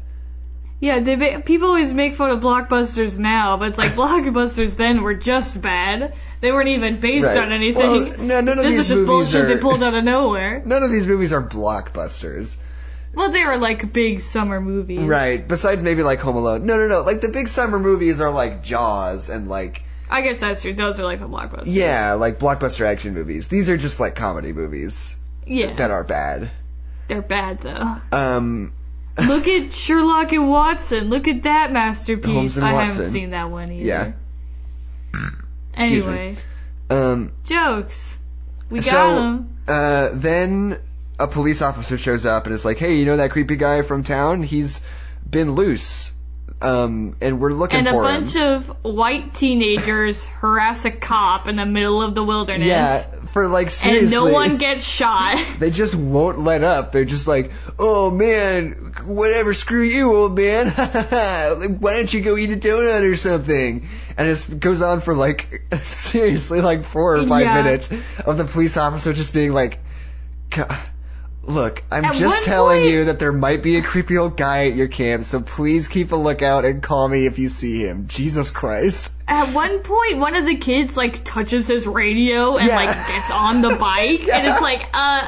Yeah, 0.78 0.98
they 0.98 1.38
people 1.42 1.68
always 1.68 1.92
make 1.92 2.16
fun 2.16 2.30
of 2.30 2.40
blockbusters 2.40 3.16
now, 3.18 3.56
but 3.56 3.68
it's 3.68 3.78
like 3.78 3.92
blockbusters 3.96 4.76
then 4.76 5.02
were 5.02 5.14
just 5.14 5.60
bad. 5.60 6.14
They 6.40 6.50
weren't 6.50 6.68
even 6.70 6.96
based 6.96 7.26
Right. 7.28 7.38
on 7.38 7.52
anything. 7.52 7.82
Well, 8.08 8.18
no, 8.18 8.40
none 8.40 8.48
of 8.58 8.64
this 8.64 8.64
these 8.64 8.78
is 8.78 8.88
just 8.88 9.00
movies 9.02 9.06
bullshit 9.06 9.40
are- 9.42 9.46
they 9.54 9.58
pulled 9.60 9.80
out 9.82 9.94
of 9.94 10.02
nowhere. 10.02 10.60
None 10.66 10.82
of 10.82 10.90
these 10.90 11.06
movies 11.06 11.32
are 11.32 11.42
blockbusters. 11.42 12.56
Well, 13.14 13.30
they 13.30 13.44
were 13.44 13.56
like 13.58 13.92
big 13.92 14.20
summer 14.20 14.60
movies. 14.60 15.00
Right. 15.00 15.46
Besides 15.46 15.82
maybe 15.82 16.02
like 16.02 16.20
Home 16.20 16.36
Alone. 16.36 16.64
No, 16.66 16.76
no, 16.76 16.88
no. 16.88 17.02
Like 17.02 17.20
the 17.20 17.28
big 17.28 17.48
summer 17.48 17.78
movies 17.78 18.20
are 18.20 18.30
like 18.30 18.62
Jaws 18.62 19.28
and 19.28 19.48
like 19.48 19.82
I 20.10 20.20
guess 20.22 20.40
that's 20.40 20.62
true. 20.62 20.74
Those 20.74 20.98
are 21.00 21.04
like 21.04 21.20
a 21.20 21.24
blockbuster. 21.24 21.62
yeah, 21.66 22.14
like 22.14 22.38
blockbuster 22.38 22.86
action 22.86 23.14
movies. 23.14 23.48
These 23.48 23.70
are 23.70 23.76
just 23.76 24.00
like 24.00 24.14
comedy 24.14 24.52
movies 24.52 25.16
Yeah. 25.46 25.72
that 25.74 25.90
are 25.90 26.04
bad. 26.04 26.50
They're 27.08 27.22
bad 27.22 27.60
though. 27.60 27.96
Um 28.16 28.72
Look 29.22 29.46
at 29.46 29.74
Sherlock 29.74 30.32
and 30.32 30.48
Watson. 30.48 31.10
Look 31.10 31.28
at 31.28 31.42
that 31.42 31.70
masterpiece. 31.70 32.32
Holmes 32.32 32.56
and 32.56 32.64
I 32.66 32.72
Watson. 32.72 32.96
haven't 32.96 33.12
seen 33.12 33.30
that 33.30 33.50
one 33.50 33.70
either. 33.72 33.84
Yeah. 33.86 34.12
Excuse 35.74 36.06
me. 36.06 36.12
Anyway, 36.12 36.36
um 36.90 37.32
jokes. 37.44 38.18
We 38.70 38.78
got 38.78 38.84
so 38.84 39.14
them. 39.16 39.58
uh 39.68 40.10
then 40.14 40.78
a 41.18 41.26
police 41.28 41.62
officer 41.62 41.98
shows 41.98 42.24
up 42.26 42.46
and 42.46 42.54
is 42.54 42.64
like, 42.64 42.78
"Hey, 42.78 42.96
you 42.96 43.04
know 43.04 43.16
that 43.18 43.30
creepy 43.30 43.56
guy 43.56 43.82
from 43.82 44.02
town? 44.04 44.42
He's 44.42 44.80
been 45.28 45.52
loose." 45.54 46.12
Um 46.60 47.16
and 47.20 47.40
we're 47.40 47.50
looking 47.50 47.78
And 47.80 47.88
a 47.88 47.92
bunch 47.92 48.34
him. 48.34 48.42
of 48.42 48.66
white 48.84 49.34
teenagers 49.34 50.24
harass 50.40 50.84
a 50.84 50.92
cop 50.92 51.48
in 51.48 51.56
the 51.56 51.66
middle 51.66 52.00
of 52.00 52.14
the 52.14 52.22
wilderness. 52.22 52.68
yeah, 52.68 53.00
for 53.32 53.48
like 53.48 53.70
seriously. 53.70 54.16
And 54.16 54.26
no 54.26 54.32
one 54.32 54.58
gets 54.58 54.84
shot. 54.84 55.44
they 55.58 55.70
just 55.70 55.94
won't 55.96 56.38
let 56.38 56.62
up. 56.62 56.92
They're 56.92 57.04
just 57.04 57.26
like, 57.26 57.50
oh 57.80 58.12
man, 58.12 58.92
whatever, 59.06 59.54
screw 59.54 59.82
you, 59.82 60.14
old 60.14 60.36
man. 60.36 60.68
Why 61.80 61.94
don't 61.96 62.12
you 62.14 62.20
go 62.20 62.36
eat 62.36 62.52
a 62.52 62.56
donut 62.56 63.10
or 63.12 63.16
something? 63.16 63.88
And 64.16 64.28
it 64.28 64.60
goes 64.60 64.82
on 64.82 65.00
for 65.00 65.14
like, 65.16 65.64
seriously, 65.82 66.60
like 66.60 66.84
four 66.84 67.16
or 67.16 67.26
five 67.26 67.42
Yeah. 67.46 67.62
minutes 67.62 67.90
of 68.24 68.36
the 68.38 68.44
police 68.44 68.76
officer 68.76 69.12
just 69.12 69.32
being 69.34 69.52
like, 69.52 69.80
"God, 70.50 70.78
look, 71.44 71.82
I'm 71.90 72.04
At 72.04 72.14
just 72.14 72.42
telling 72.44 72.82
point- 72.82 72.92
you 72.92 73.04
that 73.06 73.18
there 73.18 73.32
might 73.32 73.62
be 73.62 73.76
a 73.76 73.82
creepy 73.82 74.16
old 74.18 74.36
guy 74.36 74.66
at 74.66 74.74
your 74.74 74.88
camp, 74.88 75.24
so 75.24 75.40
please 75.40 75.88
keep 75.88 76.12
a 76.12 76.16
lookout 76.16 76.64
and 76.64 76.82
call 76.82 77.08
me 77.08 77.26
if 77.26 77.38
you 77.38 77.48
see 77.48 77.80
him. 77.84 78.06
Jesus 78.08 78.50
Christ. 78.50 79.12
At 79.26 79.52
one 79.54 79.80
point, 79.80 80.18
one 80.18 80.34
of 80.36 80.44
the 80.44 80.56
kids 80.56 80.96
like 80.96 81.24
touches 81.24 81.66
his 81.66 81.86
radio 81.86 82.56
and 82.56 82.68
Yeah. 82.68 82.76
like 82.76 82.88
gets 83.08 83.30
on 83.30 83.62
the 83.62 83.74
bike, 83.76 84.28
and 84.28 84.46
it's 84.46 84.60
like, 84.70 84.88
uh, 84.94 85.22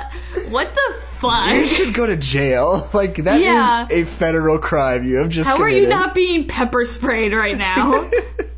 what 0.51 0.75
the 0.75 0.95
fuck? 1.21 1.55
You 1.55 1.65
should 1.67 1.95
go 1.95 2.07
to 2.07 2.17
jail. 2.17 2.89
Like, 2.95 3.17
that 3.25 3.41
is 3.41 3.47
Yeah. 3.47 3.87
a 3.91 4.05
federal 4.05 4.59
crime 4.59 5.05
you 5.09 5.17
have 5.17 5.31
just 5.31 5.51
How 5.51 5.59
are 5.63 5.69
you 5.69 5.87
not 5.89 6.15
being 6.15 6.47
pepper 6.49 6.85
sprayed 6.85 7.33
right 7.33 7.57
now? 7.59 8.09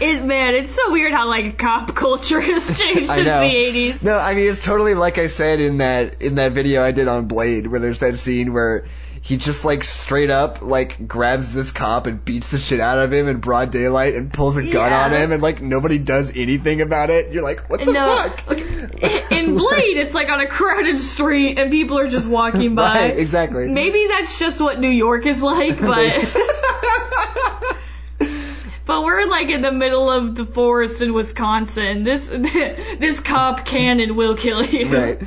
it 0.00 0.24
man, 0.24 0.54
it's 0.54 0.74
so 0.74 0.92
weird 0.92 1.12
how 1.12 1.28
like 1.28 1.58
cop 1.58 1.94
culture 1.94 2.40
has 2.40 2.66
changed 2.78 3.10
since 3.10 3.26
know. 3.26 3.40
the 3.40 3.46
eighties. 3.46 4.02
No, 4.02 4.16
I 4.18 4.34
mean 4.34 4.48
it's 4.48 4.62
totally 4.64 4.94
like 4.94 5.18
I 5.18 5.26
said 5.26 5.60
in 5.60 5.78
that 5.78 6.22
in 6.22 6.36
that 6.36 6.52
video 6.52 6.82
I 6.82 6.92
did 6.92 7.08
on 7.08 7.26
Blade, 7.26 7.66
where 7.66 7.80
there's 7.80 8.00
that 8.00 8.18
scene 8.18 8.52
where 8.52 8.86
he 9.20 9.36
just 9.36 9.64
like 9.64 9.84
straight 9.84 10.30
up 10.30 10.62
like 10.62 11.06
grabs 11.08 11.52
this 11.52 11.72
cop 11.72 12.06
and 12.06 12.24
beats 12.24 12.50
the 12.50 12.58
shit 12.58 12.80
out 12.80 12.98
of 13.00 13.12
him 13.12 13.26
in 13.28 13.38
broad 13.38 13.70
daylight 13.70 14.14
and 14.14 14.32
pulls 14.32 14.56
a 14.56 14.62
gun 14.62 14.90
Yeah. 14.90 15.04
on 15.04 15.12
him 15.12 15.32
and 15.32 15.42
like 15.42 15.60
nobody 15.60 15.98
does 15.98 16.30
anything 16.36 16.80
about 16.80 17.10
it. 17.10 17.32
You're 17.32 17.42
like, 17.42 17.68
what 17.68 17.80
the 17.84 17.92
No, 17.92 18.06
fuck? 18.06 18.58
in 19.32 19.56
Blade, 19.56 19.96
it's 19.98 20.14
like 20.14 20.30
on 20.30 20.40
a 20.40 20.46
crowded 20.46 21.00
street 21.00 21.58
and 21.58 21.70
people 21.70 21.98
are 21.98 22.08
just 22.08 22.26
walking 22.28 22.74
by. 22.76 23.00
Right, 23.00 23.18
exactly. 23.18 23.66
Maybe 23.68 24.06
that's 24.06 24.38
just 24.38 24.60
what 24.60 24.78
New 24.80 24.88
York 24.88 25.26
is 25.26 25.42
like, 25.42 25.78
but 25.80 26.12
we're 29.18 29.30
like 29.30 29.48
in 29.50 29.62
the 29.62 29.72
middle 29.72 30.10
of 30.10 30.34
the 30.34 30.46
forest 30.46 31.02
in 31.02 31.12
Wisconsin. 31.14 32.04
This 32.04 32.26
this 32.98 33.20
cop 33.20 33.64
cannon 33.64 34.16
will 34.16 34.36
kill 34.36 34.64
you. 34.64 34.88
right. 34.88 35.20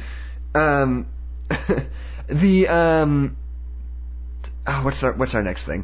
Um, 0.56 1.08
the 2.28 2.68
um, 2.68 3.38
oh, 4.68 4.82
what's 4.84 5.04
our 5.04 5.14
what's 5.14 5.36
our 5.36 5.44
next 5.44 5.66
thing? 5.66 5.84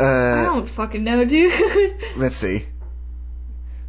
I 0.00 0.04
Uh, 0.04 0.44
don't 0.44 0.68
fucking 0.68 1.04
know, 1.04 1.24
dude. 1.24 1.96
let's 2.16 2.36
see. 2.36 2.66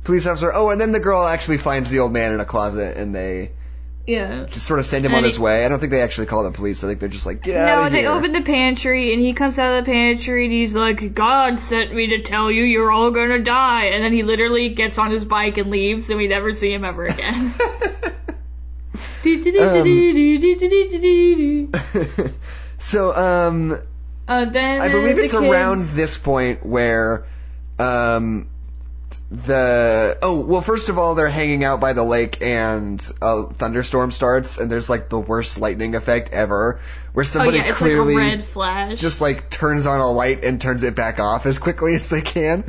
Police 0.03 0.27
officer. 0.27 0.51
Oh, 0.53 0.69
and 0.69 0.79
then 0.79 0.91
the 0.91 0.99
girl 0.99 1.23
actually 1.25 1.57
finds 1.57 1.89
the 1.89 1.99
old 1.99 2.13
man 2.13 2.33
in 2.33 2.39
a 2.39 2.45
closet, 2.45 2.95
and 2.97 3.13
they 3.15 3.51
yeah. 4.07 4.45
just 4.49 4.67
sort 4.67 4.79
of 4.79 4.85
send 4.85 5.03
him 5.05 5.11
And 5.11 5.17
on 5.17 5.23
he- 5.23 5.29
his 5.29 5.39
way. 5.39 5.65
I 5.65 5.69
don't 5.69 5.79
think 5.79 5.91
they 5.91 6.01
actually 6.01 6.27
call 6.27 6.43
the 6.43 6.51
police. 6.51 6.83
I 6.83 6.87
think 6.87 6.99
they're 6.99 7.09
just 7.09 7.25
like, 7.25 7.41
get 7.43 7.55
out 7.55 7.83
No, 7.83 7.89
they 7.89 8.05
open 8.05 8.31
the 8.31 8.41
pantry 8.43 9.13
and 9.13 9.21
he 9.21 9.33
comes 9.33 9.57
out 9.59 9.77
of 9.77 9.85
the 9.85 9.91
pantry 9.91 10.45
and 10.45 10.53
he's 10.53 10.75
like, 10.75 11.13
God 11.13 11.59
sent 11.59 11.93
me 11.93 12.07
to 12.07 12.21
tell 12.21 12.51
you 12.51 12.63
you're 12.63 12.91
all 12.91 13.11
gonna 13.11 13.39
die. 13.43 13.85
And 13.85 14.03
then 14.03 14.13
he 14.13 14.23
literally 14.23 14.69
gets 14.69 14.97
on 14.97 15.11
his 15.11 15.25
bike 15.25 15.57
and 15.57 15.71
leaves 15.71 16.09
and 16.09 16.17
we 16.17 16.27
never 16.27 16.53
see 16.53 16.71
him 16.73 16.83
ever 16.85 17.05
again. 17.05 17.53
so, 22.79 23.15
um, 23.15 23.75
Uh, 24.27 24.45
then 24.45 24.81
I 24.81 24.89
believe 24.89 25.15
the 25.17 25.23
it's 25.23 25.33
kids- 25.33 25.45
around 25.45 25.81
this 25.83 26.17
point 26.17 26.65
where, 26.65 27.25
um, 27.79 28.47
the 29.31 30.17
oh 30.21 30.39
well 30.41 30.61
first 30.61 30.89
of 30.89 30.97
all 30.97 31.15
they're 31.15 31.29
hanging 31.29 31.63
out 31.63 31.79
by 31.79 31.93
the 31.93 32.03
lake 32.03 32.41
and 32.41 33.09
a 33.21 33.43
thunderstorm 33.43 34.11
starts 34.11 34.57
and 34.57 34.71
there's 34.71 34.89
like 34.89 35.09
the 35.09 35.19
worst 35.19 35.59
lightning 35.59 35.95
effect 35.95 36.31
ever 36.31 36.79
where 37.13 37.23
Oh 37.23 37.27
somebody 37.27 37.57
yeah, 37.57 37.71
clearly 37.71 38.15
like 38.15 38.23
a 38.23 38.27
red 38.37 38.43
flash. 38.43 38.99
just 38.99 39.21
like 39.21 39.49
turns 39.49 39.85
on 39.85 39.99
a 39.99 40.11
light 40.11 40.43
and 40.43 40.59
turns 40.59 40.83
it 40.83 40.95
back 40.95 41.19
off 41.19 41.45
as 41.45 41.59
quickly 41.59 41.95
as 41.95 42.09
they 42.09 42.21
can 42.21 42.63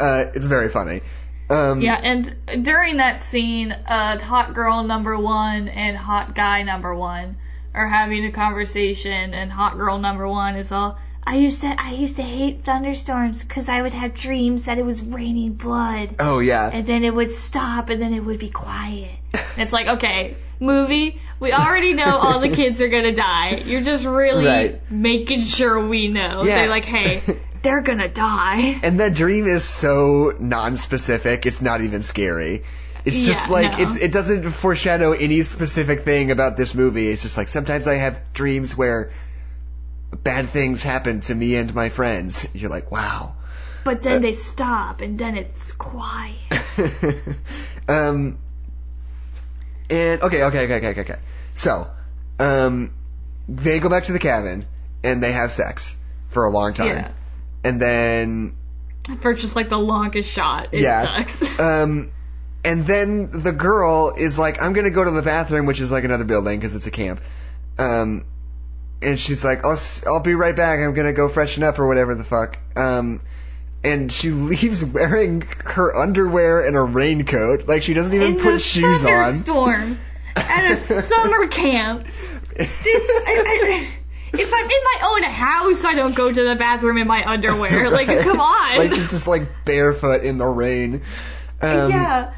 uh, 0.00 0.24
it's 0.34 0.46
very 0.46 0.68
funny 0.68 1.02
um, 1.48 1.80
yeah, 1.80 1.94
and 1.94 2.64
during 2.64 2.96
that 2.96 3.22
scene, 3.22 3.70
uh, 3.70 4.18
hot 4.18 4.52
girl 4.54 4.82
number 4.82 5.16
one 5.16 5.68
and 5.68 5.96
hot 5.96 6.34
guy 6.34 6.64
number 6.64 6.92
one 6.94 7.36
are 7.72 7.86
having 7.86 8.24
a 8.24 8.32
conversation, 8.32 9.32
and 9.32 9.52
hot 9.52 9.76
girl 9.76 9.98
number 9.98 10.26
one 10.26 10.56
is 10.56 10.72
all, 10.72 10.98
I 11.26 11.36
used 11.36 11.62
to, 11.62 11.66
I 11.76 11.90
used 11.92 12.16
to 12.16 12.22
hate 12.22 12.62
thunderstorms 12.64 13.42
because 13.42 13.68
I 13.68 13.82
would 13.82 13.92
have 13.92 14.14
dreams 14.14 14.66
that 14.66 14.78
it 14.78 14.84
was 14.84 15.02
raining 15.02 15.54
blood. 15.54 16.14
oh 16.20 16.38
yeah 16.38 16.70
and 16.72 16.86
then 16.86 17.02
it 17.04 17.12
would 17.14 17.32
stop 17.32 17.88
and 17.90 18.00
then 18.00 18.14
it 18.14 18.20
would 18.24 18.38
be 18.38 18.48
quiet. 18.50 19.10
And 19.34 19.42
it's 19.58 19.72
like, 19.72 19.86
okay, 19.98 20.36
movie, 20.60 21.20
we 21.40 21.52
already 21.52 21.94
know 21.94 22.16
all 22.16 22.38
the 22.40 22.48
kids 22.50 22.80
are 22.80 22.88
gonna 22.88 23.14
die. 23.14 23.56
You're 23.66 23.80
just 23.82 24.04
really 24.06 24.44
Right. 24.46 24.90
making 24.90 25.42
sure 25.42 25.86
we 25.86 26.08
know. 26.08 26.44
Yeah. 26.44 26.60
They're 26.60 26.68
like, 26.70 26.84
hey, 26.84 27.22
they're 27.62 27.80
gonna 27.82 28.08
die. 28.08 28.78
And 28.84 29.00
that 29.00 29.14
dream 29.14 29.46
is 29.46 29.64
so 29.64 30.32
non-specific, 30.38 31.46
it's 31.46 31.60
not 31.62 31.80
even 31.80 32.02
scary. 32.02 32.62
It's 33.04 33.18
just 33.20 33.46
Yeah, 33.46 33.52
like 33.52 33.78
no. 33.78 33.84
it's 33.84 33.96
it 33.96 34.12
doesn't 34.12 34.50
foreshadow 34.50 35.12
any 35.12 35.42
specific 35.42 36.00
thing 36.00 36.30
about 36.30 36.56
this 36.56 36.74
movie. 36.74 37.08
It's 37.08 37.22
just 37.22 37.36
like 37.36 37.48
sometimes 37.48 37.86
I 37.86 37.94
have 37.94 38.32
dreams 38.32 38.76
where 38.76 39.12
bad 40.22 40.48
things 40.48 40.82
happen 40.82 41.20
to 41.20 41.34
me 41.34 41.56
and 41.56 41.74
my 41.74 41.88
friends. 41.88 42.48
You're 42.54 42.70
like, 42.70 42.90
wow. 42.90 43.34
But 43.84 44.02
then 44.02 44.20
they 44.20 44.32
stop, 44.32 45.00
and 45.00 45.16
then 45.18 45.36
it's 45.36 45.70
quiet. 45.72 46.34
um 47.88 48.38
and 49.88 50.22
okay, 50.22 50.42
okay, 50.44 50.64
okay, 50.64 50.76
okay, 50.76 50.88
okay, 50.88 51.00
okay. 51.02 51.20
So, 51.54 51.88
um 52.40 52.92
they 53.48 53.78
go 53.78 53.88
back 53.88 54.04
to 54.04 54.12
the 54.12 54.18
cabin 54.18 54.66
and 55.04 55.22
they 55.22 55.30
have 55.32 55.52
sex 55.52 55.96
for 56.28 56.44
a 56.44 56.50
long 56.50 56.74
time. 56.74 56.96
Yeah. 56.96 57.12
And 57.64 57.80
then 57.80 58.56
For 59.20 59.34
just 59.34 59.54
like 59.54 59.68
the 59.68 59.78
longest 59.78 60.28
shot, 60.28 60.68
it 60.72 60.80
Yeah. 60.80 61.02
sucks. 61.04 61.42
Um, 61.60 62.10
and 62.64 62.84
then 62.84 63.30
the 63.30 63.52
girl 63.52 64.12
is 64.18 64.36
like, 64.36 64.60
I'm 64.60 64.72
gonna 64.72 64.90
go 64.90 65.04
to 65.04 65.12
the 65.12 65.22
bathroom, 65.22 65.66
which 65.66 65.78
is 65.78 65.92
like 65.92 66.02
another 66.02 66.24
building 66.24 66.58
because 66.58 66.74
it's 66.74 66.88
a 66.88 66.90
camp. 66.90 67.20
Um, 67.78 68.24
and 69.02 69.18
she's 69.18 69.44
like, 69.44 69.64
I'll, 69.64 69.72
s- 69.72 70.04
I'll 70.06 70.22
be 70.22 70.34
right 70.34 70.54
back. 70.56 70.80
I'm 70.80 70.94
gonna 70.94 71.12
go 71.12 71.28
freshen 71.28 71.62
up 71.62 71.78
or 71.78 71.86
whatever 71.86 72.14
the 72.14 72.24
fuck. 72.24 72.58
Um, 72.76 73.20
and 73.84 74.10
she 74.10 74.30
leaves 74.30 74.84
wearing 74.84 75.42
her 75.64 75.94
underwear 75.94 76.64
and 76.66 76.76
a 76.76 76.82
raincoat. 76.82 77.68
Like 77.68 77.82
she 77.82 77.94
doesn't 77.94 78.12
even 78.14 78.36
In 78.36 78.40
put 78.40 78.60
shoes 78.60 79.04
on. 79.04 79.10
thunderstorm 79.12 79.98
at 80.34 80.72
a 80.72 80.76
summer 81.02 81.46
camp. 81.48 82.06
This, 82.56 82.84
I, 82.86 83.42
I, 83.46 83.88
if 84.32 84.52
I'm 84.52 84.64
in 84.64 84.70
my 84.70 85.08
own 85.10 85.22
house, 85.24 85.84
I 85.84 85.94
don't 85.94 86.14
go 86.14 86.32
to 86.32 86.42
the 86.42 86.54
bathroom 86.56 86.98
in 86.98 87.06
my 87.06 87.24
underwear. 87.24 87.90
Like, 87.90 88.06
come 88.08 88.40
on. 88.40 88.78
like 88.78 88.90
just 88.90 89.26
like 89.26 89.42
barefoot 89.64 90.24
in 90.24 90.38
the 90.38 90.46
rain. 90.46 91.02
Um, 91.62 91.90
yeah. 91.90 92.32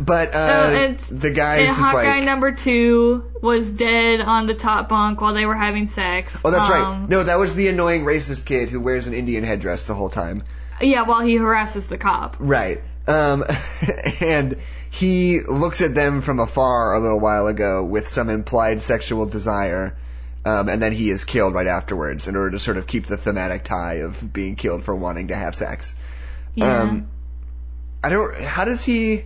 But 0.00 0.34
uh, 0.34 0.70
and- 0.72 0.98
the 0.98 1.30
guy's 1.30 1.66
just 1.66 1.80
Hawkeye 1.80 2.16
like, 2.18 2.24
number 2.24 2.52
two 2.52 3.24
was 3.40 3.70
dead 3.70 4.20
on 4.20 4.46
the 4.46 4.54
top 4.54 4.88
bunk 4.88 5.20
while 5.20 5.34
they 5.34 5.46
were 5.46 5.54
having 5.54 5.86
sex. 5.86 6.40
oh, 6.44 6.50
that's 6.50 6.68
right. 6.68 6.82
Um, 6.82 7.06
No, 7.08 7.22
that 7.22 7.38
was 7.38 7.54
the 7.54 7.68
annoying 7.68 8.04
racist 8.04 8.46
kid 8.46 8.68
who 8.68 8.80
wears 8.80 9.06
an 9.06 9.14
Indian 9.14 9.44
headdress 9.44 9.86
the 9.86 9.94
whole 9.94 10.08
time. 10.08 10.42
Yeah, 10.80 11.02
while 11.02 11.20
he 11.20 11.36
harasses 11.36 11.86
the 11.86 11.98
cop. 11.98 12.36
Right. 12.38 12.82
Um, 13.06 13.44
and 14.20 14.56
he 14.90 15.40
looks 15.40 15.80
at 15.80 15.94
them 15.94 16.20
from 16.20 16.40
afar 16.40 16.94
a 16.94 17.00
little 17.00 17.20
while 17.20 17.46
ago 17.46 17.84
with 17.84 18.08
some 18.08 18.28
implied 18.28 18.82
sexual 18.82 19.26
desire. 19.26 19.96
Um, 20.44 20.68
and 20.68 20.82
then 20.82 20.92
he 20.92 21.10
is 21.10 21.24
killed 21.24 21.54
right 21.54 21.66
afterwards 21.66 22.28
in 22.28 22.36
order 22.36 22.52
to 22.52 22.58
sort 22.58 22.76
of 22.76 22.86
keep 22.86 23.06
the 23.06 23.16
thematic 23.16 23.64
tie 23.64 24.00
of 24.00 24.32
being 24.32 24.56
killed 24.56 24.84
for 24.84 24.94
wanting 24.94 25.28
to 25.28 25.36
have 25.36 25.54
sex. 25.54 25.94
Yeah. 26.54 26.82
Um, 26.82 27.08
I 28.02 28.10
don't. 28.10 28.40
How 28.40 28.64
does 28.64 28.84
he? 28.84 29.24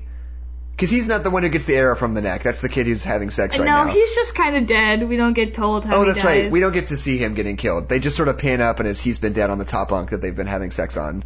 Because 0.81 0.91
he's 0.91 1.07
not 1.07 1.25
the 1.25 1.31
one 1.31 1.43
who 1.43 1.51
gets 1.51 1.67
the 1.67 1.77
arrow 1.77 1.95
from 1.95 2.15
the 2.15 2.23
neck. 2.23 2.43
That's 2.43 2.61
the 2.61 2.71
kid 2.71 2.87
who's 2.87 3.05
having 3.05 3.29
sex 3.29 3.59
right 3.59 3.67
no, 3.67 3.85
now. 3.85 3.93
he's 3.93 4.15
just 4.15 4.35
kind 4.35 4.57
of 4.57 4.67
dead. 4.67 5.07
We 5.07 5.19
don't 5.19 5.35
get 5.35 5.53
told 5.53 5.85
how 5.85 5.95
Oh, 5.97 6.01
he 6.01 6.07
that's 6.07 6.23
dies. 6.23 6.45
right. 6.45 6.51
We 6.51 6.61
don't 6.61 6.73
get 6.73 6.87
to 6.87 6.97
see 6.97 7.19
him 7.19 7.35
getting 7.35 7.59
killed. 7.59 7.91
They 7.91 7.99
just 7.99 8.17
sort 8.17 8.29
of 8.29 8.39
pan 8.39 8.63
up, 8.63 8.81
and 8.81 8.89
it's 8.89 8.99
he's 9.03 9.19
been 9.19 9.35
dead 9.35 9.51
on 9.51 9.59
the 9.59 9.67
top 9.67 9.91
bunk 9.91 10.09
that 10.11 10.23
they've 10.23 10.35
been 10.35 10.47
having 10.47 10.71
sex 10.71 10.97
on 10.97 11.23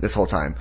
this 0.00 0.14
whole 0.14 0.24
time. 0.26 0.54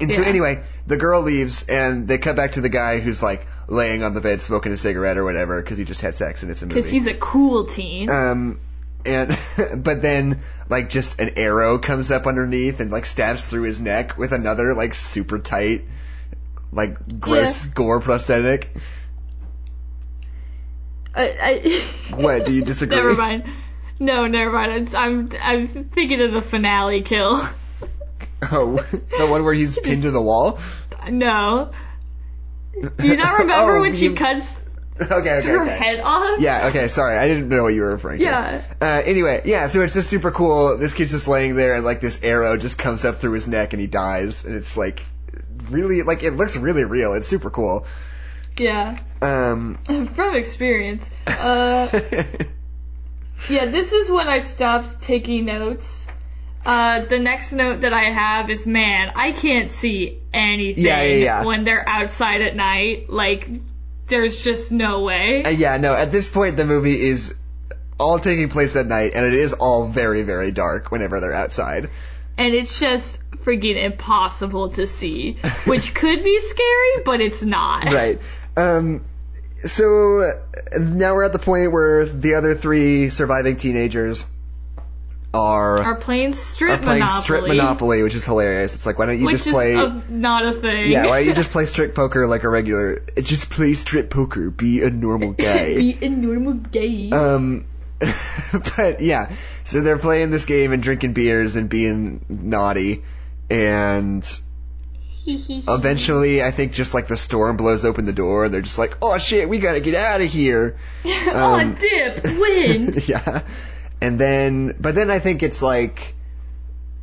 And 0.00 0.10
so 0.12 0.24
anyway, 0.24 0.64
the 0.88 0.96
girl 0.96 1.22
leaves, 1.22 1.68
and 1.68 2.08
they 2.08 2.18
cut 2.18 2.34
back 2.34 2.52
to 2.52 2.60
the 2.60 2.68
guy 2.68 2.98
who's 2.98 3.22
like 3.22 3.46
laying 3.68 4.02
on 4.02 4.14
the 4.14 4.20
bed 4.20 4.40
smoking 4.40 4.72
a 4.72 4.76
cigarette 4.76 5.16
or 5.16 5.22
whatever 5.22 5.62
because 5.62 5.78
he 5.78 5.84
just 5.84 6.00
had 6.00 6.16
sex 6.16 6.42
and 6.42 6.50
it's 6.50 6.62
a 6.62 6.66
movie. 6.66 6.74
Because 6.80 6.90
he's 6.90 7.06
a 7.06 7.14
cool 7.14 7.66
teen. 7.66 8.10
um, 8.10 8.58
and 9.06 9.38
but 9.76 10.02
then 10.02 10.40
like 10.68 10.90
just 10.90 11.20
an 11.20 11.30
arrow 11.36 11.78
comes 11.78 12.10
up 12.10 12.26
underneath 12.26 12.80
and 12.80 12.90
like 12.90 13.06
stabs 13.06 13.46
through 13.46 13.62
his 13.62 13.80
neck 13.80 14.18
with 14.18 14.32
another 14.32 14.74
like 14.74 14.94
super 14.94 15.38
tight, 15.38 15.84
like 16.72 17.20
gross 17.20 17.66
gore 17.66 18.00
prosthetic. 18.00 18.74
I, 21.14 21.28
I, 22.10 22.14
What? 22.16 22.46
Do 22.46 22.52
you 22.52 22.62
disagree? 22.64 22.96
never 22.96 23.14
mind. 23.14 23.44
No, 23.98 24.26
never 24.26 24.50
mind. 24.50 24.72
It's, 24.86 24.94
I'm 24.94 25.30
I'm 25.40 25.68
thinking 25.90 26.20
of 26.22 26.32
the 26.32 26.42
finale 26.42 27.02
kill. 27.02 27.46
Oh, 28.50 28.76
the 29.18 29.26
one 29.26 29.44
where 29.44 29.54
he's 29.54 29.78
pinned 29.78 30.02
to 30.02 30.10
the 30.10 30.22
wall. 30.22 30.58
No. 31.08 31.70
Do 32.96 33.06
you 33.06 33.16
not 33.16 33.40
remember 33.40 33.76
Oh, 33.78 33.80
when 33.82 33.94
she 33.94 34.04
you- 34.06 34.14
cuts 34.14 34.50
Okay, 35.00 35.14
okay, 35.14 35.48
her 35.48 35.62
okay. 35.62 35.76
head 35.76 36.00
off? 36.00 36.38
Yeah, 36.40 36.66
okay, 36.68 36.86
sorry. 36.88 37.16
I 37.16 37.26
didn't 37.26 37.48
know 37.48 37.62
what 37.62 37.72
you 37.74 37.80
were 37.80 37.92
referring 37.92 38.18
to. 38.20 38.24
Yeah. 38.24 38.62
Uh, 38.80 39.02
anyway, 39.04 39.40
yeah, 39.46 39.66
so 39.68 39.80
it's 39.80 39.94
just 39.94 40.08
super 40.08 40.30
cool. 40.30 40.76
This 40.76 40.92
kid's 40.94 41.10
just 41.10 41.26
laying 41.26 41.54
there 41.56 41.74
and 41.74 41.84
like 41.84 42.00
this 42.00 42.22
arrow 42.22 42.56
just 42.56 42.78
comes 42.78 43.04
up 43.04 43.16
through 43.16 43.32
his 43.32 43.48
neck 43.48 43.72
and 43.72 43.80
he 43.80 43.86
dies. 43.88 44.44
And 44.44 44.54
it's 44.54 44.76
like 44.76 45.02
really, 45.70 46.02
like 46.02 46.22
it 46.22 46.32
looks 46.32 46.56
really 46.56 46.84
real. 46.84 47.14
It's 47.14 47.26
super 47.28 47.50
cool. 47.50 47.86
Yeah. 48.58 48.98
Um, 49.20 49.78
From 50.14 50.34
experience. 50.34 51.10
Uh, 51.26 51.88
yeah, 53.48 53.66
this 53.66 53.92
is 53.92 54.10
when 54.10 54.28
I 54.28 54.38
stopped 54.40 55.00
taking 55.00 55.44
notes. 55.46 56.06
Uh, 56.64 57.00
the 57.06 57.18
next 57.18 57.52
note 57.52 57.80
that 57.80 57.92
I 57.92 58.04
have 58.04 58.48
is, 58.48 58.66
man, 58.66 59.12
I 59.16 59.32
can't 59.32 59.68
see 59.70 60.20
anything 60.32 60.84
Yeah, 60.84 61.02
yeah, 61.02 61.14
yeah. 61.16 61.44
when 61.44 61.64
they're 61.64 61.88
outside 61.88 62.40
at 62.40 62.54
night. 62.54 63.10
Like, 63.10 63.48
there's 64.06 64.42
just 64.44 64.70
no 64.70 65.00
way. 65.02 65.42
uh, 65.44 65.48
yeah, 65.48 65.76
no, 65.78 65.94
at 65.94 66.12
this 66.12 66.28
point 66.28 66.56
the 66.56 66.64
movie 66.66 67.00
is 67.00 67.34
all 67.98 68.18
taking 68.18 68.48
place 68.48 68.76
at 68.76 68.86
night 68.86 69.12
and 69.14 69.24
it 69.26 69.34
is 69.34 69.54
all 69.54 69.88
very, 69.88 70.22
very 70.22 70.52
dark 70.52 70.90
whenever 70.92 71.18
they're 71.20 71.32
outside. 71.34 71.90
And 72.38 72.54
it's 72.54 72.78
just 72.78 73.18
freaking 73.44 73.82
impossible 73.82 74.70
to 74.70 74.86
see, 74.86 75.38
which 75.66 75.94
could 75.94 76.22
be 76.22 76.38
scary, 76.40 77.04
but 77.04 77.20
it's 77.20 77.42
not. 77.42 77.84
Right. 77.84 78.20
Um, 78.56 79.04
so 79.64 80.30
now 80.78 81.14
we're 81.14 81.24
at 81.24 81.32
the 81.32 81.38
point 81.38 81.72
where 81.72 82.04
the 82.06 82.34
other 82.34 82.54
three 82.54 83.10
surviving 83.10 83.56
teenagers 83.56 84.24
are 85.34 85.78
Are 85.78 85.94
playing 85.96 86.34
strip 86.34 86.80
are 86.80 86.82
playing 86.82 87.00
monopoly, 87.00 87.20
strip 87.22 87.46
Monopoly, 87.48 88.02
which 88.02 88.14
is 88.14 88.24
hilarious. 88.24 88.74
It's 88.74 88.84
like, 88.84 88.98
why 88.98 89.06
don't 89.06 89.18
you 89.18 89.24
which 89.24 89.38
just 89.38 89.48
play? 89.50 89.74
a, 89.74 89.88
not 90.08 90.44
a 90.44 90.52
thing. 90.52 90.90
yeah, 90.90 91.06
why 91.06 91.20
don't 91.20 91.28
you 91.28 91.34
just 91.42 91.50
play 91.50 91.64
strip 91.64 91.94
poker 91.94 92.26
like 92.26 92.42
a 92.42 92.48
regular? 92.48 93.00
Just 93.20 93.48
play 93.50 93.72
strip 93.74 94.10
poker. 94.10 94.50
Be 94.50 94.82
a 94.82 94.90
normal 94.90 95.32
guy. 95.48 95.74
be 95.74 95.98
a 96.02 96.08
normal 96.08 96.52
gay. 96.54 97.10
um, 97.10 97.64
but 98.76 99.00
yeah, 99.00 99.32
so 99.64 99.80
they're 99.80 99.98
playing 99.98 100.30
this 100.30 100.44
game 100.44 100.72
and 100.72 100.82
drinking 100.82 101.12
beers 101.12 101.56
and 101.56 101.68
being 101.68 102.24
naughty, 102.28 103.02
and 103.50 104.26
eventually, 105.26 106.42
I 106.42 106.50
think 106.50 106.72
just 106.72 106.94
like 106.94 107.06
the 107.06 107.16
storm 107.16 107.56
blows 107.56 107.84
open 107.84 108.06
the 108.06 108.12
door, 108.12 108.48
they're 108.48 108.60
just 108.60 108.78
like, 108.78 108.96
oh 109.02 109.18
shit, 109.18 109.48
we 109.48 109.58
gotta 109.58 109.80
get 109.80 109.94
out 109.94 110.20
of 110.20 110.26
here. 110.26 110.76
oh, 111.04 111.60
um, 111.60 111.74
dip, 111.74 112.24
wind. 112.24 113.08
yeah. 113.08 113.42
And 114.00 114.18
then, 114.18 114.74
but 114.80 114.96
then 114.96 115.10
I 115.10 115.20
think 115.20 115.42
it's 115.44 115.62
like 115.62 116.14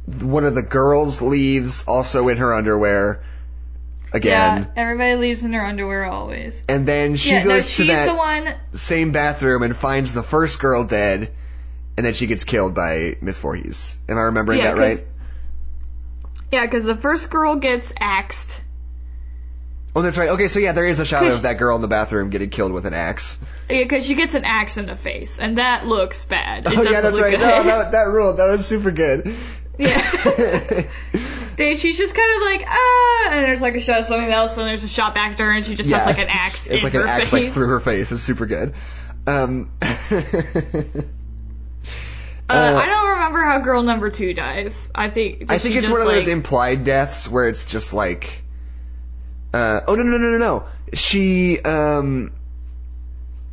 one 0.06 0.44
of 0.44 0.54
the 0.54 0.64
girls 0.64 1.22
leaves 1.22 1.86
also 1.88 2.28
in 2.28 2.38
her 2.38 2.54
underwear 2.54 3.24
again. 4.12 4.64
Yeah, 4.64 4.82
everybody 4.82 5.16
leaves 5.16 5.44
in 5.44 5.52
their 5.52 5.66
underwear 5.66 6.06
always. 6.06 6.62
And 6.68 6.86
then 6.86 7.16
she 7.16 7.30
yeah, 7.30 7.44
no, 7.44 7.50
goes 7.50 7.76
to 7.78 7.86
that 7.86 8.08
the 8.08 8.16
one. 8.16 8.54
same 8.74 9.14
bathroom 9.14 9.64
and 9.64 9.76
finds 9.76 10.14
the 10.14 10.24
first 10.24 10.60
girl 10.60 10.84
dead, 10.84 11.32
and 12.00 12.06
then 12.06 12.14
she 12.14 12.28
gets 12.28 12.46
killed 12.46 12.74
by 12.74 13.18
Miss 13.20 13.40
Voorhees. 13.40 14.00
Am 14.08 14.18
I 14.18 14.22
remembering 14.22 14.60
Yeah, 14.60 14.74
that 14.74 14.80
right? 14.80 15.06
Yeah, 16.50 16.66
because 16.66 16.86
the 16.86 16.96
first 16.96 17.30
girl 17.30 17.58
gets 17.58 17.92
axed. 18.00 18.58
Oh, 19.94 20.02
that's 20.02 20.18
right. 20.18 20.30
Okay, 20.30 20.48
so 20.48 20.60
yeah, 20.60 20.72
there 20.72 20.86
is 20.86 21.02
a 21.02 21.06
shot 21.06 21.28
of 21.28 21.42
that 21.42 21.58
girl 21.58 21.76
in 21.76 21.82
the 21.82 21.90
bathroom 21.90 22.30
getting 22.30 22.52
killed 22.52 22.72
with 22.72 22.86
an 22.86 22.94
axe. 22.94 23.38
Yeah, 23.70 23.84
because 23.84 24.06
she 24.06 24.16
gets 24.16 24.34
an 24.34 24.46
axe 24.46 24.78
in 24.78 24.86
the 24.86 24.96
face, 24.96 25.40
and 25.40 25.58
that 25.58 25.88
looks 25.88 26.24
bad. 26.24 26.68
It 26.68 26.78
oh 26.78 26.84
yeah, 26.84 27.02
that's 27.02 27.20
right. 27.20 27.32
good. 27.32 27.42
No, 27.42 27.64
that, 27.64 27.92
that 27.92 28.08
ruled. 28.08 28.38
That 28.38 28.48
was 28.48 28.66
super 28.66 28.92
good. 28.92 29.36
Yeah. 29.78 30.84
They, 31.60 31.76
she's 31.76 31.98
just 31.98 32.16
kind 32.16 32.36
of 32.38 32.42
like, 32.42 32.70
ah, 32.70 33.30
and 33.34 33.44
there's 33.44 33.60
like 33.60 33.76
a 33.76 33.82
shot 33.82 34.00
of 34.00 34.06
something 34.06 34.32
else, 34.32 34.56
and 34.56 34.66
there's 34.66 34.86
a 34.86 34.88
shot 34.88 35.14
back 35.14 35.36
to 35.36 35.44
her, 35.44 35.52
and 35.52 35.66
she 35.66 35.76
just 35.76 35.90
yeah. 35.90 35.98
has 35.98 36.06
like 36.08 36.18
an 36.18 36.30
axe 36.30 36.68
It's 36.68 36.86
like 36.86 36.94
an 36.94 37.02
axe 37.02 37.32
face. 37.32 37.34
like 37.34 37.52
through 37.52 37.68
her 37.68 37.82
face. 37.82 38.14
It's 38.14 38.24
super 38.24 38.46
good. 38.46 38.76
Um, 39.28 39.70
uh, 42.50 42.54
uh, 42.54 42.80
I 42.80 42.86
don't 42.88 43.10
remember 43.12 43.44
how 43.44 43.60
girl 43.60 43.84
number 43.84 44.10
two 44.10 44.34
dies. 44.34 44.90
I 44.94 45.10
think. 45.10 45.52
I 45.52 45.58
think 45.58 45.76
it's 45.76 45.90
one 45.90 46.02
of 46.02 46.08
those 46.08 46.28
implied 46.28 46.84
deaths 46.84 47.28
where 47.28 47.48
it's 47.48 47.66
just 47.66 47.94
like, 47.94 48.44
uh, 49.54 49.82
oh 49.88 49.96
no 49.96 50.04
no 50.04 50.18
no 50.18 50.32
no 50.32 50.38
no. 50.38 50.64
She 50.94 51.60
um 51.60 52.32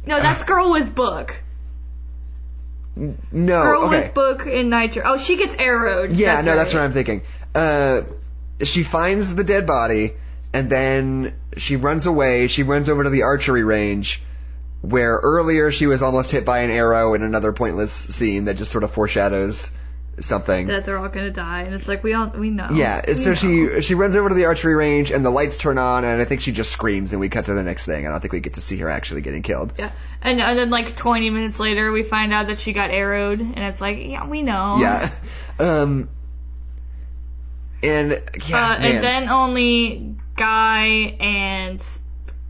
no, 0.06 0.18
that's 0.20 0.44
girl 0.44 0.70
with 0.70 0.94
book. 0.94 1.36
no 2.96 3.18
Girl 3.32 3.84
okay 3.84 4.06
with 4.06 4.14
book 4.14 4.46
in 4.46 4.70
nitro. 4.70 5.02
Oh, 5.04 5.18
she 5.18 5.36
gets 5.36 5.56
arrowed. 5.56 6.12
yeah 6.12 6.40
no 6.40 6.56
that's 6.56 6.72
what 6.72 6.82
I'm 6.82 6.92
thinking. 6.92 7.22
Uh, 7.54 8.02
she 8.64 8.82
finds 8.82 9.34
the 9.34 9.44
dead 9.44 9.66
body 9.66 10.14
and 10.54 10.70
then 10.70 11.34
she 11.58 11.76
runs 11.76 12.06
away. 12.06 12.48
She 12.48 12.62
runs 12.62 12.88
over 12.88 13.02
to 13.02 13.10
the 13.10 13.24
archery 13.24 13.62
range. 13.62 14.22
Where 14.88 15.14
earlier 15.22 15.72
she 15.72 15.86
was 15.86 16.02
almost 16.02 16.30
hit 16.30 16.44
by 16.44 16.60
an 16.60 16.70
arrow 16.70 17.14
in 17.14 17.22
another 17.22 17.52
pointless 17.52 17.92
scene 17.92 18.44
that 18.46 18.54
just 18.56 18.70
sort 18.72 18.84
of 18.84 18.92
foreshadows 18.92 19.72
something. 20.18 20.68
that 20.68 20.86
they're 20.86 20.96
all 20.96 21.08
gonna 21.08 21.30
die, 21.30 21.62
and 21.62 21.74
it's 21.74 21.86
like 21.88 22.02
we 22.02 22.14
all 22.14 22.28
we 22.28 22.48
know. 22.50 22.68
Yeah, 22.72 23.02
We 23.06 23.14
so 23.16 23.30
know. 23.30 23.36
she 23.36 23.82
she 23.82 23.94
runs 23.94 24.16
over 24.16 24.28
to 24.30 24.34
the 24.34 24.46
archery 24.46 24.74
range 24.74 25.10
and 25.10 25.24
the 25.24 25.30
lights 25.30 25.56
turn 25.58 25.76
on 25.76 26.04
and 26.04 26.20
I 26.22 26.24
think 26.24 26.40
she 26.40 26.52
just 26.52 26.72
screams 26.72 27.12
and 27.12 27.20
we 27.20 27.28
cut 27.28 27.44
to 27.46 27.54
the 27.54 27.62
next 27.62 27.84
thing. 27.84 28.06
I 28.06 28.10
don't 28.10 28.20
think 28.20 28.32
we 28.32 28.40
get 28.40 28.54
to 28.54 28.62
see 28.62 28.78
her 28.78 28.88
actually 28.88 29.20
getting 29.22 29.42
killed. 29.42 29.74
Yeah, 29.78 29.90
and, 30.22 30.40
and 30.40 30.58
then 30.58 30.70
like 30.70 30.96
20 30.96 31.28
minutes 31.30 31.60
later, 31.60 31.92
we 31.92 32.02
find 32.02 32.32
out 32.32 32.46
that 32.46 32.58
she 32.58 32.72
got 32.72 32.90
arrowed, 32.90 33.40
and 33.40 33.58
it's 33.58 33.80
like, 33.80 33.98
yeah, 33.98 34.26
we 34.26 34.42
know. 34.42 34.76
Yeah. 34.80 35.10
Um 35.58 36.08
and 37.82 38.10
yeah, 38.46 38.70
Uh, 38.70 38.76
and 38.78 39.04
then 39.04 39.28
only 39.28 40.16
guy 40.36 40.84
and 41.20 41.82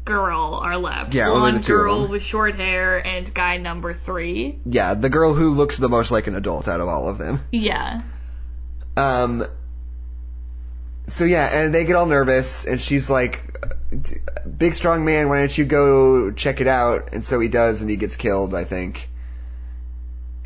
girl 0.07 0.59
are 0.63 0.79
left. 0.79 1.13
Yeah, 1.13 1.29
Blonde 1.29 1.59
the 1.59 1.63
two 1.63 1.75
of 1.75 1.81
girl 1.81 2.07
with 2.09 2.23
short 2.23 2.55
hair 2.55 3.05
and 3.07 3.33
guy 3.35 3.59
number 3.59 3.93
three. 3.93 4.59
yeah, 4.65 4.95
the 4.95 5.11
girl 5.11 5.35
who 5.35 5.51
looks 5.51 5.77
the 5.77 5.91
most 5.91 6.11
like 6.11 6.27
an 6.27 6.37
adult 6.37 6.69
out 6.69 6.81
of 6.81 6.89
all 6.89 7.11
of 7.11 7.19
them. 7.19 7.41
Yeah. 7.53 8.03
Um 8.97 9.45
so 11.07 11.25
yeah, 11.25 11.61
and 11.61 11.75
they 11.75 11.85
get 11.85 11.97
all 11.97 12.07
nervous 12.07 12.67
and 12.67 12.81
she's 12.81 13.11
like 13.11 13.43
big 14.59 14.75
strong 14.75 15.05
man, 15.05 15.29
why 15.29 15.41
don't 15.41 15.57
you 15.59 15.67
go 15.67 16.33
check 16.33 16.63
it 16.63 16.67
out? 16.67 17.11
And 17.13 17.23
so 17.23 17.39
he 17.39 17.49
does 17.49 17.83
and 17.83 17.91
he 17.91 17.97
gets 17.97 18.17
killed, 18.17 18.55
I 18.55 18.65
think. 18.65 19.09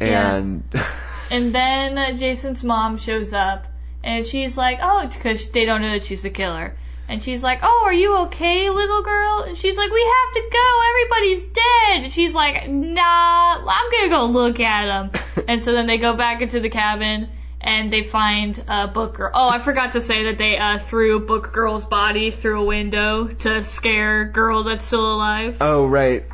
Yeah. 0.01 0.35
And 0.35 0.65
And 1.31 1.55
then 1.55 1.97
uh, 1.97 2.17
Jason's 2.17 2.65
mom 2.65 2.97
shows 2.97 3.33
up, 3.33 3.67
and 4.03 4.27
she's 4.27 4.57
like, 4.57 4.81
oh, 4.83 5.07
because 5.07 5.49
they 5.51 5.65
don't 5.65 5.81
know 5.81 5.93
that 5.93 6.03
she's 6.03 6.23
the 6.23 6.31
killer. 6.31 6.77
And 7.11 7.21
she's 7.21 7.43
like, 7.43 7.59
oh, 7.65 7.83
are 7.87 7.93
you 7.93 8.19
okay, 8.27 8.71
little 8.71 9.03
girl? 9.03 9.43
And 9.49 9.59
she's 9.59 9.77
like, 9.77 9.91
we 9.91 10.01
have 10.01 10.35
to 10.35 10.49
go. 10.49 10.81
Everybody's 10.91 11.45
dead. 11.45 12.05
And 12.05 12.13
she's 12.13 12.33
like, 12.33 12.71
nah, 12.71 13.59
I'm 13.69 13.91
gonna 13.91 14.09
go 14.11 14.27
look 14.27 14.61
at 14.61 14.87
them." 14.87 15.23
and 15.49 15.61
so 15.61 15.73
then 15.73 15.89
they 15.89 15.99
go 15.99 16.17
back 16.17 16.41
into 16.41 16.61
the 16.61 16.71
cabin, 16.71 17.29
and 17.61 17.93
they 17.93 18.05
find 18.05 18.63
uh, 18.69 18.87
Book 18.87 19.15
Girl. 19.15 19.33
Oh, 19.35 19.49
I 19.49 19.59
forgot 19.59 19.95
to 19.95 20.01
say 20.01 20.27
that 20.27 20.39
they 20.39 20.57
uh, 20.57 20.79
threw 20.79 21.27
Book 21.27 21.53
Girl's 21.53 21.85
body 21.85 22.31
through 22.31 22.63
a 22.63 22.65
window 22.65 23.27
to 23.27 23.65
scare 23.65 24.27
girl 24.27 24.63
that's 24.63 24.87
still 24.87 25.13
alive. 25.13 25.57
oh 25.61 25.89
right. 25.89 26.27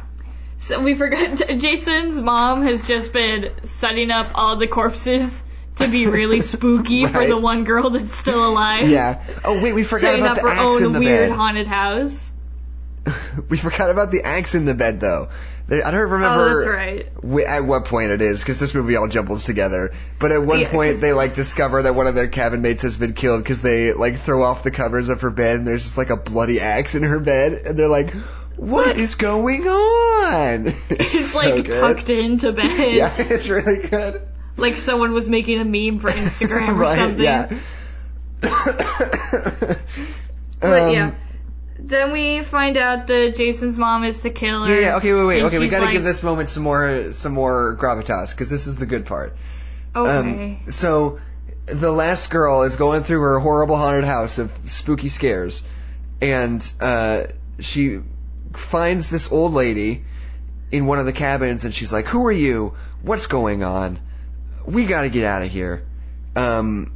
So 0.58 0.82
we 0.82 0.94
forgot. 0.94 1.40
Jason's 1.56 2.20
mom 2.20 2.64
has 2.64 2.86
just 2.86 3.14
been 3.14 3.50
setting 3.62 4.10
up 4.10 4.32
all 4.34 4.56
the 4.56 4.66
corpses 4.66 5.42
to 5.76 5.88
be 5.88 6.06
really 6.06 6.40
spooky 6.52 7.06
for 7.06 7.26
the 7.26 7.36
one 7.38 7.64
girl 7.64 7.90
that's 7.90 8.14
still 8.16 8.48
alive. 8.48 8.88
Yeah. 8.88 9.22
Oh 9.44 9.62
wait, 9.62 9.72
we 9.74 9.84
forgot 9.84 10.08
Setting 10.08 10.24
about 10.24 10.38
up 10.38 10.42
the 10.44 10.50
her 10.50 10.54
axe 10.56 10.78
in 10.80 10.86
own 10.86 10.92
the 10.94 11.00
weird 11.00 11.30
bed. 11.30 11.36
haunted 11.36 11.66
house. 11.66 12.30
we 13.48 13.56
forgot 13.56 13.90
about 13.90 14.10
the 14.10 14.22
axe 14.24 14.54
in 14.54 14.64
the 14.64 14.74
bed 14.74 15.00
though. 15.00 15.28
There- 15.68 15.84
I 15.84 15.90
don't 15.90 16.00
Oh, 16.00 16.04
remember 16.04 16.60
that's 16.64 16.68
right. 17.24 17.46
at 17.48 17.64
what 17.64 17.84
point 17.86 18.10
it 18.12 18.22
is 18.22 18.40
because 18.40 18.60
this 18.60 18.72
movie 18.74 18.96
all 18.96 19.08
jumbles 19.08 19.44
together. 19.44 19.92
But 20.18 20.30
at 20.32 20.42
one 20.42 20.60
Yeah, 20.60 20.70
point 20.70 21.00
they 21.00 21.12
like 21.12 21.34
discover 21.34 21.82
that 21.82 21.94
one 21.94 22.06
of 22.06 22.14
their 22.14 22.28
cabin 22.28 22.62
mates 22.62 22.82
has 22.82 22.96
been 22.96 23.12
killed 23.14 23.42
because 23.42 23.62
they 23.62 23.92
like 23.92 24.18
throw 24.18 24.42
off 24.44 24.62
the 24.62 24.70
covers 24.70 25.08
of 25.08 25.20
her 25.22 25.30
bed 25.30 25.56
and 25.58 25.66
there's 25.66 25.82
just 25.82 25.98
like 25.98 26.10
a 26.10 26.16
bloody 26.16 26.60
axe 26.60 26.94
in 26.94 27.02
her 27.02 27.18
bed 27.20 27.52
and 27.66 27.78
they're 27.78 27.88
like, 27.88 28.12
"What 28.56 28.96
is 28.96 29.16
going 29.16 29.62
on?" 29.66 30.66
It's 30.90 31.32
so 31.32 31.40
like 31.40 31.66
good. 31.66 31.80
tucked 31.80 32.10
into 32.10 32.52
bed. 32.52 32.94
Yeah, 32.94 33.12
it's 33.18 33.48
really 33.48 33.88
good. 33.88 34.22
Like 34.56 34.76
someone 34.76 35.12
was 35.12 35.28
making 35.28 35.60
a 35.60 35.64
meme 35.64 35.98
for 36.00 36.10
Instagram 36.10 36.68
or 36.68 36.74
right? 36.86 36.96
something. 36.96 37.22
Yeah. 37.22 37.50
But 40.58 40.82
Um, 40.82 40.94
yeah. 40.94 41.14
Then 41.78 42.12
we 42.12 42.42
find 42.42 42.78
out 42.78 43.06
that 43.08 43.34
Jason's 43.36 43.76
mom 43.76 44.04
is 44.04 44.22
the 44.22 44.30
killer. 44.30 44.68
Yeah, 44.68 44.80
yeah, 44.80 44.96
okay, 44.96 45.12
wait, 45.12 45.24
wait, 45.26 45.42
okay, 45.42 45.58
we 45.58 45.68
gotta 45.68 45.84
like, 45.84 45.92
give 45.92 46.02
this 46.02 46.22
moment 46.22 46.48
some 46.48 46.62
more, 46.62 47.12
some 47.12 47.32
more 47.32 47.76
gravitas, 47.78 48.30
because 48.30 48.48
this 48.48 48.66
is 48.66 48.76
the 48.76 48.86
good 48.86 49.04
part. 49.04 49.36
Okay. 49.94 50.10
Um, 50.10 50.70
so, 50.70 51.18
the 51.66 51.92
last 51.92 52.30
girl 52.30 52.62
is 52.62 52.76
going 52.76 53.02
through 53.02 53.20
her 53.20 53.38
horrible 53.38 53.76
haunted 53.76 54.04
house 54.04 54.38
of 54.38 54.50
spooky 54.64 55.08
scares, 55.08 55.62
and, 56.22 56.72
uh, 56.80 57.24
she 57.60 58.00
finds 58.54 59.10
this 59.10 59.30
old 59.30 59.52
lady 59.52 60.04
in 60.72 60.86
one 60.86 60.98
of 60.98 61.04
the 61.04 61.12
cabins, 61.12 61.64
and 61.66 61.74
she's 61.74 61.92
like, 61.92 62.06
who 62.06 62.26
are 62.26 62.32
you? 62.32 62.74
What's 63.02 63.26
going 63.26 63.62
on? 63.62 63.98
We 64.66 64.84
gotta 64.86 65.08
get 65.08 65.24
out 65.24 65.42
of 65.42 65.48
here. 65.48 65.86
Um, 66.34 66.92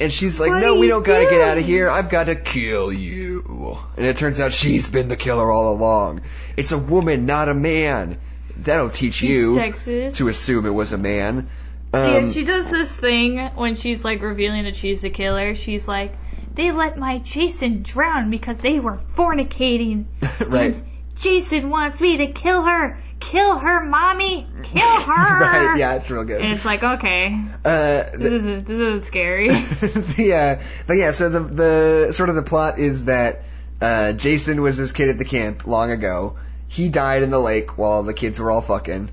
and 0.00 0.12
she's 0.12 0.38
like, 0.40 0.50
What 0.50 0.60
no, 0.60 0.78
we 0.78 0.88
don't 0.88 1.04
gotta 1.04 1.24
get 1.24 1.40
out 1.40 1.58
of 1.58 1.64
here. 1.64 1.88
I've 1.88 2.08
gotta 2.08 2.34
kill 2.34 2.92
you. 2.92 3.78
And 3.96 4.06
it 4.06 4.16
turns 4.16 4.40
out 4.40 4.52
she's 4.52 4.88
been 4.88 5.08
the 5.08 5.16
killer 5.16 5.50
all 5.50 5.72
along. 5.72 6.22
It's 6.56 6.72
a 6.72 6.78
woman, 6.78 7.26
not 7.26 7.48
a 7.48 7.54
man. 7.54 8.18
That'll 8.56 8.90
teach 8.90 9.22
you 9.22 9.56
sexist. 9.56 10.16
to 10.16 10.28
assume 10.28 10.66
it 10.66 10.70
was 10.70 10.92
a 10.92 10.98
man. 10.98 11.48
Yeah, 11.94 12.16
Um, 12.16 12.30
she 12.32 12.44
does 12.44 12.70
this 12.70 12.96
thing 12.96 13.38
when 13.54 13.76
she's 13.76 14.04
like 14.04 14.20
revealing 14.22 14.64
that 14.64 14.76
she's 14.76 15.02
the 15.02 15.10
killer. 15.10 15.54
She's 15.54 15.86
like, 15.86 16.14
they 16.54 16.72
let 16.72 16.98
my 16.98 17.18
Jason 17.18 17.82
drown 17.82 18.30
because 18.30 18.58
they 18.58 18.80
were 18.80 18.98
fornicating. 19.14 20.06
right. 20.46 20.74
And 20.74 20.84
Jason 21.16 21.70
wants 21.70 22.00
me 22.00 22.18
to 22.18 22.26
kill 22.28 22.62
her. 22.62 22.98
Kill 23.30 23.58
her, 23.58 23.84
mommy. 23.84 24.46
Kill 24.62 24.82
her. 25.00 25.40
right, 25.40 25.76
yeah, 25.76 25.96
it's 25.96 26.08
real 26.10 26.22
good. 26.24 26.40
And 26.40 26.52
it's 26.52 26.64
like, 26.64 26.82
okay, 26.84 27.36
Uh, 27.64 28.04
this 28.04 28.16
the, 28.16 28.34
isn't 28.34 28.66
this 28.66 28.78
isn't 28.78 29.04
scary. 29.04 29.48
the, 29.48 30.32
uh, 30.60 30.64
but 30.86 30.94
yeah, 30.94 31.10
so 31.10 31.28
the, 31.28 31.40
the, 31.40 32.12
sort 32.12 32.28
of 32.28 32.36
the 32.36 32.44
plot 32.44 32.78
is 32.78 33.06
that, 33.06 33.42
uh, 33.80 34.12
Jason 34.12 34.62
was 34.62 34.76
this 34.76 34.92
kid 34.92 35.08
at 35.08 35.18
the 35.18 35.24
camp 35.24 35.66
long 35.66 35.90
ago. 35.90 36.36
He 36.68 36.88
died 36.88 37.24
in 37.24 37.30
the 37.30 37.40
lake 37.40 37.76
while 37.76 38.04
the 38.04 38.14
kids 38.14 38.38
were 38.38 38.50
all 38.50 38.62
fucking. 38.62 39.10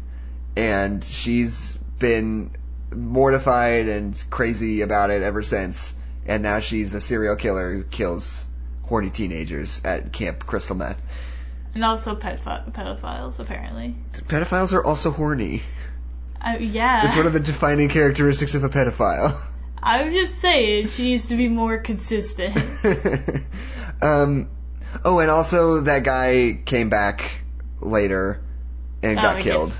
And 0.55 1.03
she's 1.03 1.76
been 1.97 2.51
mortified 2.95 3.88
and 3.88 4.24
crazy 4.30 4.82
about 4.82 5.09
it 5.09 5.24
ever 5.24 5.41
since. 5.41 5.95
And 6.28 6.43
now 6.43 6.59
she's 6.59 6.93
a 6.93 7.01
serial 7.01 7.36
killer 7.36 7.74
who 7.74 7.84
kills 7.84 8.45
horny 8.84 9.09
teenagers 9.09 9.82
at 9.84 10.14
Camp 10.14 10.45
Crystal 10.45 10.76
Meth. 10.76 11.01
And 11.74 11.84
also 11.84 12.15
pedoph- 12.15 12.71
pedophiles, 12.71 13.39
apparently. 13.39 13.95
Pedophiles 14.13 14.74
are 14.74 14.84
also 14.84 15.11
horny. 15.11 15.63
Uh, 16.41 16.57
yeah. 16.59 17.05
It's 17.05 17.15
one 17.15 17.26
of 17.26 17.34
the 17.34 17.39
defining 17.39 17.89
characteristics 17.89 18.55
of 18.55 18.63
a 18.63 18.69
pedophile. 18.69 19.39
I'm 19.82 20.13
just 20.13 20.36
saying, 20.36 20.88
she 20.88 21.03
needs 21.03 21.28
to 21.28 21.36
be 21.36 21.49
more 21.49 21.78
consistent. 21.78 22.55
um, 24.01 24.49
oh, 25.03 25.19
and 25.19 25.30
also 25.30 25.82
that 25.82 26.03
guy 26.03 26.59
came 26.65 26.89
back 26.89 27.41
later 27.82 28.41
and 29.01 29.19
Oh, 29.19 29.21
got 29.21 29.41
killed. 29.41 29.78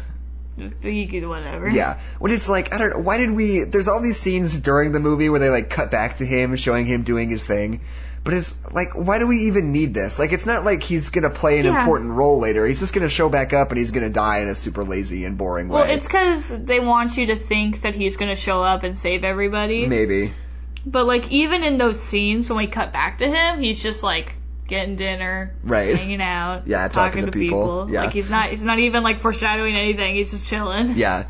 could 0.58 1.26
whatever. 1.28 1.70
Yeah. 1.70 2.00
When 2.20 2.32
it's 2.32 2.50
like, 2.50 2.74
I 2.74 2.78
don't 2.78 2.90
know, 2.92 3.00
why 3.00 3.18
did 3.18 3.32
we, 3.32 3.64
there's 3.64 3.88
all 3.88 4.02
these 4.02 4.20
scenes 4.20 4.60
during 4.60 4.92
the 4.92 5.00
movie 5.00 5.30
where 5.30 5.40
they 5.40 5.50
like 5.50 5.70
cut 5.70 5.90
back 5.90 6.18
to 6.18 6.26
him, 6.26 6.56
showing 6.58 6.86
him 6.86 7.04
doing 7.04 7.30
his 7.30 7.46
thing. 7.46 7.82
But 8.24 8.36
it's 8.36 8.56
like, 8.72 8.94
why 8.96 9.20
do 9.20 9.28
we 9.28 9.48
even 9.48 9.74
need 9.74 9.94
this? 9.94 10.18
Like, 10.18 10.32
it's 10.32 10.46
not 10.46 10.64
like 10.64 10.82
he's 10.82 11.10
gonna 11.10 11.30
play 11.30 11.60
an 11.60 11.66
Yeah. 11.66 11.80
important 11.80 12.12
role 12.12 12.40
later. 12.40 12.66
He's 12.66 12.80
just 12.80 12.94
gonna 12.94 13.10
show 13.10 13.28
back 13.28 13.52
up 13.54 13.70
and 13.70 13.78
he's 13.78 13.92
gonna 13.92 14.10
die 14.10 14.40
in 14.40 14.48
a 14.48 14.56
super 14.56 14.84
lazy 14.86 15.26
and 15.26 15.38
boring 15.38 15.68
way. 15.68 15.82
Well, 15.82 15.90
it's 15.92 16.08
because 16.08 16.48
they 16.48 16.80
want 16.80 17.18
you 17.18 17.28
to 17.28 17.36
think 17.36 17.82
that 17.82 17.96
he's 17.96 18.16
gonna 18.16 18.38
show 18.38 18.62
up 18.64 18.84
and 18.84 18.98
save 18.98 19.26
everybody. 19.26 19.88
Maybe. 19.88 20.34
But 20.86 21.06
like 21.06 21.30
even 21.32 21.64
in 21.64 21.78
those 21.78 22.00
scenes 22.02 22.50
when 22.50 22.58
we 22.58 22.68
cut 22.68 22.94
back 22.94 23.18
to 23.18 23.28
him, 23.28 23.60
he's 23.60 23.84
just 23.84 24.04
like 24.04 24.34
getting 24.70 24.96
dinner, 24.96 25.54
Right. 25.62 25.94
hanging 25.94 26.22
out, 26.22 26.64
Yeah, 26.68 26.88
talking 26.88 27.26
to 27.26 27.32
people. 27.32 27.90
Yeah. 27.92 28.04
Like 28.06 28.14
he's 28.14 28.30
not 28.30 28.52
he's 28.52 28.62
not 28.62 28.80
even 28.80 29.04
like 29.04 29.20
foreshadowing 29.20 29.76
anything. 29.76 30.16
He's 30.16 30.32
just 30.32 30.48
chilling. 30.48 30.94
Yeah. 30.96 31.26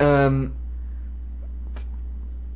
Um. 0.00 0.54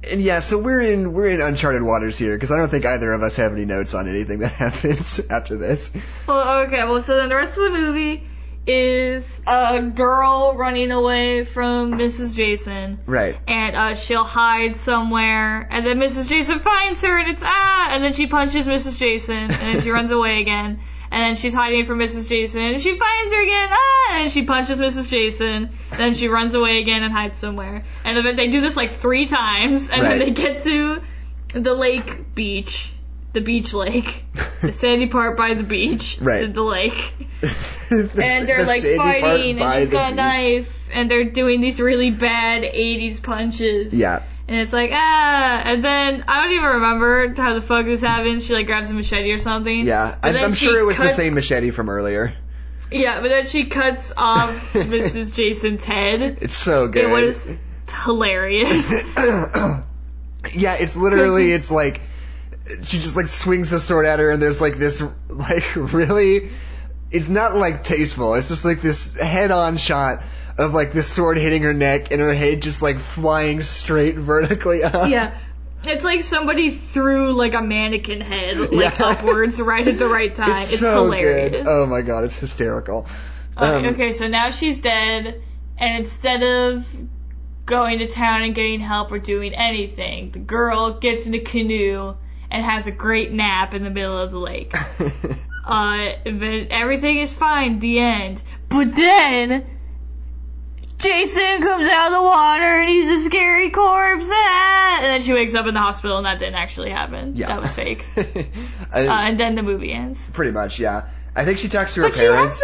And 0.08 0.20
yeah, 0.20 0.40
so 0.40 0.58
we're 0.58 0.80
in 0.80 1.12
we're 1.12 1.26
in 1.26 1.40
uncharted 1.40 1.82
waters 1.82 2.16
here 2.16 2.34
because 2.36 2.50
I 2.52 2.56
don't 2.56 2.68
think 2.68 2.84
either 2.84 3.12
of 3.12 3.22
us 3.22 3.36
have 3.36 3.52
any 3.52 3.64
notes 3.64 3.94
on 3.94 4.08
anything 4.08 4.38
that 4.40 4.52
happens 4.52 5.20
after 5.30 5.56
this. 5.56 5.90
Well, 6.26 6.66
okay. 6.66 6.84
Well, 6.84 7.00
so 7.00 7.16
then 7.16 7.28
the 7.28 7.36
rest 7.36 7.56
of 7.56 7.64
the 7.64 7.70
movie 7.70 8.22
is 8.66 9.40
a 9.46 9.80
girl 9.80 10.54
running 10.56 10.90
away 10.90 11.44
from 11.44 11.92
Mrs. 11.92 12.34
Jason. 12.34 12.98
Right. 13.06 13.38
and 13.46 13.76
uh, 13.76 13.94
she'll 13.94 14.24
hide 14.24 14.76
somewhere, 14.76 15.68
and 15.70 15.86
then 15.86 15.98
Mrs. 15.98 16.28
Jason 16.28 16.58
finds 16.58 17.00
her, 17.02 17.18
and 17.18 17.30
it's 17.30 17.42
ah, 17.44 17.88
and 17.90 18.02
then 18.02 18.12
she 18.12 18.26
punches 18.26 18.66
Mrs. 18.66 18.98
Jason, 18.98 19.36
and 19.36 19.50
then 19.50 19.82
she 19.82 19.90
runs 19.90 20.10
away 20.10 20.40
again, 20.40 20.80
and 21.10 21.22
then 21.22 21.36
she's 21.36 21.54
hiding 21.54 21.86
from 21.86 21.98
Mrs. 21.98 22.28
Jason, 22.28 22.62
and 22.62 22.80
she 22.80 22.98
finds 22.98 23.32
her 23.32 23.42
again, 23.42 23.68
ah, 23.72 24.18
and 24.20 24.32
she 24.32 24.42
punches 24.44 24.78
Mrs. 24.78 25.10
Jason, 25.10 25.70
then 25.96 26.14
she 26.14 26.28
runs 26.28 26.54
away 26.54 26.78
again 26.78 27.02
and 27.02 27.12
hides 27.12 27.38
somewhere, 27.38 27.84
and 28.04 28.16
then 28.26 28.36
they 28.36 28.48
do 28.48 28.60
this 28.60 28.76
like 28.76 28.92
three 28.92 29.26
times, 29.26 29.88
and 29.90 30.02
then 30.02 30.18
they 30.18 30.30
get 30.30 30.62
to 30.64 31.02
the 31.52 31.74
lake 31.74 32.34
beach. 32.34 32.92
The 33.32 33.42
beach 33.42 33.74
lake, 33.74 34.24
the 34.62 34.72
sandy 34.72 35.08
part 35.08 35.36
by 35.36 35.52
the 35.52 35.62
beach, 35.62 36.16
Right. 36.22 36.50
the, 36.54 36.62
lake, 36.62 36.94
The- 37.42 38.10
and 38.24 38.48
they're 38.48 38.64
the 38.64 38.66
like 38.66 38.82
fighting, 38.82 39.60
and 39.60 39.74
she's 39.74 39.88
got 39.90 40.12
a 40.12 40.14
knife, 40.14 40.88
and 40.90 41.10
they're 41.10 41.24
doing 41.24 41.60
these 41.60 41.78
really 41.78 42.10
bad 42.10 42.62
80s 42.62 43.22
punches. 43.22 43.92
Yeah. 43.92 44.22
And 44.48 44.60
it's 44.60 44.72
like, 44.72 44.90
ah, 44.92 45.62
and 45.64 45.84
then 45.84 46.24
I 46.28 46.42
don't 46.42 46.52
even 46.52 46.64
remember 46.64 47.34
how 47.36 47.54
the 47.54 47.60
fuck 47.60 47.84
this 47.84 48.00
happened. 48.00 48.42
She 48.42 48.54
like 48.54 48.66
grabs 48.66 48.90
a 48.90 48.94
machete 48.94 49.32
or 49.32 49.38
something. 49.38 49.84
Yeah. 49.84 50.16
I, 50.22 50.38
I'm 50.38 50.54
sure 50.54 50.78
it 50.78 50.84
was 50.84 50.98
the 50.98 51.08
same 51.08 51.34
machete 51.34 51.70
from 51.70 51.88
earlier. 51.88 52.34
Yeah, 52.92 53.20
but 53.20 53.28
then 53.28 53.46
she 53.48 53.64
cuts 53.64 54.12
off 54.16 54.50
Mrs. 54.72 55.34
Jason's 55.34 55.82
head. 55.82 56.38
It's 56.40 56.56
so 56.56 56.86
good. 56.86 57.04
It 57.04 57.10
was 57.10 57.52
hilarious. 58.04 58.92
Yeah, 60.52 60.74
it's 60.74 60.96
literally 60.96 61.52
it's 61.52 61.70
like 61.70 62.00
she 62.82 62.98
just 62.98 63.16
like 63.16 63.26
swings 63.26 63.70
the 63.70 63.80
sword 63.80 64.06
at 64.06 64.18
her 64.18 64.30
and 64.30 64.42
there's 64.42 64.60
like 64.60 64.76
this 64.76 65.02
like 65.28 65.76
really 65.76 66.50
it's 67.10 67.28
not 67.28 67.54
like 67.54 67.84
tasteful. 67.84 68.34
It's 68.34 68.48
just 68.48 68.64
like 68.64 68.82
this 68.82 69.16
head-on 69.16 69.76
shot 69.76 70.24
of 70.58 70.72
like 70.74 70.92
this 70.92 71.08
sword 71.08 71.38
hitting 71.38 71.62
her 71.62 71.74
neck 71.74 72.12
and 72.12 72.20
her 72.20 72.32
head 72.32 72.62
just 72.62 72.82
like 72.82 72.98
flying 72.98 73.60
straight 73.60 74.14
vertically 74.16 74.82
up. 74.82 75.08
yeah. 75.10 75.36
It's 75.88 76.02
like 76.04 76.22
somebody 76.22 76.70
threw 76.70 77.32
like 77.32 77.54
a 77.54 77.62
mannequin 77.62 78.20
head 78.20 78.58
like 78.58 78.72
Yeah. 78.72 78.94
upwards 79.06 79.60
right 79.60 79.86
at 79.86 79.98
the 79.98 80.08
right 80.08 80.34
time. 80.34 80.62
It's, 80.62 80.72
It's, 80.72 80.80
so 80.80 81.04
hilarious. 81.04 81.50
good. 81.50 81.66
Oh 81.68 81.86
my 81.86 82.02
god, 82.02 82.24
it's 82.24 82.36
hysterical. 82.36 83.06
Um, 83.56 83.84
okay, 83.86 84.12
so 84.12 84.26
now 84.26 84.50
she's 84.50 84.80
dead, 84.80 85.40
and 85.78 85.96
instead 85.98 86.42
of 86.42 86.86
going 87.64 88.00
to 88.00 88.08
town 88.08 88.42
and 88.42 88.54
getting 88.54 88.80
help 88.80 89.12
or 89.12 89.18
doing 89.18 89.54
anything, 89.54 90.30
the 90.32 90.38
girl 90.40 90.98
gets 90.98 91.26
in 91.26 91.34
a 91.34 91.40
canoe 91.40 92.14
and 92.50 92.64
has 92.64 92.86
a 92.86 92.90
great 92.92 93.32
nap 93.32 93.72
in 93.74 93.82
the 93.82 93.90
middle 93.90 94.18
of 94.18 94.30
the 94.30 94.38
lake. 94.38 94.74
Uh, 95.68 96.12
but 96.24 96.68
everything 96.70 97.18
is 97.18 97.34
fine. 97.34 97.80
The 97.80 97.98
end. 97.98 98.40
But 98.68 98.94
then 98.94 99.66
Jason 100.98 101.60
comes 101.62 101.86
out 101.88 102.06
of 102.08 102.12
the 102.14 102.22
water 102.22 102.80
and 102.80 102.88
he's 102.88 103.08
a 103.08 103.18
scary 103.28 103.70
corpse. 103.70 104.28
Ah! 104.30 104.98
And 105.00 105.06
then 105.06 105.22
she 105.22 105.32
wakes 105.34 105.54
up 105.54 105.66
in 105.66 105.74
the 105.74 105.80
hospital, 105.80 106.16
and 106.16 106.24
that 106.26 106.38
didn't 106.38 106.54
actually 106.54 106.88
happen. 106.90 107.36
Yeah. 107.36 107.48
That 107.48 107.60
was 107.60 107.74
fake. 107.74 108.04
Uh, 108.94 108.98
and 109.10 109.38
then 109.38 109.56
the 109.56 109.62
movie 109.62 109.92
ends. 109.92 110.26
pretty 110.32 110.52
much, 110.52 110.78
yeah. 110.78 111.08
I 111.34 111.44
think 111.44 111.58
she 111.58 111.68
talks 111.68 111.94
to 111.94 112.02
her 112.02 112.08
But 112.08 112.16
she 112.16 112.24
has 112.24 112.34
parents. 112.34 112.58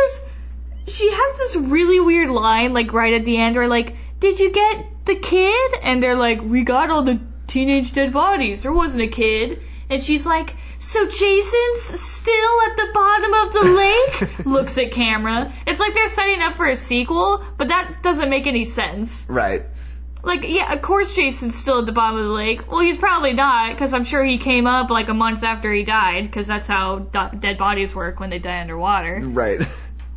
this. 0.86 0.96
She 0.96 1.10
has 1.10 1.38
this 1.38 1.56
really 1.56 2.00
weird 2.00 2.30
line, 2.30 2.72
like 2.72 2.92
right 2.92 3.12
at 3.12 3.24
the 3.26 3.36
end, 3.38 3.56
where 3.56 3.68
like, 3.68 3.96
"Did 4.20 4.38
you 4.38 4.50
get 4.50 4.86
the 5.04 5.16
kid?" 5.16 5.74
And 5.82 6.02
they're 6.02 6.14
like, 6.16 6.40
"We 6.40 6.62
got 6.62 6.90
all 6.90 7.02
the 7.02 7.20
teenage 7.48 7.92
dead 7.92 8.12
bodies. 8.14 8.62
There 8.62 8.72
wasn't 8.72 9.02
a 9.02 9.08
kid." 9.08 9.60
And 9.90 10.02
she's 10.02 10.24
like, 10.24 10.54
"So 10.82 11.06
Jason's 11.06 12.00
still 12.00 12.60
at 12.66 12.76
the 12.76 12.88
bottom 12.92 13.34
of 13.34 13.52
the 13.52 13.64
lake?" 13.70 14.38
Looks 14.46 14.78
at 14.78 14.92
camera. 14.92 15.52
It's 15.66 15.80
like 15.80 15.94
they're 15.94 16.08
setting 16.08 16.42
up 16.42 16.56
for 16.56 16.66
a 16.66 16.76
sequel, 16.76 17.44
but 17.56 17.68
that 17.68 18.02
doesn't 18.02 18.28
make 18.28 18.46
any 18.46 18.64
sense. 18.64 19.24
Right. 19.28 19.64
Like, 20.24 20.44
yeah, 20.48 20.72
of 20.72 20.82
course 20.82 21.14
Jason's 21.14 21.56
still 21.56 21.80
at 21.80 21.86
the 21.86 21.92
bottom 21.92 22.18
of 22.18 22.24
the 22.24 22.30
lake. 22.30 22.70
Well, 22.70 22.80
he's 22.80 22.96
probably 22.96 23.32
not, 23.32 23.72
because 23.72 23.92
I'm 23.92 24.04
sure 24.04 24.22
he 24.22 24.38
came 24.38 24.66
up 24.68 24.88
like 24.88 25.08
a 25.08 25.14
month 25.14 25.42
after 25.42 25.72
he 25.72 25.82
died, 25.82 26.24
because 26.24 26.46
that's 26.46 26.68
how 26.68 27.00
do- 27.00 27.36
dead 27.38 27.58
bodies 27.58 27.92
work 27.94 28.20
when 28.20 28.30
they 28.30 28.38
die 28.38 28.60
underwater. 28.60 29.20
Right. 29.20 29.60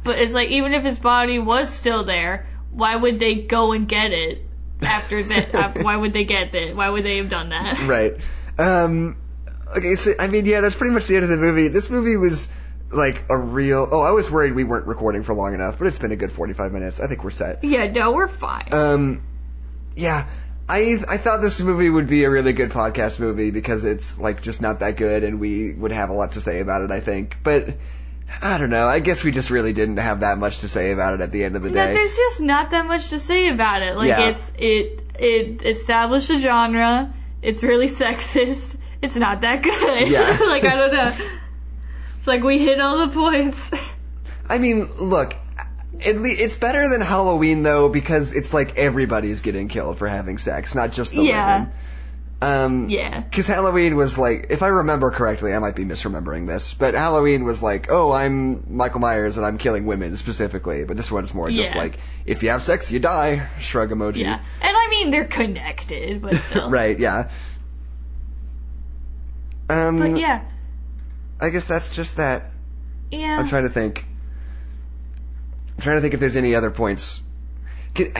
But 0.03 0.19
it's 0.19 0.33
like 0.33 0.49
even 0.49 0.73
if 0.73 0.83
his 0.83 0.99
body 0.99 1.39
was 1.39 1.69
still 1.69 2.03
there, 2.03 2.45
why 2.71 2.95
would 2.95 3.19
they 3.19 3.35
go 3.41 3.71
and 3.71 3.87
get 3.87 4.11
it 4.11 4.45
after 4.81 5.23
that? 5.23 5.55
uh, 5.55 5.71
why 5.81 5.95
would 5.95 6.13
they 6.13 6.25
get 6.25 6.53
it? 6.53 6.75
Why 6.75 6.89
would 6.89 7.03
they 7.03 7.17
have 7.17 7.29
done 7.29 7.49
that? 7.49 7.87
Right. 7.87 8.13
Um, 8.59 9.17
okay, 9.77 9.95
so, 9.95 10.11
I 10.19 10.27
mean, 10.27 10.45
yeah, 10.45 10.61
that's 10.61 10.75
pretty 10.75 10.93
much 10.93 11.07
the 11.07 11.15
end 11.15 11.23
of 11.23 11.29
the 11.29 11.37
movie. 11.37 11.67
This 11.67 11.89
movie 11.89 12.17
was 12.17 12.47
like 12.91 13.23
a 13.29 13.37
real. 13.37 13.87
Oh, 13.91 14.01
I 14.01 14.11
was 14.11 14.29
worried 14.29 14.53
we 14.53 14.63
weren't 14.63 14.87
recording 14.87 15.23
for 15.23 15.33
long 15.33 15.53
enough, 15.53 15.77
but 15.77 15.87
it's 15.87 15.99
been 15.99 16.11
a 16.11 16.15
good 16.15 16.31
45 16.31 16.71
minutes. 16.71 16.99
I 16.99 17.07
think 17.07 17.23
we're 17.23 17.31
set. 17.31 17.63
Yeah, 17.63 17.91
no, 17.91 18.11
we're 18.13 18.27
fine. 18.27 18.69
Um, 18.71 19.23
yeah, 19.95 20.27
I 20.69 20.97
I 21.09 21.17
thought 21.17 21.41
this 21.41 21.61
movie 21.61 21.89
would 21.89 22.07
be 22.07 22.23
a 22.23 22.29
really 22.29 22.53
good 22.53 22.71
podcast 22.71 23.19
movie 23.19 23.51
because 23.51 23.83
it's 23.83 24.19
like 24.19 24.41
just 24.41 24.61
not 24.61 24.79
that 24.79 24.97
good, 24.97 25.23
and 25.23 25.39
we 25.39 25.73
would 25.73 25.91
have 25.91 26.09
a 26.09 26.13
lot 26.13 26.33
to 26.33 26.41
say 26.41 26.59
about 26.59 26.81
it. 26.83 26.91
I 26.91 26.99
think, 26.99 27.37
but 27.43 27.75
I 28.41 28.57
don't 28.57 28.69
know. 28.71 28.87
I 28.87 28.99
guess 28.99 29.23
we 29.23 29.31
just 29.31 29.49
really 29.51 29.73
didn't 29.73 29.97
have 29.97 30.21
that 30.21 30.37
much 30.37 30.59
to 30.59 30.67
say 30.67 30.91
about 30.91 31.13
it 31.15 31.21
at 31.21 31.31
the 31.31 31.43
end 31.43 31.55
of 31.55 31.61
the 31.61 31.69
No, 31.69 31.75
day. 31.85 31.93
there's 31.93 32.15
just 32.15 32.41
not 32.41 32.71
that 32.71 32.85
much 32.87 33.09
to 33.09 33.19
say 33.19 33.49
about 33.49 33.83
it. 33.83 33.95
Like 33.95 34.09
Yeah. 34.09 34.29
it's 34.29 34.51
it 34.57 35.01
it 35.19 35.61
established 35.65 36.29
a 36.29 36.39
genre. 36.39 37.13
It's 37.41 37.61
really 37.63 37.87
sexist. 38.01 38.75
It's 39.05 39.15
not 39.15 39.41
that 39.41 39.61
good. 39.61 40.07
Yeah. 40.09 40.37
like 40.47 40.63
I 40.65 40.75
don't 40.75 40.93
know. 40.93 41.13
It's 42.17 42.27
like 42.27 42.43
we 42.43 42.57
hit 42.57 42.79
all 42.79 43.05
the 43.07 43.13
points. 43.13 43.71
I 44.49 44.57
mean, 44.57 44.85
look. 44.95 45.35
Le- 45.93 46.27
it's 46.27 46.57
better 46.57 46.89
than 46.89 46.99
Halloween 47.01 47.63
though 47.63 47.87
because 47.89 48.35
it's 48.35 48.53
like 48.53 48.77
everybody's 48.77 49.41
getting 49.41 49.67
killed 49.69 49.97
for 49.97 50.07
having 50.07 50.37
sex, 50.37 50.75
not 50.75 50.91
just 50.91 51.13
the 51.13 51.23
Yeah. 51.23 51.57
women. 51.59 51.71
Um, 52.41 52.89
yeah. 52.89 53.21
Because 53.21 53.47
Halloween 53.47 53.95
was 53.95 54.19
like, 54.19 54.47
if 54.49 54.61
I 54.61 54.67
remember 54.67 55.09
correctly, 55.09 55.53
I 55.53 55.59
might 55.59 55.75
be 55.75 55.85
misremembering 55.85 56.47
this, 56.47 56.73
but 56.73 56.93
Halloween 56.93 57.45
was 57.45 57.63
like, 57.63 57.87
oh, 57.89 58.11
I'm 58.11 58.75
Michael 58.75 58.99
Myers 58.99 59.37
and 59.37 59.45
I'm 59.45 59.57
killing 59.57 59.85
women 59.85 60.17
specifically, 60.17 60.83
but 60.83 60.97
this 60.97 61.09
one's 61.11 61.33
more 61.33 61.49
just 61.49 61.75
like, 61.75 61.97
if 62.25 62.43
you 62.43 62.49
have 62.49 62.61
sex, 62.61 62.91
you 62.91 62.99
die. 62.99 63.47
Shrug 63.59 63.89
emoji. 63.89 64.17
Yeah. 64.17 64.41
And 64.61 64.77
I 64.77 64.87
mean 64.89 65.11
they're 65.11 65.25
connected, 65.27 66.21
but 66.21 66.35
still. 66.37 66.69
right, 66.81 66.99
yeah. 66.99 67.29
Um, 69.69 69.99
But 69.99 70.17
yeah. 70.19 70.43
I 71.41 71.49
guess 71.49 71.65
that's 71.65 71.93
just 71.95 72.17
that. 72.17 72.51
Yeah. 73.11 73.39
I'm 73.39 73.47
trying 73.47 73.63
to 73.63 73.69
think. 73.69 74.05
I'm 75.77 75.81
trying 75.81 75.97
to 75.97 76.01
think 76.01 76.13
if 76.13 76.19
there's 76.19 76.35
any 76.35 76.55
other 76.55 76.71
points. 76.71 77.21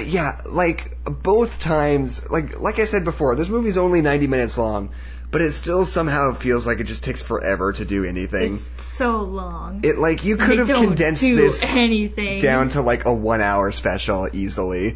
Yeah, 0.06 0.40
like 0.50 1.04
both 1.04 1.60
times, 1.60 2.30
like 2.30 2.60
like 2.60 2.80
I 2.80 2.86
said 2.86 3.04
before, 3.04 3.36
this 3.36 3.50
movie's 3.50 3.78
only 3.78 4.02
90 4.02 4.28
minutes 4.28 4.58
long, 4.58 4.92
but 5.32 5.42
it 5.42 5.52
still 5.52 5.86
somehow 5.86 6.34
feels 6.34 6.66
like 6.66 6.80
it 6.80 6.86
just 6.86 7.04
takes 7.04 7.22
forever 7.22 7.74
to 7.74 7.84
do 7.84 8.06
anything. 8.06 8.56
It's 8.56 8.84
so 8.86 9.24
long. 9.24 9.82
It 9.84 9.98
like 9.98 10.24
you 10.24 10.38
could 10.38 10.60
have 10.60 10.68
condensed 10.70 11.24
this 11.24 11.62
anything 11.64 12.40
down 12.40 12.70
to 12.70 12.82
like 12.82 13.04
a 13.04 13.14
one 13.14 13.42
hour 13.42 13.74
special 13.74 14.30
easily. 14.32 14.96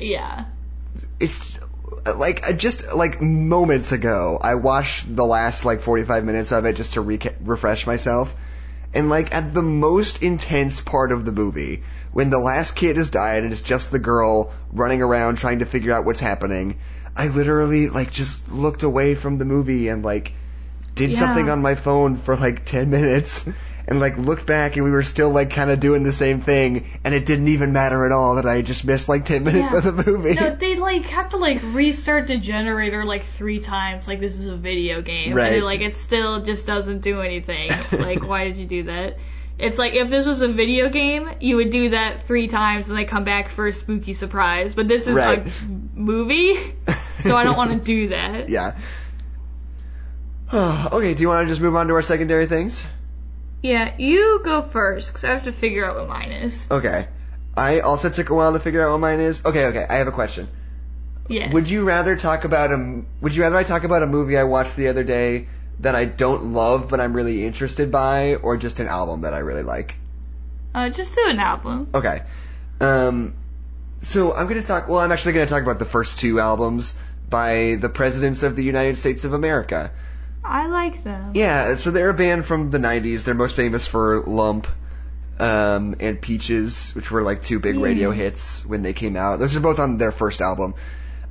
Yeah. 0.00 0.44
It's 1.18 1.53
like 2.16 2.48
uh, 2.48 2.52
just 2.52 2.94
like 2.94 3.20
moments 3.20 3.92
ago, 3.92 4.38
I 4.42 4.54
watched 4.56 5.14
the 5.14 5.24
last 5.24 5.64
like 5.64 5.80
45 5.80 6.24
minutes 6.24 6.52
of 6.52 6.64
it 6.64 6.76
just 6.76 6.94
to 6.94 7.02
reca- 7.02 7.36
refresh 7.40 7.86
myself. 7.86 8.34
And 8.94 9.08
like 9.10 9.34
at 9.34 9.52
the 9.52 9.62
most 9.62 10.22
intense 10.22 10.80
part 10.80 11.10
of 11.12 11.24
the 11.24 11.32
movie, 11.32 11.82
when 12.12 12.30
the 12.30 12.38
last 12.38 12.76
kid 12.76 12.96
has 12.96 13.10
died 13.10 13.42
and 13.42 13.52
it's 13.52 13.62
just 13.62 13.90
the 13.90 13.98
girl 13.98 14.52
running 14.72 15.02
around 15.02 15.36
trying 15.36 15.58
to 15.60 15.66
figure 15.66 15.92
out 15.92 16.04
what's 16.04 16.20
happening, 16.20 16.78
I 17.16 17.28
literally 17.28 17.88
like 17.88 18.12
just 18.12 18.50
looked 18.52 18.82
away 18.82 19.14
from 19.14 19.38
the 19.38 19.44
movie 19.44 19.88
and 19.88 20.04
like 20.04 20.32
did 20.94 21.10
Yeah. 21.10 21.18
something 21.18 21.50
on 21.50 21.60
my 21.60 21.74
phone 21.74 22.16
for 22.16 22.36
like 22.36 22.64
10 22.64 22.88
minutes 22.90 23.48
and 23.86 24.00
like 24.00 24.16
looked 24.16 24.46
back 24.46 24.76
and 24.76 24.84
we 24.84 24.90
were 24.90 25.02
still 25.02 25.30
like 25.30 25.50
kind 25.50 25.70
of 25.70 25.78
doing 25.78 26.02
the 26.04 26.12
same 26.12 26.40
thing 26.40 26.86
and 27.04 27.14
it 27.14 27.26
didn't 27.26 27.48
even 27.48 27.72
matter 27.72 28.06
at 28.06 28.12
all 28.12 28.36
that 28.36 28.46
I 28.46 28.62
just 28.62 28.84
missed 28.84 29.08
like 29.10 29.24
10 29.26 29.44
minutes 29.44 29.72
Yeah. 29.72 29.78
of 29.78 29.84
the 29.96 30.04
movie. 30.10 30.34
No, 30.34 30.54
they 30.54 30.76
like 30.76 31.04
have 31.06 31.28
to 31.30 31.36
like 31.36 31.60
restart 31.62 32.26
the 32.28 32.36
generator 32.38 33.04
like 33.04 33.24
three 33.24 33.60
times. 33.60 34.08
Like 34.08 34.20
this 34.20 34.38
is 34.38 34.46
a 34.48 34.56
video 34.56 35.02
game, 35.02 35.34
Right. 35.34 35.54
and 35.54 35.64
like 35.64 35.82
it 35.82 35.96
still 35.98 36.42
just 36.42 36.66
doesn't 36.66 37.00
do 37.00 37.20
anything. 37.20 37.70
like 37.92 38.26
why 38.26 38.44
did 38.44 38.56
you 38.56 38.66
do 38.66 38.82
that? 38.84 39.18
It's 39.56 39.78
like 39.78 39.92
if 39.94 40.08
this 40.10 40.26
was 40.26 40.42
a 40.42 40.48
video 40.48 40.88
game, 40.88 41.28
you 41.40 41.56
would 41.56 41.70
do 41.70 41.90
that 41.90 42.24
three 42.24 42.48
times 42.48 42.88
and 42.88 42.98
they 42.98 43.04
come 43.04 43.22
back 43.24 43.50
for 43.50 43.66
a 43.68 43.72
spooky 43.72 44.12
surprise. 44.14 44.74
But 44.74 44.88
this 44.88 45.06
is 45.06 45.14
Right. 45.14 45.46
a 45.46 45.50
movie, 45.94 46.54
so 47.20 47.36
I 47.36 47.44
don't 47.44 47.56
want 47.56 47.70
to 47.70 47.78
do 47.78 48.08
that. 48.08 48.48
Yeah. 48.48 48.76
okay, 50.52 51.14
do 51.14 51.22
you 51.22 51.28
want 51.28 51.46
to 51.46 51.52
just 51.52 51.60
move 51.60 51.76
on 51.76 51.86
to 51.88 51.94
our 51.94 52.02
secondary 52.02 52.46
things? 52.46 52.84
Yeah, 53.64 53.94
you 53.96 54.42
go 54.44 54.60
first 54.60 55.08
because 55.08 55.24
I 55.24 55.30
have 55.30 55.44
to 55.44 55.52
figure 55.52 55.86
out 55.86 55.96
what 55.96 56.06
mine 56.06 56.32
is. 56.32 56.66
Okay. 56.70 57.08
I 57.56 57.80
also 57.80 58.10
took 58.10 58.28
a 58.28 58.34
while 58.34 58.52
to 58.52 58.60
figure 58.60 58.86
out 58.86 58.90
what 58.90 59.00
mine 59.00 59.20
is. 59.20 59.42
Okay, 59.42 59.64
okay, 59.68 59.86
I 59.88 59.94
have 59.94 60.06
a 60.06 60.12
question. 60.12 60.48
Yeah. 61.30 61.50
Would 61.50 61.70
you 61.70 61.84
rather 61.84 62.14
talk 62.14 62.44
about 62.44 62.72
a 62.72 63.04
would 63.22 63.34
you 63.34 63.42
rather 63.42 63.56
I 63.56 63.62
talk 63.62 63.84
about 63.84 64.02
a 64.02 64.06
movie 64.06 64.36
I 64.36 64.44
watched 64.44 64.76
the 64.76 64.88
other 64.88 65.02
day 65.02 65.46
that 65.80 65.94
I 65.94 66.04
don't 66.04 66.52
love 66.52 66.90
but 66.90 67.00
I'm 67.00 67.14
really 67.14 67.46
interested 67.46 67.90
by 67.90 68.34
or 68.34 68.58
just 68.58 68.80
an 68.80 68.86
album 68.86 69.22
that 69.22 69.32
I 69.32 69.38
really 69.38 69.62
like? 69.62 69.94
uh, 70.74 70.90
just 70.90 71.14
do 71.14 71.22
an 71.26 71.38
album. 71.38 71.88
Okay. 71.94 72.22
Um 72.82 73.32
so 74.02 74.34
I'm 74.34 74.46
going 74.46 74.60
to 74.60 74.66
talk 74.66 74.88
well 74.88 74.98
I'm 74.98 75.10
actually 75.10 75.32
going 75.32 75.46
to 75.46 75.50
talk 75.50 75.62
about 75.62 75.78
the 75.78 75.86
first 75.86 76.18
two 76.18 76.38
albums 76.38 76.94
by 77.30 77.78
the 77.80 77.88
presidents 77.88 78.42
of 78.42 78.56
the 78.56 78.64
United 78.64 78.98
States 78.98 79.24
of 79.24 79.32
America. 79.32 79.90
I 80.44 80.66
like 80.66 81.02
them. 81.04 81.32
Yeah, 81.34 81.74
so 81.76 81.90
they're 81.90 82.10
a 82.10 82.14
band 82.14 82.44
from 82.44 82.70
the 82.70 82.78
90s. 82.78 83.24
They're 83.24 83.34
most 83.34 83.56
famous 83.56 83.86
for 83.86 84.20
Lump 84.20 84.66
um, 85.40 85.96
and 86.00 86.20
Peaches, 86.20 86.92
which 86.94 87.10
were 87.10 87.22
like 87.22 87.42
two 87.42 87.60
big 87.60 87.76
radio 87.76 88.10
Yeah. 88.10 88.16
hits 88.16 88.64
when 88.64 88.82
they 88.82 88.92
came 88.92 89.16
out. 89.16 89.38
Those 89.38 89.56
are 89.56 89.60
both 89.60 89.78
on 89.78 89.96
their 89.96 90.12
first 90.12 90.40
album. 90.40 90.74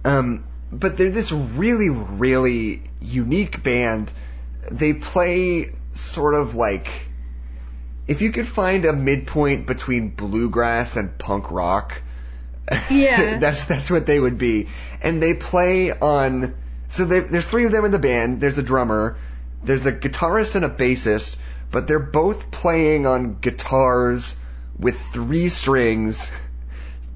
Um, 0.03 0.45
but 0.72 0.97
they're 0.97 1.11
this 1.11 1.32
really, 1.32 1.89
really 1.89 2.82
unique 2.99 3.61
band. 3.61 4.11
They 4.72 4.93
play 4.93 5.68
sort 5.93 6.34
of 6.36 6.55
like. 6.55 6.88
If 8.07 8.22
you 8.22 8.32
could 8.32 8.47
find 8.47 8.84
a 8.86 8.91
midpoint 8.93 9.68
between 9.68 10.09
bluegrass 10.09 10.97
and 10.97 11.18
punk 11.18 11.51
rock, 11.51 12.01
Yeah. 12.89 13.38
that's 13.39 13.66
that's 13.66 13.89
what 13.91 14.05
they 14.07 14.20
would 14.20 14.38
be. 14.38 14.68
And 15.01 15.22
they 15.22 15.36
play 15.36 15.91
on. 15.91 16.55
So 16.94 17.06
they, 17.06 17.22
there's 17.22 17.48
three 17.48 17.66
of 17.66 17.72
them 17.72 17.86
in 17.86 17.91
the 17.91 17.98
band. 17.98 18.39
There's 18.39 18.60
a 18.60 18.62
drummer, 18.62 19.18
there's 19.64 19.88
a 19.88 19.91
guitarist 19.91 20.54
and 20.54 20.64
a 20.64 20.70
bassist, 20.70 21.38
but 21.72 21.88
they're 21.88 21.98
both 21.98 22.52
playing 22.52 23.08
on 23.08 23.39
guitars 23.41 24.36
with 24.78 25.00
three 25.00 25.50
strings 25.50 26.30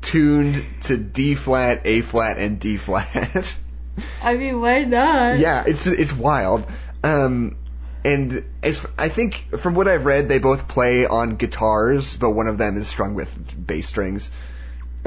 tuned 0.02 0.66
to 0.82 0.98
D 0.98 1.36
flat, 1.36 1.82
A 1.86 2.02
flat, 2.02 2.40
and 2.40 2.60
D 2.60 2.78
flat. 2.78 3.56
I 4.24 4.34
mean, 4.36 4.62
why 4.62 4.84
not? 4.84 5.38
yeah, 5.38 5.64
it's 5.68 5.86
it's 5.86 6.14
wild. 6.14 6.66
Um, 7.04 7.56
and 8.04 8.46
as 8.64 8.84
I 8.98 9.10
think 9.10 9.60
from 9.60 9.76
what 9.76 9.88
I've 9.88 10.06
read, 10.06 10.28
they 10.28 10.40
both 10.40 10.68
play 10.68 11.06
on 11.06 11.36
guitars, 11.36 12.18
but 12.18 12.32
one 12.32 12.48
of 12.48 12.58
them 12.58 12.78
is 12.78 12.88
strung 12.88 13.14
with 13.14 13.68
bass 13.68 13.88
strings. 13.88 14.32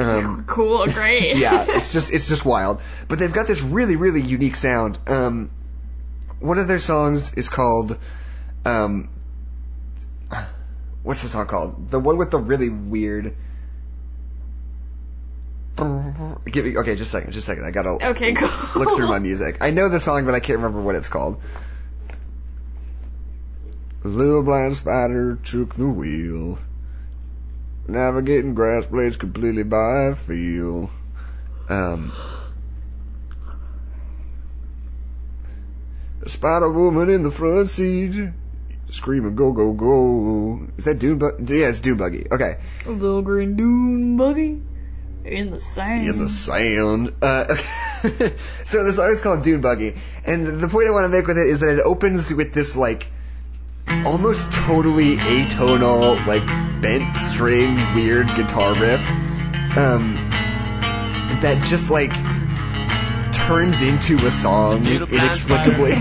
Um, 0.01 0.45
Cool, 0.49 0.87
great. 0.87 1.37
yeah, 1.39 1.67
it's 1.69 1.93
just 1.93 2.13
it's 2.13 2.29
just 2.29 2.45
wild. 2.45 2.81
But 3.09 3.19
they've 3.19 3.33
got 3.33 3.47
this 3.47 3.61
really 3.61 3.97
really 3.97 4.23
unique 4.23 4.57
sound. 4.57 4.99
Um, 5.07 5.51
one 6.41 6.59
of 6.59 6.69
their 6.69 6.79
songs 6.79 7.35
is 7.35 7.49
called, 7.49 7.99
um, 8.65 9.11
what's 11.03 11.23
the 11.23 11.29
song 11.29 11.47
called? 11.47 11.91
The 11.91 12.01
one 12.01 12.17
with 12.17 12.31
the 12.31 12.39
really 12.39 12.69
weird. 12.71 13.35
Give 15.77 16.65
me 16.65 16.77
okay, 16.77 16.97
just 16.97 17.09
a 17.09 17.19
second, 17.19 17.33
just 17.33 17.49
a 17.49 17.51
second. 17.53 17.65
I 17.65 17.71
gotta 17.71 18.09
Okay, 18.11 18.35
cool. 18.35 18.49
look 18.77 18.97
through 18.97 19.09
my 19.09 19.19
music. 19.19 19.59
I 19.63 19.71
know 19.71 19.89
the 19.89 20.01
song, 20.01 20.27
but 20.27 20.35
I 20.35 20.41
can't 20.41 20.59
remember 20.59 20.81
what 20.83 20.95
it's 20.95 21.09
called. 21.09 21.41
Little 24.03 24.43
blind 24.43 24.77
spider 24.77 25.37
took 25.37 25.75
the 25.75 25.87
wheel, 25.87 26.59
navigating 27.93 28.55
grass 28.55 28.87
blades 28.87 29.17
completely 29.17 29.63
by 29.65 30.15
feel. 30.15 30.91
Um, 31.69 32.13
a 36.23 36.29
spider 36.29 36.71
woman 36.71 37.11
in 37.11 37.23
the 37.23 37.31
front 37.31 37.69
seat, 37.69 38.31
screaming 38.91 39.37
"Go 39.37 39.53
go 39.53 39.73
go!" 39.73 40.67
Is 40.77 40.85
that 40.85 40.99
Dune? 40.99 41.19
Bu- 41.19 41.39
yeah, 41.47 41.69
it's 41.69 41.81
Dune 41.81 41.97
Buggy. 41.97 42.27
Okay, 42.31 42.59
A 42.87 42.91
little 42.91 43.23
green 43.23 43.57
dune 43.57 44.17
buggy 44.17 44.61
in 45.25 45.51
the 45.51 45.61
sand. 45.61 46.09
in 46.09 46.19
the 46.19 46.29
sand. 46.31 47.13
Uh, 47.23 47.45
okay. 47.51 48.35
so 48.65 48.85
this 48.85 48.97
song 48.97 49.11
is 49.11 49.21
called 49.21 49.43
Dune 49.43 49.61
Buggy, 49.61 49.95
and 50.25 50.47
the 50.61 50.69
point 50.69 50.89
I 50.89 50.91
want 50.91 51.05
to 51.05 51.09
make 51.17 51.27
with 51.27 51.39
it 51.39 51.47
is 51.47 51.61
that 51.61 51.79
it 51.79 51.83
opens 51.85 52.33
with 52.33 52.53
this 52.53 52.77
like 52.77 53.07
almost 53.89 54.53
totally 54.53 55.17
atonal, 55.17 56.25
like 56.27 56.45
bent 56.81 57.17
string, 57.17 57.95
weird 57.95 58.27
guitar 58.35 58.75
riff, 58.75 59.01
um, 59.77 60.15
that 61.43 61.65
just 61.67 61.91
like 61.91 62.13
turns 63.33 63.83
into 63.83 64.17
a 64.27 64.31
song 64.31 64.87
inexplicably. 64.87 65.91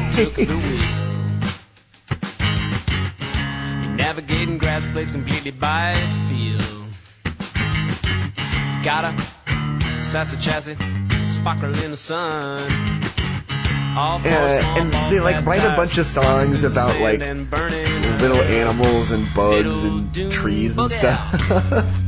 Navigating 3.95 4.57
grass 4.57 4.87
blades 4.87 5.11
completely 5.11 5.51
by 5.51 5.93
feel. 6.29 6.59
Got 8.83 9.03
a 9.05 9.15
sassy 10.01 10.37
chassis, 10.37 10.77
sparkle 11.29 11.77
in 11.83 11.91
the 11.91 11.97
sun. 11.97 12.59
Uh, 13.99 14.79
and 14.79 14.93
they 15.11 15.19
like 15.19 15.45
write 15.45 15.63
a 15.63 15.75
bunch 15.75 15.97
of 15.97 16.05
songs 16.05 16.63
about 16.63 16.99
like 17.01 17.19
little 17.19 18.41
animals 18.41 19.11
and 19.11 19.27
bugs 19.35 19.83
and 19.83 20.31
trees 20.31 20.77
and 20.77 20.89
stuff. 20.89 21.49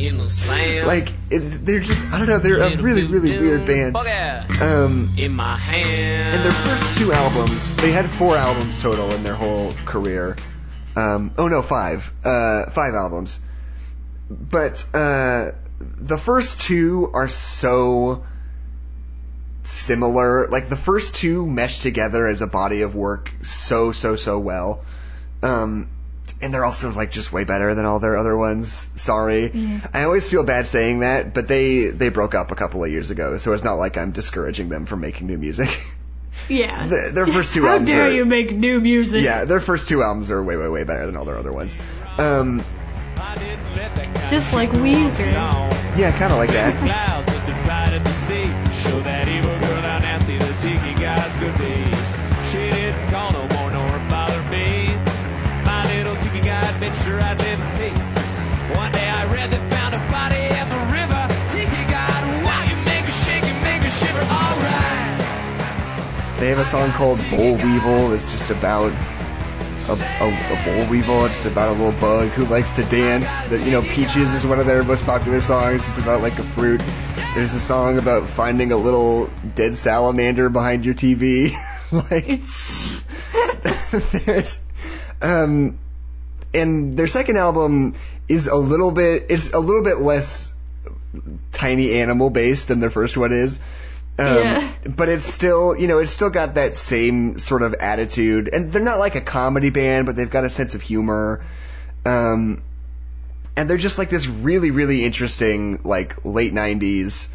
like 0.86 1.12
they're 1.30 1.80
just 1.80 2.04
I 2.06 2.18
don't 2.18 2.28
know 2.28 2.40
they're 2.40 2.62
a 2.62 2.82
really 2.82 3.06
really 3.06 3.38
weird 3.38 3.66
band. 3.66 3.96
Um, 3.98 5.14
in 5.18 5.34
my 5.34 5.58
and 5.58 6.46
their 6.46 6.52
first 6.52 6.98
two 6.98 7.12
albums, 7.12 7.76
they 7.76 7.92
had 7.92 8.10
four 8.10 8.38
albums 8.38 8.82
total 8.82 9.12
in 9.12 9.24
their 9.24 9.36
whole 9.36 9.74
career. 9.86 10.38
Um, 10.96 11.34
oh 11.38 11.48
no, 11.48 11.62
five. 11.62 12.12
Uh, 12.24 12.70
five 12.70 12.94
albums. 12.94 13.40
But 14.30 14.86
uh, 14.94 15.52
the 15.80 16.18
first 16.18 16.62
two 16.62 17.12
are 17.14 17.30
so 17.30 18.24
similar. 19.64 20.48
Like 20.50 20.70
the 20.70 20.78
first 20.78 21.16
two 21.16 21.46
mesh 21.46 21.82
together 21.82 22.28
as 22.28 22.42
a 22.42 22.48
body 22.48 22.82
of 22.82 22.96
work 22.96 23.32
so 23.42 23.92
so 23.92 24.16
so 24.16 24.40
well. 24.40 24.84
Um, 25.44 25.90
and 26.42 26.54
they're 26.54 26.66
also 26.66 26.92
like 26.92 27.12
just 27.12 27.32
way 27.34 27.44
better 27.44 27.76
than 27.76 27.86
all 27.86 28.00
their 28.00 28.18
other 28.18 28.36
ones. 28.38 28.90
Sorry, 28.96 29.52
I 29.94 30.04
always 30.04 30.28
feel 30.30 30.44
bad 30.44 30.66
saying 30.68 31.00
that, 31.00 31.34
but 31.34 31.48
they 31.48 31.88
they 31.88 32.10
broke 32.10 32.36
up 32.36 32.52
a 32.52 32.56
couple 32.56 32.84
of 32.84 32.92
years 32.92 33.10
ago, 33.12 33.38
so 33.38 33.54
it's 33.54 33.64
not 33.64 33.76
like 33.76 33.98
I'm 33.98 34.12
discouraging 34.12 34.70
them 34.70 34.86
from 34.86 35.02
making 35.02 35.28
new 35.28 35.38
music. 35.38 35.70
Yeah. 36.48 36.88
The- 36.88 37.12
their 37.14 37.28
first 37.28 37.54
two 37.54 37.64
How 37.66 37.74
albums 37.74 37.90
dare 37.90 38.06
are- 38.06 38.12
you 38.12 38.24
make 38.24 38.56
new 38.56 38.80
music? 38.80 39.22
yeah, 39.22 39.44
their 39.44 39.60
first 39.60 39.90
two 39.90 40.02
albums 40.02 40.32
are 40.32 40.42
way 40.42 40.56
way 40.56 40.70
way 40.70 40.86
better 40.86 41.06
than 41.06 41.18
all 41.18 41.26
their 41.26 41.38
other 41.38 41.52
ones. 41.52 41.78
Um, 42.18 42.64
I 43.18 43.36
didn't 43.36 43.76
let 43.76 43.96
that 43.96 44.14
kind 44.16 44.30
Just 44.30 44.54
like 44.54 44.70
Weezer. 44.72 45.32
yeah, 45.98 46.12
kind 46.18 46.32
of 46.32 46.38
like 46.40 46.52
that. 46.52 46.76
Clouds 46.80 47.28
that 47.28 47.46
divided 47.46 48.04
the 48.04 48.14
sea 48.14 48.48
show 48.84 49.00
that 49.02 49.28
evil 49.28 49.52
girl 49.60 49.82
how 49.82 50.00
nasty 50.00 50.38
the 50.38 50.54
tiki 50.62 50.94
guys 51.00 51.36
could 51.38 51.56
be. 51.58 51.86
She 52.52 52.64
didn't 52.72 53.10
call 53.12 53.32
no 53.32 53.44
more 53.58 53.72
nor 53.72 54.00
bother 54.10 54.42
me. 54.50 54.88
My 55.66 55.86
little 55.96 56.16
tiki 56.24 56.42
guy 56.42 56.64
made 56.80 56.96
sure 56.96 57.20
I'd 57.22 57.40
live 57.40 57.60
in 57.60 57.72
peace. 57.80 58.12
One 58.78 58.92
day 58.92 59.08
I 59.08 59.26
read 59.34 59.52
they 59.52 59.62
found 59.70 59.96
a 59.96 60.02
body 60.12 60.42
in 60.42 60.66
the 60.70 60.82
river. 60.96 61.22
Tiki 61.52 61.84
God, 61.92 62.22
wow, 62.46 62.64
you 62.70 62.76
make 62.88 63.06
me 63.06 63.12
shake, 63.12 63.44
make 63.64 63.84
me 63.84 63.90
shiver. 63.90 64.24
Alright. 64.26 65.20
They 66.40 66.50
have 66.50 66.60
a 66.60 66.66
song 66.66 66.92
called 66.92 67.20
Boll 67.30 67.56
Weevil 67.56 68.10
that's 68.10 68.32
just 68.32 68.50
about 68.50 68.92
a, 69.90 69.94
a, 69.94 70.28
a 70.28 70.62
boll 70.66 70.90
weevil. 70.90 71.26
It's 71.26 71.44
about 71.46 71.70
a 71.70 71.72
little 71.72 72.00
bug 72.00 72.30
who 72.30 72.46
likes 72.46 72.72
to 72.72 72.84
dance. 72.84 73.30
That 73.50 73.64
you 73.66 73.72
know, 73.72 73.82
Peaches 73.82 74.34
is 74.34 74.46
one 74.46 74.60
of 74.60 74.66
their 74.66 74.84
most 74.84 75.04
popular 75.06 75.42
songs. 75.42 75.90
It's 75.90 75.98
about 75.98 76.22
like 76.22 76.38
a 76.40 76.44
fruit. 76.44 76.82
There's 77.36 77.54
a 77.54 77.60
song 77.60 77.98
about 77.98 78.28
finding 78.28 78.72
a 78.72 78.78
little 78.78 79.30
dead 79.56 79.76
salamander 79.76 80.50
behind 80.50 80.86
your 80.86 80.94
TV. 80.94 81.54
like 81.92 82.30
It's 82.30 83.04
there's 84.26 84.64
um 85.22 85.78
and 86.54 86.98
their 86.98 87.08
second 87.08 87.38
album 87.38 87.96
is 88.28 88.48
a 88.48 88.56
little 88.56 88.92
bit 88.92 89.28
it's 89.30 89.52
a 89.54 89.60
little 89.60 89.84
bit 89.84 89.98
less 89.98 90.52
tiny 91.52 92.00
animal 92.00 92.30
based 92.30 92.70
than 92.70 92.80
their 92.80 92.90
first 92.90 93.18
one 93.18 93.34
is 93.34 93.60
um, 94.22 94.36
Yeah. 94.38 94.72
but 94.96 95.10
it's 95.10 95.26
still 95.26 95.76
you 95.76 95.88
know 95.88 96.00
it's 96.00 96.12
still 96.12 96.30
got 96.30 96.56
that 96.56 96.76
same 96.76 97.40
sort 97.40 97.62
of 97.62 97.74
attitude 97.76 98.50
and 98.54 98.72
they're 98.72 98.82
not 98.84 99.00
like 99.00 99.16
a 99.16 99.22
comedy 99.22 99.70
band 99.70 100.06
but 100.06 100.16
they've 100.16 100.30
got 100.30 100.46
a 100.46 100.50
sense 100.50 100.76
of 100.76 100.82
humor 100.82 101.44
um 102.06 102.62
and 103.58 103.70
they're 103.70 103.78
just 103.78 103.98
like 103.98 104.10
this 104.10 104.28
really 104.28 104.72
really 104.72 105.04
interesting 105.06 105.82
like 105.84 106.24
late 106.26 106.54
90s 106.54 107.30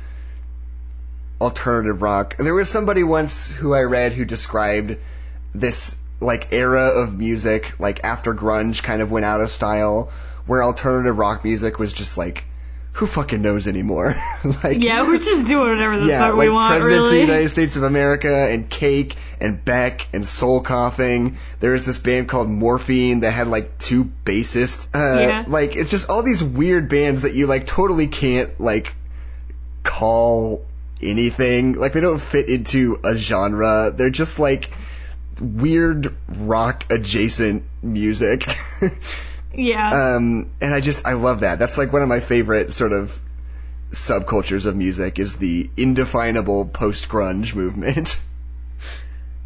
alternative 1.40 2.00
rock. 2.02 2.36
There 2.38 2.54
was 2.54 2.68
somebody 2.70 3.02
once 3.02 3.50
who 3.50 3.74
I 3.74 3.82
read 3.82 4.12
who 4.12 4.24
described 4.24 4.96
this 5.54 5.96
like 6.20 6.52
era 6.52 7.02
of 7.02 7.16
music, 7.18 7.78
like 7.78 8.04
after 8.04 8.34
grunge 8.34 8.82
kind 8.82 9.02
of 9.02 9.10
went 9.10 9.26
out 9.26 9.42
of 9.42 9.50
style, 9.50 10.10
where 10.46 10.62
alternative 10.64 11.18
rock 11.18 11.44
music 11.44 11.78
was 11.78 11.92
just 11.92 12.16
like, 12.16 12.44
who 12.96 13.06
fucking 13.06 13.42
knows 13.42 13.68
anymore? 13.68 14.14
like, 14.64 14.82
yeah, 14.82 15.02
we're 15.02 15.18
just 15.18 15.46
doing 15.46 15.68
whatever 15.68 15.98
the 15.98 16.06
yeah, 16.06 16.20
fuck 16.20 16.34
like 16.34 16.48
we 16.48 16.48
want, 16.48 16.70
Presidents 16.70 17.04
of 17.04 17.12
the. 17.12 17.20
United 17.20 17.48
States 17.50 17.76
of 17.76 17.82
America 17.82 18.34
and 18.34 18.70
Cake 18.70 19.16
and 19.38 19.62
Beck 19.62 20.08
and 20.14 20.26
Soul 20.26 20.62
Coughing. 20.62 21.36
There 21.60 21.72
was 21.72 21.84
this 21.84 21.98
band 21.98 22.30
called 22.30 22.48
Morphine 22.48 23.20
that 23.20 23.32
had 23.32 23.48
like 23.48 23.76
two 23.76 24.06
bassists. 24.24 24.88
Uh, 24.94 25.20
Yeah. 25.20 25.44
Like 25.46 25.76
it's 25.76 25.90
just 25.90 26.08
all 26.08 26.22
these 26.22 26.42
weird 26.42 26.88
bands 26.88 27.22
that 27.22 27.34
you 27.34 27.46
like 27.46 27.66
totally 27.66 28.06
can't 28.06 28.58
like 28.58 28.94
call 29.82 30.64
anything. 31.02 31.74
Like 31.74 31.92
they 31.92 32.00
don't 32.00 32.20
fit 32.20 32.48
into 32.48 32.98
a 33.04 33.14
genre. 33.14 33.92
They're 33.94 34.08
just 34.08 34.38
like 34.38 34.70
weird 35.38 36.16
rock 36.28 36.90
adjacent 36.90 37.64
music. 37.82 38.48
yeah. 39.56 40.16
um, 40.16 40.50
and 40.60 40.74
I 40.74 40.80
just 40.80 41.06
I 41.06 41.14
love 41.14 41.40
that. 41.40 41.58
That's 41.58 41.78
like 41.78 41.92
one 41.92 42.02
of 42.02 42.08
my 42.08 42.20
favorite 42.20 42.72
sort 42.72 42.92
of 42.92 43.18
subcultures 43.90 44.66
of 44.66 44.76
music 44.76 45.18
is 45.18 45.36
the 45.36 45.70
indefinable 45.76 46.66
post 46.66 47.08
grunge 47.08 47.54
movement. 47.54 48.18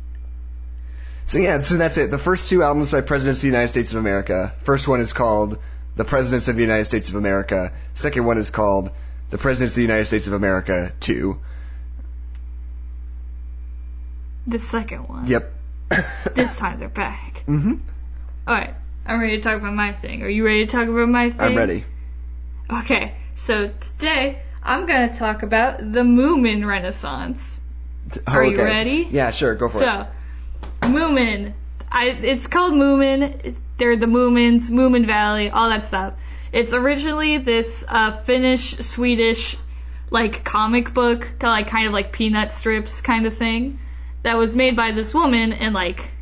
so 1.26 1.38
yeah, 1.38 1.60
so 1.62 1.76
that's 1.76 1.96
it. 1.96 2.10
The 2.10 2.18
first 2.18 2.48
two 2.48 2.62
albums 2.62 2.90
by 2.90 3.00
Presidents 3.00 3.38
of 3.40 3.42
the 3.42 3.48
United 3.48 3.68
States 3.68 3.92
of 3.92 3.98
America. 3.98 4.54
First 4.62 4.88
one 4.88 5.00
is 5.00 5.12
called 5.12 5.58
The 5.96 6.04
Presidents 6.04 6.48
of 6.48 6.56
the 6.56 6.62
United 6.62 6.86
States 6.86 7.08
of 7.08 7.14
America. 7.14 7.72
Second 7.94 8.24
one 8.24 8.38
is 8.38 8.50
called 8.50 8.90
The 9.30 9.38
Presidents 9.38 9.74
of 9.74 9.76
the 9.76 9.82
United 9.82 10.06
States 10.06 10.26
of 10.26 10.32
America 10.32 10.92
2. 11.00 11.38
the 14.46 14.58
second 14.58 15.08
one. 15.08 15.26
Yep. 15.26 15.52
This 16.34 16.56
time 16.56 16.80
they're 16.80 16.88
back. 16.88 17.42
hmm 17.46 17.74
Alright, 18.46 18.74
I'm 19.10 19.18
ready 19.18 19.38
to 19.38 19.42
talk 19.42 19.56
about 19.56 19.74
my 19.74 19.92
thing. 19.92 20.22
Are 20.22 20.28
you 20.28 20.46
ready 20.46 20.64
to 20.66 20.70
talk 20.70 20.86
about 20.86 21.08
my 21.08 21.30
thing? 21.30 21.40
I'm 21.40 21.56
ready. 21.56 21.84
Okay, 22.70 23.12
so 23.34 23.72
today 23.98 24.40
I'm 24.62 24.86
gonna 24.86 25.12
talk 25.12 25.42
about 25.42 25.78
the 25.78 26.02
Moomin 26.02 26.64
Renaissance. 26.64 27.58
Oh, 28.28 28.32
Are 28.32 28.44
you 28.44 28.54
okay. 28.54 28.64
ready? 28.64 29.08
Yeah, 29.10 29.32
sure, 29.32 29.56
go 29.56 29.68
for 29.68 29.78
it. 29.78 29.80
So, 29.80 30.06
Moomin. 30.82 31.54
I, 31.90 32.10
it's 32.10 32.46
called 32.46 32.74
Moomin. 32.74 33.56
They're 33.78 33.96
the 33.96 34.06
Moomins, 34.06 34.70
Moomin 34.70 35.06
Valley, 35.06 35.50
all 35.50 35.70
that 35.70 35.86
stuff. 35.86 36.14
It's 36.52 36.72
originally 36.72 37.38
this 37.38 37.84
uh, 37.88 38.12
Finnish 38.12 38.76
Swedish 38.78 39.56
like 40.10 40.44
comic 40.44 40.94
book, 40.94 41.28
like 41.42 41.66
kind 41.66 41.88
of 41.88 41.92
like 41.92 42.12
peanut 42.12 42.52
strips 42.52 43.00
kind 43.00 43.26
of 43.26 43.36
thing, 43.36 43.80
that 44.22 44.38
was 44.38 44.54
made 44.54 44.76
by 44.76 44.92
this 44.92 45.12
woman 45.12 45.52
and 45.52 45.74
like 45.74 46.12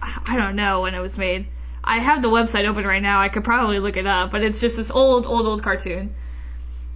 I 0.00 0.36
don't 0.36 0.56
know 0.56 0.80
when 0.80 0.94
it 0.94 1.00
was 1.00 1.18
made. 1.18 1.48
I 1.86 2.00
have 2.00 2.20
the 2.20 2.28
website 2.28 2.66
open 2.66 2.84
right 2.84 3.02
now. 3.02 3.20
I 3.20 3.28
could 3.28 3.44
probably 3.44 3.78
look 3.78 3.96
it 3.96 4.06
up, 4.06 4.32
but 4.32 4.42
it's 4.42 4.60
just 4.60 4.76
this 4.76 4.90
old, 4.90 5.26
old, 5.26 5.46
old 5.46 5.62
cartoon. 5.62 6.14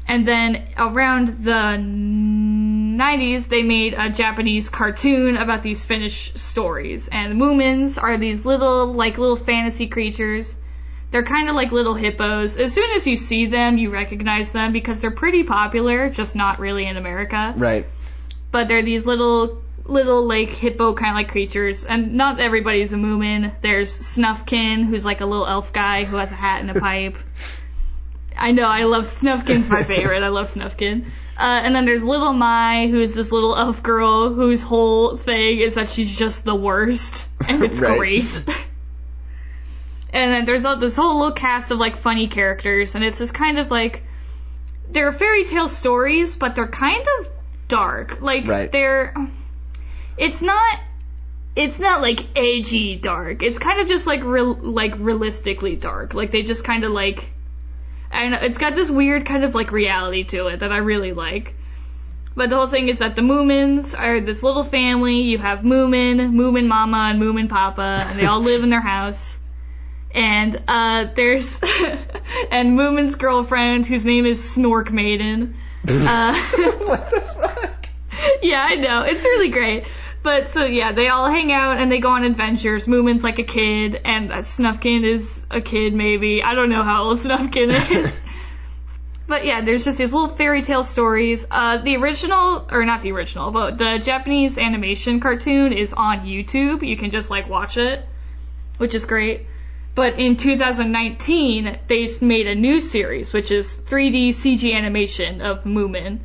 And 0.09 0.27
then 0.27 0.67
around 0.77 1.45
the 1.45 1.79
90s, 1.79 3.47
they 3.49 3.63
made 3.63 3.95
a 3.95 4.11
Japanese 4.11 4.69
cartoon 4.69 5.37
about 5.37 5.63
these 5.63 5.85
Finnish 5.85 6.33
stories. 6.35 7.07
And 7.07 7.31
the 7.31 7.45
Moomins 7.45 8.03
are 8.03 8.19
these 8.19 8.45
little, 8.45 8.93
like, 8.93 9.19
little 9.19 9.37
fantasy 9.37 9.87
creatures. 9.87 10.57
They're 11.13 11.25
kind 11.25 11.49
of 11.49 11.55
like 11.55 11.71
little 11.71 11.95
hippos. 11.95 12.57
As 12.57 12.73
soon 12.73 12.91
as 12.93 13.07
you 13.07 13.17
see 13.17 13.47
them, 13.47 13.79
you 13.79 13.91
recognize 13.91 14.51
them 14.53 14.73
because 14.73 15.01
they're 15.01 15.11
pretty 15.11 15.45
popular, 15.45 16.09
just 16.09 16.35
not 16.35 16.59
really 16.59 16.87
in 16.87 16.97
America. 16.97 17.55
Right. 17.57 17.87
But 18.51 18.67
they're 18.67 18.83
these 18.83 19.07
little, 19.07 19.63
little, 19.85 20.25
like, 20.27 20.51
hippo 20.51 20.95
kind 20.95 21.11
of 21.11 21.17
like 21.17 21.29
creatures. 21.31 21.85
And 21.85 22.15
not 22.15 22.41
everybody's 22.41 22.93
a 22.93 22.97
Moomin. 22.97 23.53
There's 23.61 23.97
Snufkin, 23.99 24.85
who's 24.87 25.05
like 25.05 25.21
a 25.21 25.27
little 25.27 25.47
elf 25.47 25.73
guy 25.73 26.05
who 26.05 26.17
has 26.17 26.31
a 26.31 26.35
hat 26.35 26.61
and 26.61 26.71
a 26.71 26.79
pipe. 26.81 27.17
I 28.37 28.53
know, 28.53 28.65
I 28.65 28.85
love 28.85 29.05
Snufkin's 29.05 29.69
my 29.69 29.83
favorite. 29.83 30.23
I 30.23 30.29
love 30.29 30.49
Snufkin. 30.53 31.05
Uh, 31.37 31.43
and 31.65 31.75
then 31.75 31.85
there's 31.85 32.03
Little 32.05 32.33
My, 32.33 32.87
who's 32.89 33.15
this 33.15 33.33
little 33.33 33.57
elf 33.57 33.83
girl 33.83 34.33
whose 34.33 34.63
whole 34.63 35.17
thing 35.17 35.59
is 35.59 35.75
that 35.75 35.89
she's 35.91 36.15
just 36.17 36.45
the 36.45 36.55
worst, 36.55 37.27
and 37.49 37.63
it's 37.63 37.81
Right. 37.81 37.97
great. 37.99 38.45
and 40.13 40.33
then 40.33 40.45
there's 40.45 40.65
all, 40.65 40.77
this 40.77 40.97
whole 40.97 41.19
little 41.19 41.33
cast 41.35 41.71
of 41.71 41.79
like 41.79 41.97
funny 41.97 42.29
characters, 42.29 42.95
and 42.95 43.05
it's 43.05 43.19
this 43.19 43.31
kind 43.31 43.59
of 43.59 43.71
like 43.71 44.03
they're 44.91 45.13
fairy 45.13 45.45
tale 45.45 45.69
stories, 45.69 46.35
but 46.37 46.55
they're 46.57 46.67
kind 46.67 47.07
of 47.21 47.29
dark. 47.69 48.21
Like 48.21 48.47
Right. 48.47 48.71
they're, 48.73 49.15
it's 50.17 50.43
not. 50.43 50.81
It's 51.57 51.81
not 51.81 52.01
like 52.01 52.39
edgy 52.39 52.97
dark. 52.97 53.43
It's 53.43 53.59
kind 53.59 53.81
of 53.81 53.89
just 53.89 54.07
like 54.07 54.23
real, 54.23 54.55
like 54.55 54.95
realistically 54.99 55.75
dark. 55.75 56.15
Like 56.15 56.31
they 56.31 56.43
just 56.43 56.63
kind 56.63 56.85
of 56.85 56.93
like 56.93 57.29
and 58.11 58.35
it's 58.35 58.59
got 58.59 58.75
this 58.75 58.91
weird 58.91 59.25
kind 59.25 59.45
of 59.45 59.55
like 59.55 59.71
reality 59.73 60.25
to 60.25 60.49
it 60.49 60.61
that 60.61 60.73
I 60.73 60.79
really 60.79 61.13
like. 61.13 61.55
But 62.35 62.51
the 62.51 62.57
whole 62.57 62.69
thing 62.69 62.89
is 62.89 62.99
that 62.99 63.17
the 63.17 63.23
Moomins 63.23 63.99
are 63.99 64.21
this 64.21 64.43
little 64.43 64.65
family. 64.65 65.23
You 65.23 65.39
have 65.39 65.61
Moomin, 65.61 66.33
Moomin 66.33 66.67
Mama, 66.67 67.11
and 67.11 67.21
Moomin 67.21 67.49
Papa, 67.49 68.05
and 68.07 68.19
they 68.19 68.27
all 68.27 68.41
live 68.41 68.63
in 68.63 68.71
their 68.71 68.81
house. 68.81 69.37
And 70.13 70.63
uh, 70.67 71.07
there's 71.15 71.47
and 72.51 72.79
Moomin's 72.79 73.17
girlfriend, 73.17 73.87
whose 73.87 74.05
name 74.05 74.27
is 74.27 74.41
Snork 74.41 74.91
Maiden. 74.91 75.57
Uh, 75.89 76.35
what 76.85 77.11
the 77.11 77.21
fuck? 77.21 77.89
yeah, 78.43 78.65
I 78.69 78.75
know. 78.77 79.03
It's 79.03 79.23
really 79.23 79.49
great. 79.49 79.85
But 80.23 80.51
so 80.51 80.65
yeah, 80.65 80.93
they 80.93 81.09
all 81.09 81.31
hang 81.31 81.51
out 81.51 81.79
and 81.79 81.91
they 81.91 81.99
go 81.99 82.11
on 82.11 82.25
adventures. 82.25 82.87
Moomin's 82.87 83.25
like 83.25 83.39
a 83.39 83.45
kid, 83.45 84.01
and 84.05 84.31
Snufkin 84.31 85.05
is 85.05 85.41
a 85.51 85.61
kid 85.61 85.95
maybe. 85.95 86.43
I 86.43 86.55
don't 86.55 86.69
know 86.69 86.83
how 86.83 87.05
old 87.05 87.19
Snufkin 87.19 87.91
is. 87.91 88.21
but 89.27 89.47
yeah, 89.47 89.63
there's 89.63 89.85
just 89.85 89.97
these 89.97 90.13
little 90.13 90.35
fairy 90.37 90.63
tale 90.63 90.85
stories. 90.85 91.47
Uh, 91.51 91.79
the 91.79 91.97
original, 91.97 92.69
or 92.71 92.85
not 92.85 93.01
the 93.01 93.13
original, 93.13 93.51
but 93.51 93.79
the 93.79 93.99
Japanese 93.99 94.59
animation 94.59 95.21
cartoon 95.21 95.73
is 95.73 95.95
on 95.95 96.27
YouTube. 96.27 96.87
You 96.87 96.97
can 96.99 97.11
just 97.11 97.31
like 97.31 97.49
watch 97.49 97.79
it, 97.79 98.05
which 98.77 98.95
is 98.95 99.07
great. 99.07 99.47
But 99.95 100.19
in 100.19 100.37
2019, 100.37 101.79
they 101.89 102.09
made 102.21 102.47
a 102.47 102.55
new 102.55 102.79
series, 102.79 103.33
which 103.33 103.51
is 103.51 103.77
3D 103.77 104.29
CG 104.29 104.75
animation 104.75 105.41
of 105.41 105.65
Moomin 105.65 106.21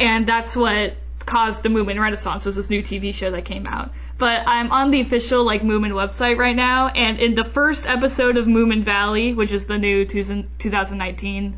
and 0.00 0.26
that's 0.26 0.56
what 0.56 0.94
caused 1.30 1.62
the 1.62 1.68
Moomin 1.68 1.98
Renaissance 1.98 2.44
was 2.44 2.56
this 2.56 2.70
new 2.70 2.82
TV 2.82 3.14
show 3.14 3.30
that 3.30 3.44
came 3.44 3.66
out. 3.66 3.92
But 4.18 4.46
I'm 4.46 4.72
on 4.72 4.90
the 4.90 5.00
official 5.00 5.44
like 5.44 5.62
Moomin 5.62 5.92
website 5.92 6.36
right 6.36 6.56
now, 6.56 6.88
and 6.88 7.18
in 7.18 7.34
the 7.34 7.44
first 7.44 7.86
episode 7.86 8.36
of 8.36 8.46
Moomin 8.46 8.82
Valley, 8.82 9.32
which 9.32 9.52
is 9.52 9.66
the 9.66 9.78
new 9.78 10.04
2019 10.04 11.56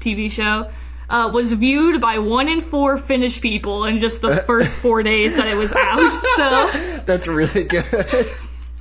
TV 0.00 0.30
show, 0.30 0.70
uh, 1.08 1.30
was 1.32 1.52
viewed 1.52 2.00
by 2.00 2.18
one 2.18 2.48
in 2.48 2.60
four 2.60 2.98
Finnish 2.98 3.40
people 3.40 3.84
in 3.84 3.98
just 3.98 4.20
the 4.20 4.36
first 4.36 4.76
four 4.76 5.02
days 5.02 5.36
that 5.36 5.48
it 5.48 5.56
was 5.56 5.72
out. 5.76 6.22
So. 6.36 7.02
That's 7.06 7.26
really 7.26 7.64
good. 7.64 8.30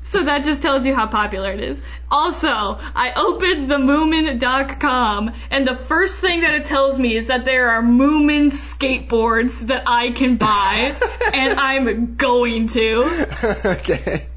So 0.04 0.24
that 0.24 0.44
just 0.44 0.62
tells 0.62 0.86
you 0.86 0.94
how 0.94 1.08
popular 1.08 1.52
it 1.52 1.60
is. 1.60 1.82
Also, 2.12 2.50
I 2.50 3.14
opened 3.16 3.70
the 3.72 3.78
Moomin.com, 3.78 5.32
and 5.50 5.68
the 5.68 5.76
first 5.76 6.22
thing 6.22 6.42
that 6.42 6.54
it 6.56 6.66
tells 6.66 7.00
me 7.00 7.16
is 7.16 7.28
that 7.28 7.46
there 7.46 7.70
are 7.72 7.82
Moomin 7.82 8.52
skateboards 8.52 9.68
that 9.68 9.84
I 9.88 10.12
can 10.12 10.38
buy, 10.38 10.94
and 11.34 11.60
I'm 11.60 12.16
going 12.16 12.68
to. 12.68 13.28
okay. 13.66 14.28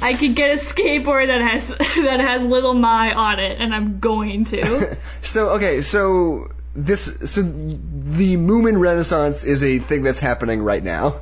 I 0.00 0.14
could 0.14 0.34
get 0.34 0.50
a 0.50 0.58
skateboard 0.58 1.26
that 1.26 1.40
has 1.40 1.68
that 1.78 2.20
has 2.20 2.44
little 2.44 2.74
my 2.74 3.12
on 3.12 3.40
it, 3.40 3.60
and 3.60 3.74
I'm 3.74 3.98
going 4.00 4.44
to. 4.46 4.96
So 5.22 5.50
okay, 5.56 5.82
so 5.82 6.48
this 6.74 7.32
so 7.32 7.42
the 7.42 8.36
Moomin 8.36 8.78
Renaissance 8.78 9.44
is 9.44 9.62
a 9.62 9.78
thing 9.78 10.02
that's 10.02 10.20
happening 10.20 10.62
right 10.62 10.82
now. 10.82 11.20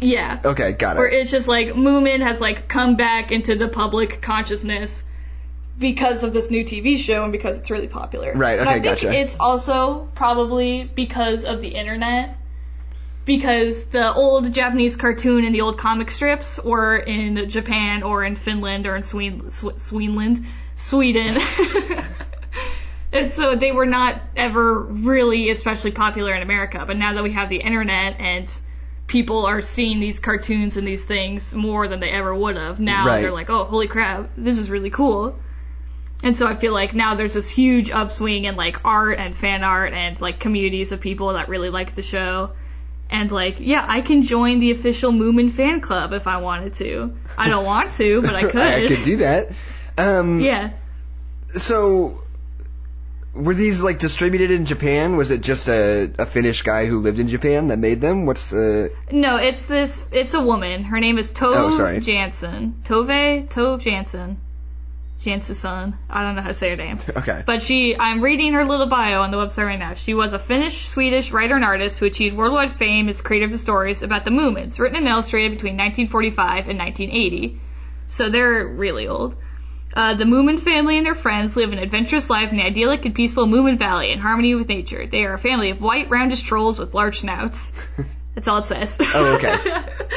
Yeah. 0.00 0.40
Okay, 0.44 0.72
got 0.72 0.96
Where 0.96 1.08
it. 1.08 1.14
it's 1.20 1.30
just 1.30 1.48
like 1.48 1.68
Moomin 1.68 2.20
has 2.20 2.40
like 2.40 2.68
come 2.68 2.96
back 2.96 3.32
into 3.32 3.54
the 3.56 3.68
public 3.68 4.20
consciousness 4.22 5.04
because 5.78 6.22
of 6.24 6.32
this 6.32 6.50
new 6.50 6.64
TV 6.64 6.98
show 6.98 7.22
and 7.22 7.32
because 7.32 7.56
it's 7.56 7.70
really 7.70 7.88
popular. 7.88 8.32
Right, 8.34 8.58
And 8.58 8.68
okay, 8.68 8.70
I 8.70 8.72
think 8.80 8.84
gotcha. 8.84 9.12
it's 9.12 9.36
also 9.38 10.08
probably 10.14 10.84
because 10.84 11.44
of 11.44 11.60
the 11.60 11.68
internet. 11.68 12.36
Because 13.24 13.84
the 13.84 14.12
old 14.14 14.52
Japanese 14.54 14.96
cartoon 14.96 15.44
and 15.44 15.54
the 15.54 15.60
old 15.60 15.76
comic 15.76 16.10
strips 16.10 16.58
were 16.62 16.96
in 16.96 17.50
Japan 17.50 18.02
or 18.02 18.24
in 18.24 18.36
Finland 18.36 18.86
or 18.86 18.96
in 18.96 19.02
Sweden, 19.02 19.50
Sweden, 19.50 20.46
Sweden. 20.76 21.36
and 23.12 23.30
so 23.30 23.54
they 23.54 23.70
were 23.72 23.84
not 23.84 24.20
ever 24.34 24.80
really 24.80 25.50
especially 25.50 25.90
popular 25.90 26.34
in 26.34 26.40
America. 26.42 26.84
But 26.86 26.96
now 26.96 27.12
that 27.14 27.22
we 27.22 27.32
have 27.32 27.50
the 27.50 27.58
internet 27.60 28.18
and 28.18 28.50
people 29.08 29.46
are 29.46 29.60
seeing 29.62 29.98
these 29.98 30.20
cartoons 30.20 30.76
and 30.76 30.86
these 30.86 31.02
things 31.02 31.52
more 31.54 31.88
than 31.88 31.98
they 31.98 32.10
ever 32.10 32.32
would 32.32 32.56
have. 32.56 32.78
Now 32.78 33.06
Right. 33.06 33.22
they're 33.22 33.32
like, 33.32 33.50
oh, 33.50 33.64
holy 33.64 33.88
crap, 33.88 34.30
this 34.36 34.58
is 34.58 34.70
really 34.70 34.90
cool. 34.90 35.34
And 36.22 36.36
so 36.36 36.46
I 36.46 36.54
feel 36.56 36.72
like 36.72 36.94
now 36.94 37.14
there's 37.14 37.34
this 37.34 37.48
huge 37.48 37.90
upswing 37.90 38.44
in 38.44 38.54
like 38.54 38.84
art 38.84 39.18
and 39.18 39.34
fan 39.34 39.64
art 39.64 39.92
and 39.92 40.20
like 40.20 40.38
communities 40.38 40.92
of 40.92 41.00
people 41.00 41.32
that 41.32 41.48
really 41.48 41.70
like 41.70 41.94
the 41.94 42.02
show. 42.02 42.50
And 43.10 43.32
like, 43.32 43.56
yeah, 43.60 43.84
I 43.88 44.02
can 44.02 44.22
join 44.22 44.60
the 44.60 44.70
official 44.72 45.10
Moomin 45.12 45.50
fan 45.50 45.80
club 45.80 46.12
if 46.12 46.26
I 46.26 46.38
wanted 46.38 46.74
to. 46.74 47.16
I 47.38 47.48
don't 47.48 47.64
want 47.64 47.92
to, 47.92 48.20
but 48.20 48.34
I 48.34 48.42
could. 48.50 48.56
I 48.60 48.86
could 48.88 49.02
do 49.04 49.16
that. 49.18 49.48
Um, 49.96 50.40
Yeah. 50.40 50.70
So, 51.54 52.22
were 53.34 53.54
these 53.54 53.82
like 53.82 53.98
distributed 53.98 54.50
in 54.50 54.64
Japan? 54.64 55.16
Was 55.16 55.30
it 55.30 55.40
just 55.40 55.68
a, 55.68 56.10
a 56.18 56.26
Finnish 56.26 56.62
guy 56.62 56.86
who 56.86 56.98
lived 56.98 57.18
in 57.18 57.28
Japan 57.28 57.68
that 57.68 57.78
made 57.78 58.00
them? 58.00 58.26
What's 58.26 58.50
the? 58.50 58.92
No, 59.10 59.36
it's 59.36 59.66
this. 59.66 60.02
It's 60.10 60.34
a 60.34 60.40
woman. 60.40 60.84
Her 60.84 61.00
name 61.00 61.18
is 61.18 61.30
Tove 61.30 61.54
Oh, 61.54 61.70
sorry. 61.70 62.00
Jansson. 62.00 62.82
Tove 62.84 63.48
Tove 63.48 63.80
Jansson. 63.80 64.36
Jansson. 65.22 65.94
I 66.08 66.22
don't 66.22 66.36
know 66.36 66.42
how 66.42 66.48
to 66.48 66.54
say 66.54 66.70
her 66.70 66.76
name. 66.76 66.98
Okay. 67.16 67.42
But 67.44 67.62
she, 67.62 67.96
I'm 67.98 68.20
reading 68.20 68.52
her 68.52 68.64
little 68.64 68.86
bio 68.86 69.22
on 69.22 69.30
the 69.32 69.36
website 69.36 69.66
right 69.66 69.78
now. 69.78 69.94
She 69.94 70.14
was 70.14 70.32
a 70.32 70.38
Finnish 70.38 70.88
Swedish 70.88 71.32
writer 71.32 71.56
and 71.56 71.64
artist 71.64 71.98
who 71.98 72.06
achieved 72.06 72.36
worldwide 72.36 72.72
fame 72.72 73.08
as 73.08 73.20
creator 73.20 73.46
of 73.46 73.50
the 73.50 73.58
stories 73.58 74.02
about 74.02 74.24
the 74.24 74.30
Moomins, 74.30 74.78
written 74.78 74.96
and 74.98 75.08
illustrated 75.08 75.50
between 75.50 75.76
1945 75.76 76.68
and 76.68 76.78
1980. 76.78 77.60
So 78.08 78.30
they're 78.30 78.66
really 78.66 79.08
old. 79.08 79.34
Uh, 79.98 80.14
the 80.14 80.22
Moomin 80.22 80.60
family 80.60 80.96
and 80.96 81.04
their 81.04 81.16
friends 81.16 81.56
live 81.56 81.72
an 81.72 81.78
adventurous 81.78 82.30
life 82.30 82.52
in 82.52 82.58
the 82.58 82.64
idyllic 82.64 83.04
and 83.04 83.16
peaceful 83.16 83.46
Moomin 83.46 83.80
Valley 83.80 84.12
in 84.12 84.20
harmony 84.20 84.54
with 84.54 84.68
nature. 84.68 85.08
They 85.08 85.24
are 85.24 85.34
a 85.34 85.38
family 85.38 85.70
of 85.70 85.80
white, 85.80 86.08
roundish 86.08 86.42
trolls 86.42 86.78
with 86.78 86.94
large 86.94 87.18
snouts. 87.18 87.72
That's 88.36 88.46
all 88.46 88.58
it 88.58 88.66
says. 88.66 88.96
Oh, 89.00 89.34
okay. 89.34 89.56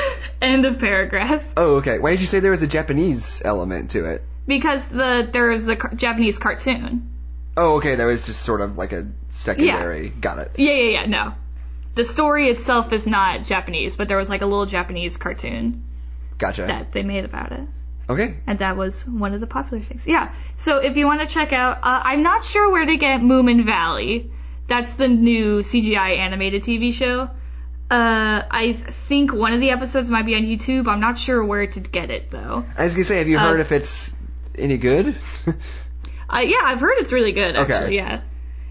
End 0.42 0.66
of 0.66 0.78
paragraph. 0.78 1.44
Oh, 1.58 1.78
okay. 1.78 1.98
Why 1.98 2.12
did 2.12 2.20
you 2.20 2.28
say 2.28 2.42
there 2.42 2.52
was 2.52 2.62
a 2.62 2.68
Japanese 2.68 3.42
element 3.44 3.92
to 3.92 4.06
it? 4.06 4.24
Because 4.46 4.88
the 4.88 5.28
there's 5.34 5.68
a 5.68 5.76
car- 5.76 5.96
Japanese 5.96 6.38
cartoon. 6.38 7.10
Oh, 7.58 7.78
okay. 7.78 7.96
That 7.96 8.06
was 8.06 8.24
just 8.28 8.44
sort 8.44 8.62
of 8.62 8.78
like 8.78 8.92
a 8.92 9.08
secondary. 9.30 10.10
Yeah. 10.10 10.14
Got 10.20 10.38
it. 10.38 10.52
Yeah, 10.58 10.74
yeah, 10.74 10.90
yeah. 10.92 11.06
No, 11.08 11.34
the 11.96 12.04
story 12.04 12.50
itself 12.50 12.94
is 12.94 13.08
not 13.08 13.46
Japanese, 13.46 13.96
but 13.96 14.08
there 14.08 14.18
was 14.18 14.30
like 14.30 14.42
a 14.42 14.46
little 14.46 14.68
Japanese 14.68 15.18
cartoon 15.18 15.84
Gotcha. 16.38 16.68
that 16.68 16.92
they 16.92 17.02
made 17.02 17.26
about 17.26 17.52
it, 17.52 17.68
Okay. 18.10 18.38
and 18.48 18.60
that 18.60 18.76
was 18.78 19.06
one 19.08 19.34
of 19.34 19.40
the 19.40 19.48
popular 19.48 19.82
things. 19.82 20.06
Yeah. 20.06 20.34
So 20.58 20.78
if 20.80 20.98
you 20.98 21.06
want 21.06 21.22
to 21.22 21.28
check 21.28 21.54
out, 21.54 21.78
uh, 21.78 22.02
I'm 22.04 22.24
not 22.24 22.44
sure 22.44 22.70
where 22.72 22.86
to 22.86 22.98
get 22.98 23.22
Moomin 23.22 23.66
Valley. 23.66 24.32
That's 24.68 24.96
the 24.96 25.08
new 25.08 25.60
CGI 25.60 26.18
animated 26.18 26.64
TV 26.64 26.94
show. 26.94 27.30
Uh, 27.90 28.44
I 28.50 28.74
think 28.74 29.34
one 29.34 29.54
of 29.54 29.60
the 29.60 29.72
episodes 29.72 30.10
might 30.10 30.26
be 30.26 30.36
on 30.36 30.44
YouTube. 30.44 30.88
I'm 30.88 31.02
not 31.02 31.18
sure 31.20 31.44
where 31.44 31.68
to 31.68 31.80
get 31.80 32.10
it 32.10 32.32
though. 32.32 32.66
I 32.78 32.84
was 32.86 32.94
gonna 32.94 33.04
say, 33.06 33.18
have 33.18 33.28
you 33.28 33.38
Uh, 33.38 33.42
heard 33.42 33.60
if 33.60 33.72
it's 33.72 34.16
any 34.58 34.78
good? 34.78 35.16
Uh, 36.34 36.40
yeah, 36.40 36.60
I've 36.64 36.80
heard 36.80 36.94
it's 37.00 37.12
really 37.12 37.34
good. 37.34 37.58
Okay. 37.58 37.94
Yeah. 37.94 38.22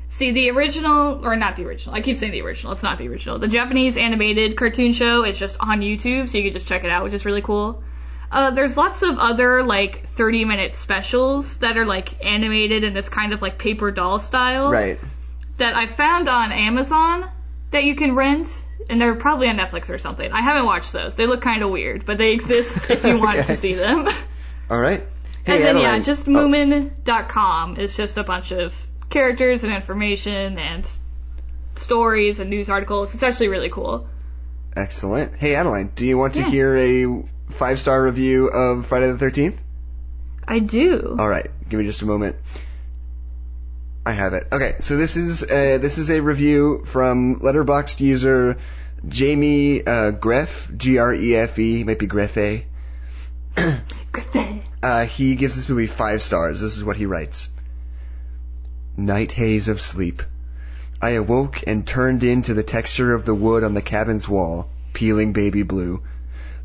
See, 0.08 0.32
the 0.32 0.48
original, 0.50 1.20
or 1.22 1.36
not 1.36 1.56
the 1.56 1.66
original, 1.66 1.94
I 1.94 2.00
keep 2.00 2.16
saying 2.16 2.32
the 2.32 2.40
original, 2.40 2.72
it's 2.72 2.82
not 2.82 2.96
the 2.96 3.06
original. 3.08 3.38
The 3.38 3.48
Japanese 3.48 3.98
animated 3.98 4.56
cartoon 4.56 4.94
show 4.94 5.24
is 5.26 5.38
just 5.38 5.58
on 5.60 5.80
YouTube, 5.82 6.30
so 6.30 6.38
you 6.38 6.44
can 6.44 6.54
just 6.54 6.66
check 6.66 6.84
it 6.84 6.90
out, 6.90 7.04
which 7.04 7.12
is 7.12 7.26
really 7.26 7.42
cool. 7.42 7.82
Uh, 8.30 8.50
there's 8.52 8.76
lots 8.76 9.02
of 9.02 9.18
other, 9.18 9.62
like, 9.64 10.06
30 10.10 10.44
minute 10.44 10.76
specials 10.76 11.56
that 11.58 11.76
are, 11.76 11.84
like, 11.86 12.24
animated 12.24 12.84
in 12.84 12.94
this 12.94 13.08
kind 13.08 13.32
of, 13.32 13.42
like, 13.42 13.58
paper 13.58 13.90
doll 13.90 14.18
style. 14.20 14.70
Right. 14.70 14.98
That 15.56 15.74
I 15.74 15.86
found 15.86 16.28
on 16.28 16.52
Amazon 16.52 17.28
that 17.72 17.84
you 17.84 17.94
can 17.96 18.14
rent, 18.14 18.64
and 18.88 19.00
they're 19.00 19.14
probably 19.16 19.48
on 19.48 19.56
Netflix 19.56 19.90
or 19.90 19.98
something. 19.98 20.30
I 20.30 20.40
haven't 20.42 20.64
watched 20.64 20.92
those. 20.92 21.16
They 21.16 21.26
look 21.26 21.42
kind 21.42 21.62
of 21.62 21.70
weird, 21.70 22.06
but 22.06 22.18
they 22.18 22.30
exist 22.32 22.88
if 22.90 23.04
you 23.04 23.18
want 23.18 23.38
Okay. 23.38 23.46
to 23.48 23.56
see 23.64 23.74
them. 23.74 24.06
All 24.70 24.78
right. 24.80 25.02
Hey, 25.44 25.56
and 25.56 25.64
then 25.64 25.76
yeah, 25.76 25.82
Adeline. 25.88 26.02
just 26.04 26.28
Oh, 26.28 26.30
Moomin.com 26.32 27.76
is 27.78 27.96
just 27.96 28.16
a 28.16 28.22
bunch 28.22 28.52
of 28.52 28.74
characters 29.10 29.64
and 29.64 29.72
information 29.72 30.58
and 30.58 30.88
stories 31.76 32.38
and 32.40 32.50
news 32.50 32.70
articles. 32.70 33.14
It's 33.14 33.22
actually 33.22 33.48
really 33.48 33.70
cool. 33.70 34.06
excellent. 34.76 35.36
Hey, 35.36 35.54
Adeline, 35.56 35.90
do 35.94 36.04
you 36.06 36.16
want 36.16 36.34
to 36.34 36.40
Yeah. 36.42 36.48
hear 36.50 36.76
a 36.76 37.24
five 37.50 37.80
star 37.80 38.02
review 38.02 38.48
of 38.48 38.86
Friday 38.86 39.12
the 39.12 39.24
13th? 39.24 39.58
I 40.46 40.58
do. 40.58 41.16
All 41.18 41.28
right, 41.28 41.50
give 41.68 41.78
me 41.78 41.86
just 41.86 42.02
a 42.02 42.06
moment. 42.06 42.36
I 44.06 44.12
have 44.12 44.32
it. 44.32 44.48
Okay, 44.50 44.76
so 44.80 44.96
this 44.96 45.16
is 45.16 45.42
uh, 45.42 45.78
this 45.80 45.98
is 45.98 46.10
a 46.10 46.20
review 46.20 46.84
from 46.86 47.40
Letterboxd 47.40 48.00
user 48.00 48.56
Jamie 49.06 49.80
uh, 49.80 50.12
Greff, 50.12 50.76
G 50.76 50.98
R 50.98 51.14
E 51.14 51.36
F 51.36 51.58
E, 51.58 51.84
might 51.84 51.98
be 51.98 52.06
Greffe. 52.06 52.64
Griffin. 54.12 54.62
Uh, 54.82 55.04
he 55.04 55.34
gives 55.34 55.56
this 55.56 55.68
movie 55.68 55.86
five 55.86 56.22
stars. 56.22 56.60
This 56.60 56.76
is 56.76 56.84
what 56.84 56.96
he 56.96 57.06
writes. 57.06 57.48
Night 58.96 59.32
haze 59.32 59.68
of 59.68 59.80
sleep. 59.80 60.22
I 61.00 61.10
awoke 61.10 61.62
and 61.66 61.86
turned 61.86 62.24
into 62.24 62.52
the 62.54 62.62
texture 62.62 63.14
of 63.14 63.24
the 63.24 63.34
wood 63.34 63.64
on 63.64 63.74
the 63.74 63.82
cabin's 63.82 64.28
wall, 64.28 64.68
peeling 64.92 65.32
baby 65.32 65.62
blue. 65.62 66.02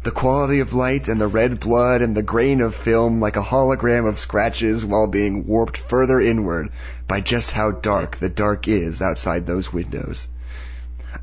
The 0.06 0.12
quality 0.12 0.60
of 0.60 0.72
light 0.72 1.08
and 1.08 1.20
the 1.20 1.26
red 1.26 1.60
blood 1.60 2.04
and 2.04 2.16
the 2.16 2.22
grain 2.22 2.62
of 2.62 2.76
film 2.76 3.20
like 3.20 3.38
a 3.38 3.42
hologram 3.42 4.08
of 4.08 4.20
scratches 4.20 4.86
while 4.86 5.08
being 5.08 5.48
warped 5.48 5.78
further 5.78 6.22
inward 6.22 6.70
by 7.08 7.22
just 7.22 7.50
how 7.50 7.72
dark 7.72 8.18
the 8.18 8.30
dark 8.30 8.68
is 8.68 9.02
outside 9.02 9.48
those 9.48 9.74
windows. 9.74 10.28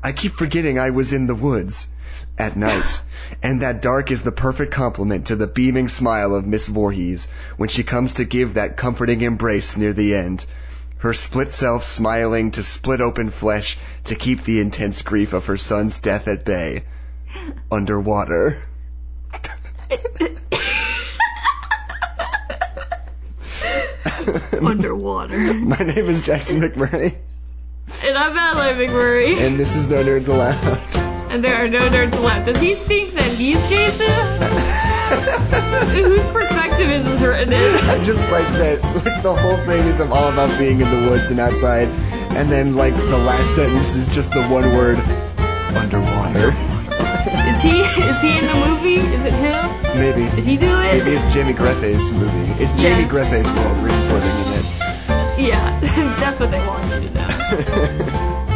I 0.03 0.11
keep 0.11 0.33
forgetting 0.33 0.77
I 0.77 0.89
was 0.89 1.13
in 1.13 1.27
the 1.27 1.33
woods 1.33 1.87
at 2.37 2.57
night, 2.57 2.99
and 3.41 3.61
that 3.61 3.81
dark 3.81 4.11
is 4.11 4.23
the 4.23 4.33
perfect 4.33 4.73
complement 4.73 5.27
to 5.27 5.37
the 5.37 5.47
beaming 5.47 5.87
smile 5.87 6.35
of 6.35 6.45
Miss 6.45 6.67
Voorhees 6.67 7.29
when 7.55 7.69
she 7.69 7.83
comes 7.83 8.11
to 8.15 8.25
give 8.25 8.55
that 8.55 8.75
comforting 8.75 9.21
embrace 9.21 9.77
near 9.77 9.93
the 9.93 10.13
end. 10.13 10.45
Her 10.97 11.13
split 11.13 11.53
self 11.53 11.85
smiling 11.85 12.51
to 12.51 12.63
split 12.63 12.99
open 12.99 13.29
flesh 13.29 13.77
to 14.03 14.15
keep 14.15 14.43
the 14.43 14.59
intense 14.59 15.03
grief 15.03 15.31
of 15.31 15.45
her 15.45 15.57
son's 15.57 15.99
death 15.99 16.27
at 16.27 16.43
bay. 16.43 16.83
Underwater. 17.71 18.61
Underwater. 24.65 25.53
My 25.53 25.77
name 25.77 26.07
is 26.07 26.21
Jackson 26.21 26.61
McMurray, 26.61 27.15
and 28.03 28.17
I'm 28.17 28.33
Madeline 28.33 28.77
McMurray. 28.77 29.37
and 29.37 29.59
this 29.59 29.75
is 29.75 29.87
No 29.87 30.03
Nerds 30.03 30.29
Allowed. 30.29 30.55
And 31.31 31.43
there 31.43 31.55
are 31.55 31.67
no 31.67 31.89
nerds 31.89 32.13
left. 32.23 32.45
Does 32.45 32.61
he 32.61 32.75
think 32.75 33.13
that 33.13 33.31
he's 33.31 33.57
Jason? 33.67 34.07
Whose 36.03 36.29
perspective 36.29 36.89
is 36.91 37.03
this 37.05 37.21
written 37.23 37.51
in? 37.53 37.59
I 37.59 38.03
just 38.03 38.21
like 38.29 38.47
that, 38.49 38.83
like 39.03 39.23
the 39.23 39.33
whole 39.35 39.57
thing 39.65 39.81
is 39.87 39.99
all 39.99 40.31
about 40.31 40.55
being 40.59 40.79
in 40.79 40.89
the 40.91 41.09
woods 41.09 41.31
and 41.31 41.39
outside, 41.39 41.87
and 42.37 42.51
then 42.51 42.75
like 42.75 42.93
the 42.95 43.17
last 43.17 43.55
sentence 43.55 43.95
is 43.95 44.07
just 44.13 44.31
the 44.31 44.43
one 44.43 44.75
word, 44.75 44.99
underwater. 45.75 46.51
Is 47.25 47.61
he 47.61 47.79
is 47.79 48.21
he 48.21 48.37
in 48.37 48.45
the 48.47 48.55
movie? 48.67 48.95
Is 48.95 49.25
it 49.25 49.33
him? 49.33 49.99
Maybe. 49.99 50.35
Did 50.35 50.45
he 50.45 50.57
do 50.57 50.67
it? 50.67 50.97
Maybe 51.03 51.11
it's 51.15 51.33
Jamie 51.33 51.53
Greffe's 51.53 52.11
movie. 52.11 52.51
It's 52.63 52.73
Jamie 52.73 53.03
Yeah. 53.03 53.07
Greffe's 53.09 53.49
world. 53.57 53.77
We're 53.81 53.89
living 54.19 54.53
in 54.53 54.59
it. 54.59 55.47
Yeah, 55.49 55.79
that's 56.19 56.39
what 56.39 56.51
they 56.51 56.59
want 56.65 56.83
you 57.03 57.09
to 57.09 57.13
know. 57.15 58.45